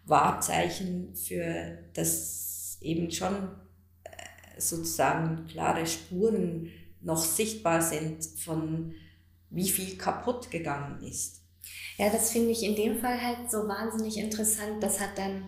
Wahrzeichen 0.06 1.16
für 1.16 1.78
das 1.94 2.53
eben 2.84 3.12
schon 3.12 3.50
äh, 4.04 4.60
sozusagen 4.60 5.48
klare 5.48 5.86
Spuren 5.86 6.70
noch 7.02 7.24
sichtbar 7.24 7.82
sind 7.82 8.26
von 8.38 8.94
wie 9.50 9.70
viel 9.70 9.98
kaputt 9.98 10.50
gegangen 10.52 11.04
ist. 11.04 11.42
Ja, 11.98 12.10
das 12.10 12.32
finde 12.32 12.52
ich 12.52 12.64
in 12.64 12.76
dem 12.76 12.98
Fall 12.98 13.22
halt 13.22 13.52
so 13.52 13.68
wahnsinnig 13.68 14.18
interessant. 14.18 14.82
Das 14.82 15.00
hat 15.00 15.18
dann 15.18 15.46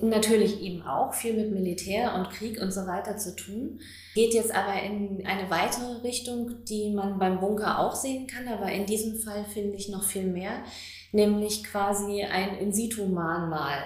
natürlich 0.00 0.60
eben 0.62 0.82
auch 0.82 1.12
viel 1.12 1.34
mit 1.34 1.52
Militär 1.52 2.14
und 2.14 2.30
Krieg 2.30 2.60
und 2.60 2.72
so 2.72 2.86
weiter 2.86 3.16
zu 3.16 3.34
tun. 3.34 3.80
Geht 4.14 4.34
jetzt 4.34 4.54
aber 4.54 4.80
in 4.80 5.26
eine 5.26 5.50
weitere 5.50 6.00
Richtung, 6.02 6.64
die 6.64 6.92
man 6.92 7.18
beim 7.18 7.40
Bunker 7.40 7.80
auch 7.80 7.94
sehen 7.94 8.26
kann, 8.26 8.46
aber 8.48 8.70
in 8.70 8.86
diesem 8.86 9.18
Fall 9.18 9.44
finde 9.44 9.76
ich 9.76 9.88
noch 9.88 10.04
viel 10.04 10.26
mehr, 10.26 10.62
nämlich 11.10 11.64
quasi 11.64 12.22
ein 12.22 12.56
In-situ-Mahnmal. 12.58 13.82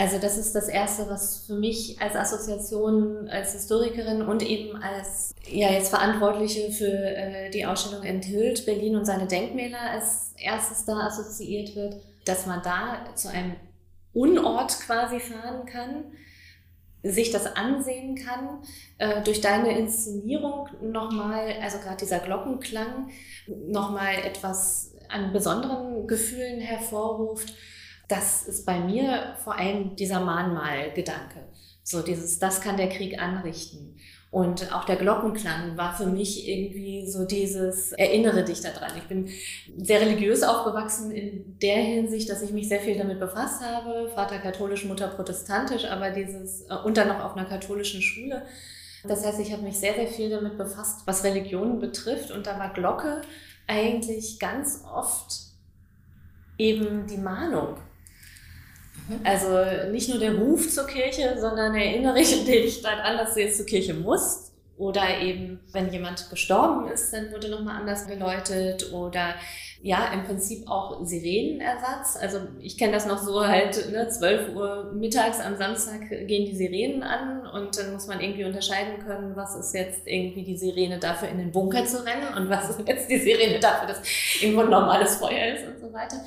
Also 0.00 0.16
das 0.16 0.38
ist 0.38 0.54
das 0.54 0.68
Erste, 0.68 1.10
was 1.10 1.44
für 1.44 1.56
mich 1.56 2.00
als 2.00 2.16
Assoziation, 2.16 3.28
als 3.28 3.52
Historikerin 3.52 4.22
und 4.22 4.42
eben 4.42 4.74
als 4.82 5.34
ja 5.46 5.70
jetzt 5.70 5.90
Verantwortliche 5.90 6.72
für 6.72 6.86
äh, 6.86 7.50
die 7.50 7.66
Ausstellung 7.66 8.02
Enthüllt 8.02 8.64
Berlin 8.64 8.96
und 8.96 9.04
seine 9.04 9.26
Denkmäler 9.26 9.78
als 9.78 10.32
erstes 10.38 10.86
da 10.86 11.00
assoziiert 11.00 11.76
wird, 11.76 12.00
dass 12.24 12.46
man 12.46 12.62
da 12.62 13.14
zu 13.14 13.28
einem 13.28 13.56
Unort 14.14 14.80
quasi 14.80 15.20
fahren 15.20 15.66
kann, 15.66 16.04
sich 17.02 17.30
das 17.30 17.54
ansehen 17.54 18.14
kann, 18.14 18.62
äh, 18.96 19.20
durch 19.22 19.42
deine 19.42 19.78
Inszenierung 19.78 20.66
nochmal, 20.80 21.56
also 21.60 21.76
gerade 21.76 21.98
dieser 21.98 22.20
Glockenklang, 22.20 23.10
nochmal 23.68 24.14
etwas 24.24 24.94
an 25.10 25.34
besonderen 25.34 26.06
Gefühlen 26.06 26.60
hervorruft 26.60 27.52
das 28.10 28.42
ist 28.42 28.66
bei 28.66 28.80
mir 28.80 29.36
vor 29.44 29.56
allem 29.56 29.96
dieser 29.96 30.20
Mahnmal-Gedanke. 30.20 31.48
So 31.82 32.02
dieses, 32.02 32.38
das 32.38 32.60
kann 32.60 32.76
der 32.76 32.88
Krieg 32.88 33.20
anrichten. 33.20 33.96
Und 34.30 34.72
auch 34.72 34.84
der 34.84 34.96
Glockenklang 34.96 35.76
war 35.76 35.96
für 35.96 36.06
mich 36.06 36.48
irgendwie 36.48 37.04
so 37.08 37.24
dieses, 37.24 37.90
erinnere 37.92 38.44
dich 38.44 38.60
daran. 38.60 38.92
Ich 38.96 39.08
bin 39.08 39.28
sehr 39.76 40.00
religiös 40.00 40.44
aufgewachsen 40.44 41.10
in 41.10 41.58
der 41.58 41.78
Hinsicht, 41.78 42.30
dass 42.30 42.42
ich 42.42 42.52
mich 42.52 42.68
sehr 42.68 42.78
viel 42.80 42.96
damit 42.96 43.18
befasst 43.18 43.60
habe. 43.60 44.08
Vater 44.14 44.38
katholisch, 44.38 44.84
Mutter 44.84 45.08
protestantisch, 45.08 45.84
aber 45.84 46.10
dieses, 46.10 46.62
äh, 46.68 46.74
und 46.84 46.96
dann 46.96 47.08
noch 47.08 47.24
auf 47.24 47.36
einer 47.36 47.48
katholischen 47.48 48.02
Schule. 48.02 48.42
Das 49.02 49.24
heißt, 49.24 49.40
ich 49.40 49.52
habe 49.52 49.62
mich 49.62 49.78
sehr, 49.78 49.94
sehr 49.94 50.06
viel 50.06 50.30
damit 50.30 50.58
befasst, 50.58 51.02
was 51.06 51.24
Religionen 51.24 51.80
betrifft. 51.80 52.30
Und 52.30 52.46
da 52.46 52.58
war 52.58 52.72
Glocke 52.72 53.22
eigentlich 53.66 54.38
ganz 54.38 54.84
oft 54.84 55.32
eben 56.56 57.06
die 57.06 57.16
Mahnung. 57.16 57.78
Also 59.24 59.90
nicht 59.90 60.08
nur 60.08 60.18
der 60.18 60.34
Ruf 60.34 60.68
zur 60.70 60.86
Kirche, 60.86 61.36
sondern 61.40 61.74
erinnere 61.74 62.20
ich 62.20 62.44
dich 62.44 62.82
daran, 62.82 63.16
dass 63.16 63.34
du 63.34 63.40
jetzt 63.40 63.56
zur 63.56 63.66
Kirche 63.66 63.94
musst. 63.94 64.50
Oder 64.76 65.20
eben, 65.20 65.60
wenn 65.72 65.92
jemand 65.92 66.30
gestorben 66.30 66.90
ist, 66.90 67.12
dann 67.12 67.30
wurde 67.32 67.50
nochmal 67.50 67.80
anders 67.80 68.06
geläutet. 68.06 68.90
Oder 68.94 69.34
ja, 69.82 70.12
im 70.12 70.24
Prinzip 70.24 70.68
auch 70.70 71.04
Sirenenersatz. 71.04 72.16
Also 72.20 72.40
ich 72.60 72.76
kenne 72.78 72.92
das 72.92 73.06
noch 73.06 73.18
so 73.18 73.46
halt, 73.46 73.90
ne, 73.92 74.08
12 74.08 74.54
Uhr 74.54 74.92
mittags 74.94 75.40
am 75.40 75.56
Samstag 75.56 76.08
gehen 76.08 76.46
die 76.46 76.56
Sirenen 76.56 77.02
an 77.02 77.46
und 77.46 77.78
dann 77.78 77.92
muss 77.92 78.06
man 78.06 78.20
irgendwie 78.20 78.44
unterscheiden 78.44 79.04
können, 79.04 79.36
was 79.36 79.54
ist 79.54 79.74
jetzt 79.74 80.06
irgendwie 80.06 80.44
die 80.44 80.56
Sirene 80.56 80.98
dafür, 80.98 81.28
in 81.28 81.38
den 81.38 81.52
Bunker 81.52 81.84
zu 81.86 82.04
rennen 82.04 82.34
und 82.36 82.50
was 82.50 82.70
ist 82.70 82.86
jetzt 82.86 83.08
die 83.10 83.18
Sirene 83.18 83.58
dafür, 83.58 83.88
dass 83.88 84.00
irgendwo 84.40 84.62
ein 84.62 84.70
normales 84.70 85.16
Feuer 85.16 85.54
ist 85.54 85.66
und 85.66 85.80
so 85.80 85.92
weiter. 85.92 86.22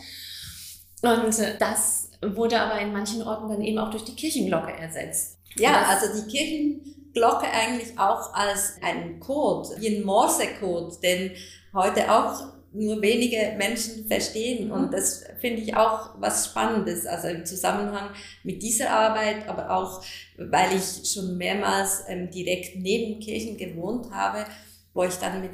Und 1.01 1.61
das 1.61 2.02
wurde 2.35 2.59
aber 2.59 2.79
in 2.79 2.93
manchen 2.93 3.21
Orten 3.23 3.49
dann 3.49 3.61
eben 3.61 3.77
auch 3.77 3.89
durch 3.89 4.03
die 4.03 4.15
Kirchenglocke 4.15 4.73
ersetzt. 4.73 5.37
Ja, 5.55 5.85
also 5.87 6.07
die 6.13 6.31
Kirchenglocke 6.31 7.45
eigentlich 7.51 7.97
auch 7.97 8.33
als 8.33 8.75
ein 8.81 9.19
Code, 9.19 9.69
wie 9.79 9.97
ein 9.97 10.03
Morse-Code, 10.03 10.97
den 11.01 11.31
heute 11.73 12.11
auch 12.11 12.53
nur 12.73 13.01
wenige 13.01 13.55
Menschen 13.57 14.07
verstehen. 14.07 14.71
Und 14.71 14.91
das 14.93 15.23
finde 15.39 15.61
ich 15.61 15.75
auch 15.75 16.09
was 16.19 16.47
Spannendes, 16.47 17.05
also 17.05 17.27
im 17.27 17.45
Zusammenhang 17.45 18.09
mit 18.43 18.61
dieser 18.63 18.89
Arbeit, 18.89 19.47
aber 19.47 19.69
auch, 19.69 20.03
weil 20.37 20.75
ich 20.75 21.11
schon 21.11 21.37
mehrmals 21.37 22.03
ähm, 22.07 22.31
direkt 22.31 22.75
neben 22.75 23.19
Kirchen 23.19 23.57
gewohnt 23.57 24.11
habe, 24.11 24.45
wo 24.93 25.03
ich 25.03 25.15
dann 25.15 25.41
mit 25.41 25.51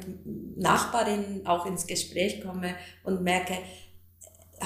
Nachbarinnen 0.56 1.46
auch 1.46 1.66
ins 1.66 1.86
Gespräch 1.86 2.42
komme 2.42 2.74
und 3.04 3.22
merke, 3.22 3.58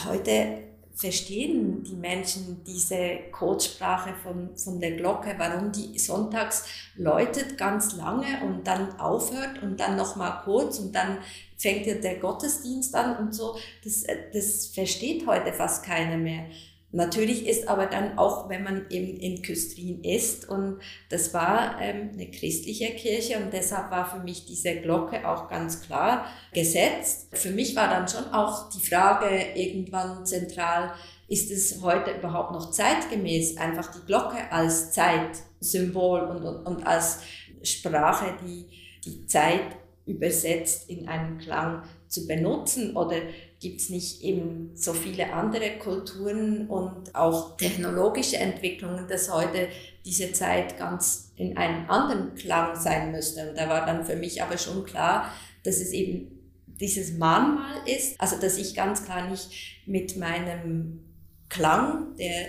heute 0.09 0.74
verstehen 0.95 1.83
die 1.83 1.97
Menschen 1.97 2.63
diese 2.65 3.19
Codesprache 3.33 4.15
von, 4.23 4.57
von 4.57 4.81
der 4.81 4.93
Glocke, 4.93 5.35
warum 5.37 5.73
die 5.73 5.99
sonntags 5.99 6.65
läutet 6.97 7.59
ganz 7.59 7.97
lange 7.97 8.45
und 8.45 8.65
dann 8.67 8.99
aufhört 9.01 9.63
und 9.63 9.79
dann 9.81 9.97
nochmal 9.97 10.43
kurz 10.45 10.79
und 10.79 10.95
dann 10.95 11.19
fängt 11.57 11.87
ja 11.87 11.95
der 11.95 12.17
Gottesdienst 12.17 12.95
an 12.95 13.17
und 13.17 13.35
so. 13.35 13.57
Das, 13.83 14.05
das 14.33 14.67
versteht 14.67 15.27
heute 15.27 15.53
fast 15.53 15.85
keiner 15.85 16.17
mehr. 16.17 16.47
Natürlich 16.95 17.49
ist 17.49 17.67
aber 17.67 17.87
dann 17.87 18.19
auch, 18.19 18.49
wenn 18.49 18.63
man 18.63 18.87
eben 18.89 19.17
in 19.17 19.43
Küstrin 19.43 20.05
ist 20.05 20.49
und 20.49 20.79
das 21.09 21.35
war 21.35 21.81
ähm, 21.81 22.11
eine 22.13 22.31
christliche 22.31 22.87
Kirche 22.95 23.39
und 23.39 23.53
deshalb 23.53 23.91
war 23.91 24.09
für 24.09 24.23
mich 24.23 24.47
diese 24.47 24.77
Glocke 24.77 25.29
auch 25.29 25.49
ganz 25.49 25.81
klar 25.81 26.25
gesetzt. 26.53 27.31
Für 27.33 27.51
mich 27.51 27.75
war 27.75 27.89
dann 27.89 28.07
schon 28.07 28.33
auch 28.33 28.71
die 28.71 28.79
Frage 28.79 29.27
irgendwann 29.57 30.25
zentral, 30.25 30.93
ist 31.27 31.51
es 31.51 31.83
heute 31.83 32.13
überhaupt 32.13 32.53
noch 32.53 32.71
zeitgemäß, 32.71 33.57
einfach 33.57 33.93
die 33.93 34.07
Glocke 34.07 34.53
als 34.53 34.93
Zeitsymbol 34.93 36.21
und, 36.21 36.45
und, 36.45 36.65
und 36.65 36.87
als 36.87 37.23
Sprache, 37.65 38.37
die 38.47 38.67
die 39.05 39.27
Zeit 39.27 39.77
übersetzt 40.07 40.89
in 40.89 41.09
einen 41.09 41.39
Klang 41.39 41.83
zu 42.07 42.29
benutzen 42.29 42.97
oder 42.97 43.17
gibt 43.65 43.81
es 43.81 43.89
nicht 43.89 44.21
eben 44.21 44.73
so 44.75 44.93
viele 44.93 45.33
andere 45.33 45.79
Kulturen 45.79 46.69
und 46.69 47.15
auch 47.15 47.57
technologische 47.57 48.37
Entwicklungen, 48.37 49.09
dass 49.09 49.33
heute 49.33 49.69
diese 50.05 50.33
Zeit 50.33 50.77
ganz 50.77 51.33
in 51.37 51.57
einem 51.57 51.89
anderen 51.89 52.35
Klang 52.35 52.79
sein 52.79 53.11
müsste. 53.11 53.49
Und 53.49 53.57
da 53.57 53.67
war 53.71 53.87
dann 53.87 54.05
für 54.05 54.17
mich 54.17 54.43
aber 54.43 54.59
schon 54.59 54.85
klar, 54.85 55.33
dass 55.63 55.77
es 55.77 55.93
eben 55.93 56.43
dieses 56.79 57.17
Mahnmal 57.17 57.89
ist, 57.89 58.21
also 58.21 58.39
dass 58.39 58.59
ich 58.59 58.75
ganz 58.75 59.03
klar 59.07 59.31
nicht 59.31 59.49
mit 59.87 60.19
meinem 60.19 61.03
Klang, 61.49 62.17
der 62.17 62.49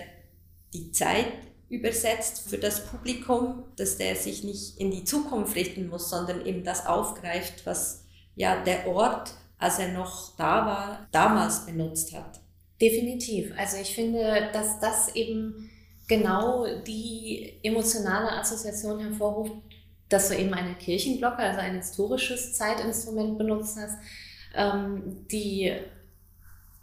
die 0.74 0.92
Zeit 0.92 1.32
übersetzt 1.70 2.46
für 2.46 2.58
das 2.58 2.84
Publikum, 2.84 3.64
dass 3.76 3.96
der 3.96 4.16
sich 4.16 4.44
nicht 4.44 4.78
in 4.78 4.90
die 4.90 5.04
Zukunft 5.04 5.56
richten 5.56 5.88
muss, 5.88 6.10
sondern 6.10 6.44
eben 6.44 6.62
das 6.62 6.84
aufgreift, 6.84 7.64
was 7.64 8.04
ja 8.34 8.62
der 8.62 8.86
Ort 8.86 9.32
als 9.58 9.78
er 9.78 9.88
noch 9.88 10.36
da 10.36 10.66
war, 10.66 11.06
damals 11.12 11.66
benutzt 11.66 12.14
hat. 12.14 12.40
Definitiv. 12.80 13.52
Also 13.56 13.78
ich 13.78 13.94
finde, 13.94 14.50
dass 14.52 14.80
das 14.80 15.14
eben 15.14 15.70
genau 16.08 16.66
die 16.86 17.58
emotionale 17.62 18.32
Assoziation 18.32 19.00
hervorruft, 19.00 19.54
dass 20.08 20.28
du 20.28 20.36
eben 20.36 20.54
eine 20.54 20.74
Kirchenglocke, 20.74 21.38
also 21.38 21.60
ein 21.60 21.76
historisches 21.76 22.54
Zeitinstrument 22.54 23.38
benutzt 23.38 23.76
hast, 23.80 23.98
ähm, 24.54 25.26
die, 25.30 25.74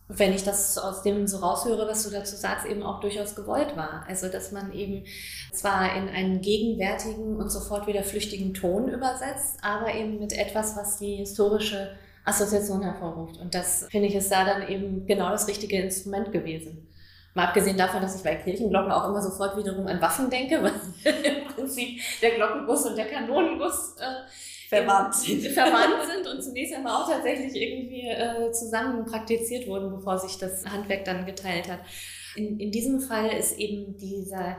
wenn 0.10 0.34
ich 0.34 0.44
das 0.44 0.78
aus 0.78 1.04
dem 1.04 1.28
so 1.28 1.38
raushöre, 1.38 1.88
was 1.88 2.04
du 2.04 2.10
dazu 2.10 2.36
sagst, 2.36 2.66
eben 2.66 2.84
auch 2.84 3.00
durchaus 3.00 3.36
gewollt 3.36 3.78
war. 3.78 4.04
Also 4.08 4.28
dass 4.28 4.52
man 4.52 4.74
eben 4.74 5.06
zwar 5.54 5.96
in 5.96 6.10
einen 6.10 6.42
gegenwärtigen 6.42 7.38
und 7.38 7.50
sofort 7.50 7.88
wieder 7.88 8.04
flüchtigen 8.04 8.54
Ton 8.54 8.90
übersetzt, 8.90 9.60
aber 9.62 9.94
eben 9.94 10.20
mit 10.20 10.34
etwas, 10.34 10.76
was 10.76 10.98
die 10.98 11.16
historische 11.18 11.96
Assoziation 12.26 12.82
hervorruft. 12.82 13.38
Und 13.38 13.54
das 13.54 13.88
finde 13.92 14.08
ich 14.08 14.16
ist 14.16 14.32
da 14.32 14.46
dann 14.46 14.68
eben 14.68 15.06
genau 15.06 15.30
das 15.30 15.48
richtige 15.48 15.82
Instrument 15.82 16.32
gewesen. 16.32 16.88
Mal 17.34 17.46
abgesehen 17.48 17.78
davon, 17.78 18.02
dass 18.02 18.16
ich 18.16 18.24
bei 18.24 18.36
Kirchenglocken 18.36 18.92
auch 18.92 19.10
immer 19.10 19.22
sofort 19.22 19.58
wiederum 19.58 19.88
an 19.88 20.00
Waffen 20.00 20.30
denke, 20.30 20.62
weil 20.62 20.74
im 21.24 21.48
Prinzip 21.48 22.00
der 22.22 22.32
Glockenguss 22.32 22.86
und 22.86 22.96
der 22.96 23.08
Kanonenguss 23.08 23.96
äh, 24.00 24.30
verwandt, 24.70 25.16
sind. 25.16 25.48
verwandt 25.48 26.06
sind 26.14 26.28
und 26.28 26.44
zunächst 26.44 26.76
einmal 26.76 27.02
auch 27.02 27.10
tatsächlich 27.10 27.56
irgendwie 27.56 28.08
äh, 28.08 28.52
zusammen 28.52 29.06
praktiziert 29.06 29.68
wurden, 29.68 29.90
bevor 29.90 30.20
sich 30.20 30.38
das 30.38 30.64
Handwerk 30.66 31.06
dann 31.06 31.26
geteilt 31.26 31.70
hat. 31.70 31.80
In, 32.36 32.60
in 32.60 32.72
diesem 32.72 33.00
Fall 33.00 33.30
ist 33.30 33.58
eben 33.58 33.98
dieser, 33.98 34.58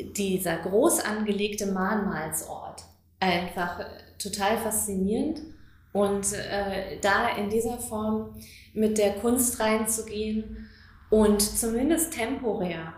dieser 0.00 0.56
groß 0.56 1.04
angelegte 1.04 1.66
Mahnmalsort 1.66 2.82
einfach 3.20 3.80
total 4.18 4.58
faszinierend 4.58 5.40
und 5.96 6.34
äh, 6.34 6.98
da 7.00 7.28
in 7.38 7.48
dieser 7.48 7.78
Form 7.78 8.34
mit 8.74 8.98
der 8.98 9.14
Kunst 9.14 9.58
reinzugehen 9.58 10.68
und 11.08 11.40
zumindest 11.40 12.12
temporär 12.12 12.92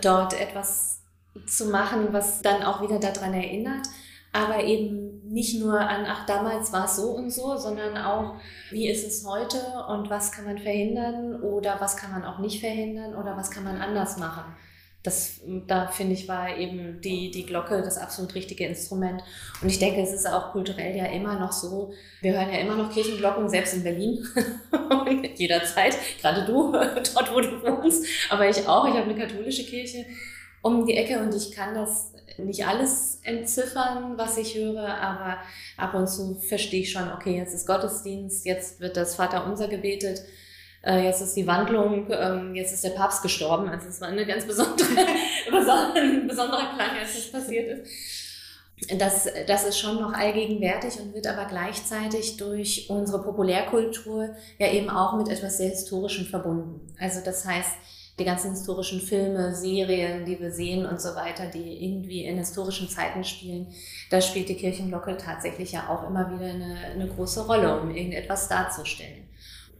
dort 0.00 0.40
etwas 0.40 1.02
zu 1.46 1.66
machen, 1.66 2.08
was 2.12 2.40
dann 2.40 2.62
auch 2.62 2.80
wieder 2.80 2.98
daran 2.98 3.34
erinnert, 3.34 3.86
aber 4.32 4.64
eben 4.64 5.28
nicht 5.30 5.60
nur 5.60 5.78
an, 5.78 6.06
ach, 6.06 6.24
damals 6.24 6.72
war 6.72 6.86
es 6.86 6.96
so 6.96 7.10
und 7.10 7.30
so, 7.30 7.58
sondern 7.58 7.98
auch, 7.98 8.36
wie 8.70 8.88
ist 8.88 9.06
es 9.06 9.26
heute 9.26 9.58
und 9.88 10.08
was 10.08 10.32
kann 10.32 10.46
man 10.46 10.56
verhindern 10.56 11.42
oder 11.42 11.76
was 11.80 11.98
kann 11.98 12.12
man 12.12 12.24
auch 12.24 12.38
nicht 12.38 12.60
verhindern 12.60 13.14
oder 13.14 13.36
was 13.36 13.50
kann 13.50 13.64
man 13.64 13.76
anders 13.76 14.16
machen. 14.16 14.44
Das, 15.02 15.40
da 15.66 15.88
finde 15.88 16.14
ich, 16.14 16.28
war 16.28 16.56
eben 16.56 17.00
die, 17.00 17.30
die 17.32 17.44
Glocke 17.44 17.82
das 17.82 17.98
absolut 17.98 18.34
richtige 18.36 18.66
Instrument. 18.66 19.22
Und 19.60 19.68
ich 19.68 19.80
denke, 19.80 20.00
es 20.00 20.12
ist 20.12 20.28
auch 20.28 20.52
kulturell 20.52 20.96
ja 20.96 21.06
immer 21.06 21.38
noch 21.40 21.52
so. 21.52 21.92
Wir 22.20 22.34
hören 22.34 22.52
ja 22.52 22.60
immer 22.60 22.76
noch 22.76 22.92
Kirchenglocken, 22.92 23.48
selbst 23.48 23.74
in 23.74 23.82
Berlin. 23.82 24.24
Jederzeit. 25.34 25.96
Gerade 26.20 26.44
du, 26.44 26.72
dort, 27.14 27.34
wo 27.34 27.40
du 27.40 27.62
wohnst. 27.62 28.06
Aber 28.30 28.48
ich 28.48 28.68
auch. 28.68 28.86
Ich 28.86 28.94
habe 28.94 29.10
eine 29.10 29.16
katholische 29.16 29.64
Kirche 29.64 30.06
um 30.62 30.86
die 30.86 30.96
Ecke 30.96 31.18
und 31.18 31.34
ich 31.34 31.50
kann 31.50 31.74
das 31.74 32.12
nicht 32.38 32.66
alles 32.66 33.20
entziffern, 33.24 34.16
was 34.16 34.38
ich 34.38 34.54
höre, 34.54 34.96
aber 34.98 35.38
ab 35.76 35.94
und 35.94 36.08
zu 36.08 36.36
verstehe 36.36 36.82
ich 36.82 36.92
schon, 36.92 37.12
okay, 37.12 37.36
jetzt 37.36 37.54
ist 37.54 37.66
Gottesdienst, 37.66 38.46
jetzt 38.46 38.80
wird 38.80 38.96
das 38.96 39.16
Vaterunser 39.16 39.68
gebetet, 39.68 40.22
äh, 40.84 41.04
jetzt 41.04 41.22
ist 41.22 41.36
die 41.36 41.46
Wandlung, 41.46 42.06
ähm, 42.10 42.54
jetzt 42.54 42.72
ist 42.72 42.84
der 42.84 42.90
Papst 42.90 43.22
gestorben. 43.22 43.68
Also 43.68 43.88
es 43.88 44.00
war 44.00 44.08
eine 44.08 44.26
ganz 44.26 44.44
besondere, 44.44 44.88
ein 45.96 46.26
besonderer 46.26 46.74
Klang, 46.74 46.98
als 47.00 47.14
das 47.14 47.30
passiert 47.30 47.68
ist. 47.68 47.90
Das, 48.98 49.28
das 49.46 49.64
ist 49.64 49.78
schon 49.78 50.00
noch 50.00 50.12
allgegenwärtig 50.12 50.98
und 50.98 51.14
wird 51.14 51.28
aber 51.28 51.44
gleichzeitig 51.44 52.36
durch 52.36 52.90
unsere 52.90 53.22
Populärkultur 53.22 54.30
ja 54.58 54.72
eben 54.72 54.90
auch 54.90 55.16
mit 55.16 55.28
etwas 55.28 55.58
sehr 55.58 55.68
Historischem 55.68 56.26
verbunden. 56.26 56.80
Also 56.98 57.20
das 57.24 57.46
heißt, 57.46 57.70
die 58.18 58.24
ganzen 58.24 58.50
historischen 58.50 59.00
Filme, 59.00 59.54
Serien, 59.54 60.24
die 60.24 60.38
wir 60.38 60.50
sehen 60.50 60.84
und 60.84 61.00
so 61.00 61.14
weiter, 61.14 61.46
die 61.46 61.84
irgendwie 61.84 62.24
in 62.24 62.38
historischen 62.38 62.88
Zeiten 62.88 63.24
spielen, 63.24 63.68
da 64.10 64.20
spielt 64.20 64.48
die 64.48 64.56
Kirchenglocke 64.56 65.16
tatsächlich 65.16 65.72
ja 65.72 65.88
auch 65.88 66.06
immer 66.08 66.30
wieder 66.32 66.50
eine, 66.52 66.76
eine 66.92 67.08
große 67.08 67.46
Rolle, 67.46 67.80
um 67.80 67.90
irgendetwas 67.90 68.48
darzustellen. 68.48 69.28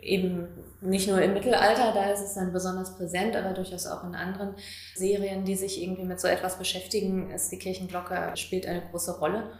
Eben 0.02 0.48
nicht 0.80 1.08
nur 1.08 1.22
im 1.22 1.32
Mittelalter, 1.32 1.92
da 1.94 2.10
ist 2.10 2.22
es 2.22 2.34
dann 2.34 2.52
besonders 2.52 2.96
präsent, 2.96 3.36
aber 3.36 3.54
durchaus 3.54 3.86
auch 3.86 4.02
in 4.04 4.14
anderen 4.14 4.54
Serien, 4.96 5.44
die 5.44 5.54
sich 5.54 5.80
irgendwie 5.80 6.04
mit 6.04 6.20
so 6.20 6.26
etwas 6.26 6.58
beschäftigen, 6.58 7.30
ist 7.30 7.52
die 7.52 7.58
Kirchenglocke 7.58 8.32
spielt 8.34 8.66
eine 8.66 8.82
große 8.90 9.18
Rolle. 9.18 9.52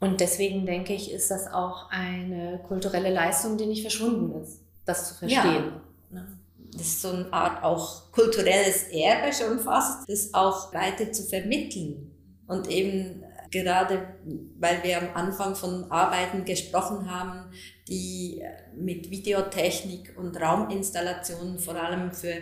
Und 0.00 0.20
deswegen 0.20 0.66
denke 0.66 0.94
ich, 0.94 1.12
ist 1.12 1.30
das 1.30 1.46
auch 1.46 1.90
eine 1.90 2.60
kulturelle 2.66 3.12
Leistung, 3.12 3.58
die 3.58 3.66
nicht 3.66 3.82
verschwunden 3.82 4.42
ist, 4.42 4.62
das 4.84 5.08
zu 5.08 5.14
verstehen. 5.14 5.72
Ja. 6.10 6.20
Ne? 6.20 6.38
das 6.72 6.82
ist 6.82 7.02
so 7.02 7.10
eine 7.10 7.32
Art 7.32 7.62
auch 7.62 8.10
kulturelles 8.12 8.84
Erbe 8.84 9.32
schon 9.32 9.58
fast, 9.58 10.08
das 10.08 10.32
auch 10.32 10.72
weiter 10.72 11.12
zu 11.12 11.22
vermitteln. 11.24 12.10
Und 12.46 12.68
eben 12.68 13.22
gerade, 13.52 14.16
weil 14.58 14.82
wir 14.82 14.98
am 14.98 15.08
Anfang 15.14 15.54
von 15.54 15.90
Arbeiten 15.90 16.44
gesprochen 16.44 17.08
haben, 17.10 17.52
die 17.86 18.42
mit 18.76 19.10
Videotechnik 19.10 20.14
und 20.16 20.40
Rauminstallationen 20.40 21.58
vor 21.58 21.76
allem 21.76 22.12
für 22.12 22.32
äh, 22.32 22.40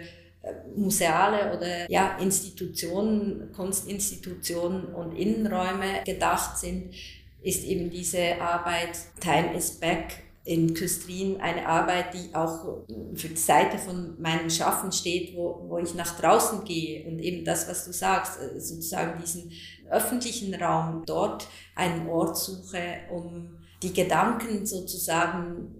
museale 0.74 1.54
oder 1.54 1.90
ja, 1.90 2.16
Institutionen, 2.18 3.52
Kunstinstitutionen 3.52 4.86
und 4.94 5.14
Innenräume 5.14 6.02
gedacht 6.06 6.56
sind, 6.56 6.94
ist 7.42 7.64
eben 7.64 7.90
diese 7.90 8.40
Arbeit 8.40 8.98
Time 9.20 9.54
is 9.54 9.72
Back 9.72 10.22
in 10.44 10.72
Küstrin 10.72 11.40
eine 11.40 11.66
Arbeit, 11.66 12.14
die 12.14 12.34
auch 12.34 12.84
für 13.14 13.28
die 13.28 13.36
Seite 13.36 13.76
von 13.76 14.20
meinem 14.20 14.48
Schaffen 14.48 14.90
steht, 14.90 15.36
wo, 15.36 15.66
wo 15.68 15.78
ich 15.78 15.94
nach 15.94 16.18
draußen 16.18 16.64
gehe 16.64 17.06
und 17.06 17.18
eben 17.18 17.44
das, 17.44 17.68
was 17.68 17.84
du 17.84 17.92
sagst, 17.92 18.40
äh, 18.40 18.58
sozusagen 18.58 19.20
diesen 19.20 19.52
öffentlichen 19.90 20.54
Raum 20.54 21.04
dort 21.06 21.48
einen 21.74 22.08
Ort 22.08 22.36
suche, 22.36 23.00
um 23.10 23.58
die 23.82 23.92
Gedanken 23.92 24.66
sozusagen 24.66 25.74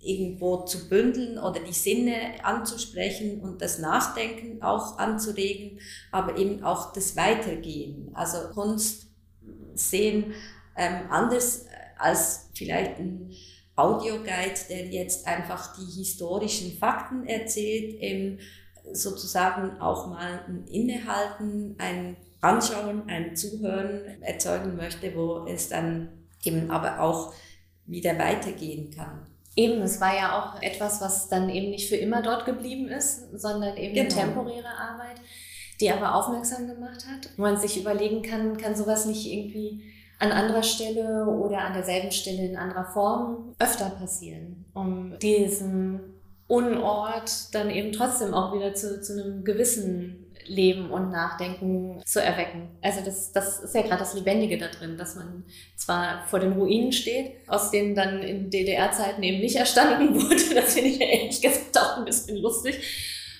irgendwo 0.00 0.64
zu 0.64 0.88
bündeln 0.88 1.38
oder 1.38 1.60
die 1.60 1.72
Sinne 1.72 2.44
anzusprechen 2.44 3.40
und 3.40 3.62
das 3.62 3.78
Nachdenken 3.78 4.60
auch 4.62 4.98
anzuregen, 4.98 5.78
aber 6.10 6.36
eben 6.36 6.64
auch 6.64 6.92
das 6.92 7.16
Weitergehen. 7.16 8.10
Also 8.12 8.48
Kunst 8.52 9.06
sehen 9.74 10.34
ähm, 10.76 11.08
anders 11.08 11.66
als 11.98 12.50
vielleicht 12.54 12.98
ein 12.98 13.30
Audioguide, 13.76 14.60
der 14.68 14.86
jetzt 14.86 15.26
einfach 15.26 15.76
die 15.76 16.00
historischen 16.00 16.76
Fakten 16.78 17.26
erzählt, 17.26 18.38
sozusagen 18.92 19.80
auch 19.80 20.08
mal 20.08 20.44
ein 20.46 20.66
Innehalten, 20.66 21.76
ein 21.78 22.16
Anschauen, 22.42 23.04
ein 23.08 23.36
Zuhören 23.36 24.20
erzeugen 24.20 24.76
möchte, 24.76 25.14
wo 25.14 25.46
es 25.46 25.68
dann 25.68 26.08
eben 26.44 26.70
aber 26.70 27.00
auch 27.00 27.32
wieder 27.86 28.18
weitergehen 28.18 28.90
kann. 28.90 29.26
Eben, 29.54 29.80
es 29.82 30.00
war 30.00 30.14
ja 30.14 30.38
auch 30.38 30.62
etwas, 30.62 31.00
was 31.00 31.28
dann 31.28 31.48
eben 31.48 31.70
nicht 31.70 31.88
für 31.88 31.96
immer 31.96 32.20
dort 32.20 32.44
geblieben 32.44 32.88
ist, 32.88 33.38
sondern 33.38 33.76
eben 33.76 33.94
genau. 33.94 34.08
eine 34.08 34.14
temporäre 34.14 34.68
Arbeit, 34.68 35.20
die 35.80 35.90
aber 35.90 36.14
aufmerksam 36.14 36.66
gemacht 36.66 37.06
hat. 37.06 37.30
Wo 37.36 37.42
man 37.42 37.58
sich 37.58 37.80
überlegen 37.80 38.22
kann, 38.22 38.56
kann 38.56 38.74
sowas 38.74 39.06
nicht 39.06 39.26
irgendwie 39.26 39.82
an 40.18 40.32
anderer 40.32 40.62
Stelle 40.62 41.26
oder 41.26 41.58
an 41.58 41.74
derselben 41.74 42.10
Stelle 42.10 42.46
in 42.46 42.56
anderer 42.56 42.86
Form 42.86 43.54
öfter 43.58 43.90
passieren, 43.90 44.64
um 44.72 45.18
diesen 45.18 46.00
Unort 46.48 47.54
dann 47.54 47.70
eben 47.70 47.92
trotzdem 47.92 48.34
auch 48.34 48.54
wieder 48.54 48.74
zu, 48.74 49.00
zu 49.00 49.12
einem 49.12 49.44
gewissen 49.44 50.21
Leben 50.46 50.90
und 50.90 51.10
Nachdenken 51.10 52.02
zu 52.04 52.22
erwecken. 52.22 52.70
Also 52.80 53.00
das, 53.04 53.32
das 53.32 53.60
ist 53.60 53.74
ja 53.74 53.82
gerade 53.82 53.98
das 53.98 54.14
Lebendige 54.14 54.58
da 54.58 54.68
drin, 54.68 54.96
dass 54.96 55.14
man 55.16 55.44
zwar 55.76 56.26
vor 56.26 56.40
den 56.40 56.52
Ruinen 56.52 56.92
steht, 56.92 57.32
aus 57.48 57.70
denen 57.70 57.94
dann 57.94 58.22
in 58.22 58.50
DDR-Zeiten 58.50 59.22
eben 59.22 59.40
nicht 59.40 59.56
erstanden 59.56 60.14
wurde, 60.20 60.54
das 60.54 60.74
finde 60.74 60.90
ich 60.90 60.98
ja 60.98 61.06
ehrlich 61.06 61.40
gesagt 61.40 61.78
auch 61.78 61.98
ein 61.98 62.04
bisschen 62.04 62.36
lustig, 62.38 62.80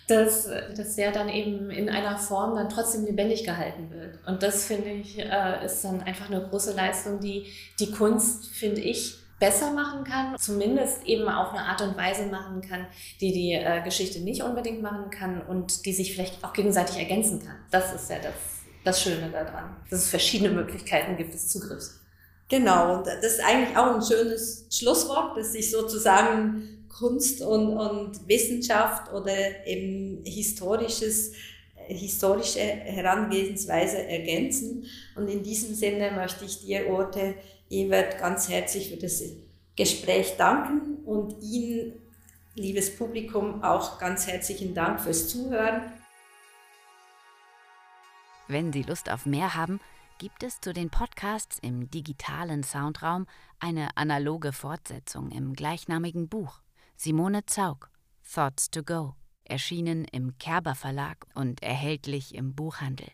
dass, 0.09 0.49
dass 0.77 0.97
der 0.97 1.13
dann 1.13 1.29
eben 1.29 1.71
in 1.71 1.89
einer 1.89 2.19
Form 2.19 2.55
dann 2.57 2.69
trotzdem 2.69 3.05
lebendig 3.05 3.45
gehalten 3.45 3.91
wird. 3.91 4.19
Und 4.27 4.43
das 4.43 4.67
finde 4.67 4.91
ich, 4.91 5.19
äh, 5.19 5.65
ist 5.65 5.85
dann 5.85 6.03
einfach 6.03 6.29
eine 6.29 6.47
große 6.49 6.75
Leistung, 6.75 7.21
die 7.21 7.47
die 7.79 7.91
Kunst, 7.91 8.49
finde 8.49 8.81
ich, 8.81 9.22
besser 9.43 9.73
machen 9.73 10.05
kann, 10.05 10.39
zumindest 10.39 11.05
eben 11.05 11.29
auf 11.29 11.51
eine 11.51 11.65
Art 11.65 11.83
und 11.83 11.97
Weise 11.97 12.27
machen 12.27 12.63
kann, 12.63 12.87
die 13.21 13.33
die 13.33 13.55
äh, 13.55 13.83
Geschichte 13.83 14.21
nicht 14.21 14.41
unbedingt 14.41 14.83
machen 14.83 15.11
kann 15.11 15.43
und 15.43 15.85
die 15.85 15.93
sich 15.93 16.15
vielleicht 16.15 16.45
auch 16.45 16.53
gegenseitig 16.53 16.97
ergänzen 16.97 17.45
kann. 17.45 17.57
Das 17.73 17.93
ist 17.93 18.09
ja 18.09 18.19
das, 18.23 18.35
das 18.85 19.03
Schöne 19.03 19.31
daran, 19.33 19.77
dass 19.91 20.05
es 20.05 20.11
verschiedene 20.11 20.51
Möglichkeiten 20.51 21.17
gibt 21.17 21.35
des 21.35 21.49
Zugriffs. 21.49 22.01
Genau, 22.49 23.03
das 23.03 23.25
ist 23.25 23.41
eigentlich 23.45 23.77
auch 23.77 23.97
ein 23.97 24.03
schönes 24.03 24.69
Schlusswort, 24.71 25.37
dass 25.37 25.55
sich 25.55 25.73
sozusagen 25.73 26.87
Kunst 26.89 27.43
und, 27.43 27.77
und 27.77 28.29
Wissenschaft 28.29 29.13
oder 29.13 29.67
eben 29.67 30.23
historisches, 30.25 31.33
historische 31.89 32.61
Herangehensweise 32.61 34.07
ergänzen. 34.07 34.87
Und 35.17 35.27
in 35.27 35.43
diesem 35.43 35.75
Sinne 35.75 36.13
möchte 36.13 36.45
ich 36.45 36.61
dir, 36.61 36.89
Orte 37.73 37.85
Ewert, 37.87 38.19
ganz 38.19 38.49
herzlich 38.49 38.91
für 38.91 38.97
das 38.97 39.23
Gespräch 39.77 40.37
danken 40.37 41.05
und 41.05 41.43
Ihnen, 41.43 41.95
liebes 42.55 42.95
Publikum, 42.97 43.63
auch 43.65 43.99
ganz 43.99 44.27
herzlichen 44.27 44.75
Dank 44.75 45.01
fürs 45.01 45.29
Zuhören. 45.29 45.93
Wenn 48.49 48.73
Sie 48.73 48.83
Lust 48.83 49.11
auf 49.11 49.25
mehr 49.25 49.55
haben, 49.55 49.81
gibt 50.19 50.43
es 50.43 50.61
zu 50.61 50.73
den 50.75 50.91
Podcasts 50.91 51.59
im 51.63 51.91
digitalen 51.91 52.63
Soundraum 52.63 53.27
eine 53.59 53.97
analoge 53.97 54.53
Fortsetzung 54.53 55.31
im 55.31 55.55
gleichnamigen 55.55 56.29
Buch. 56.29 56.61
Simone 56.97 57.47
Zaug, 57.47 57.89
Thoughts 58.35 58.71
to 58.71 58.83
Go, 58.83 59.15
erschienen 59.45 60.05
im 60.05 60.37
Kerber 60.39 60.75
Verlag 60.75 61.27
und 61.35 61.63
erhältlich 61.63 62.35
im 62.35 62.55
Buchhandel. 62.55 63.09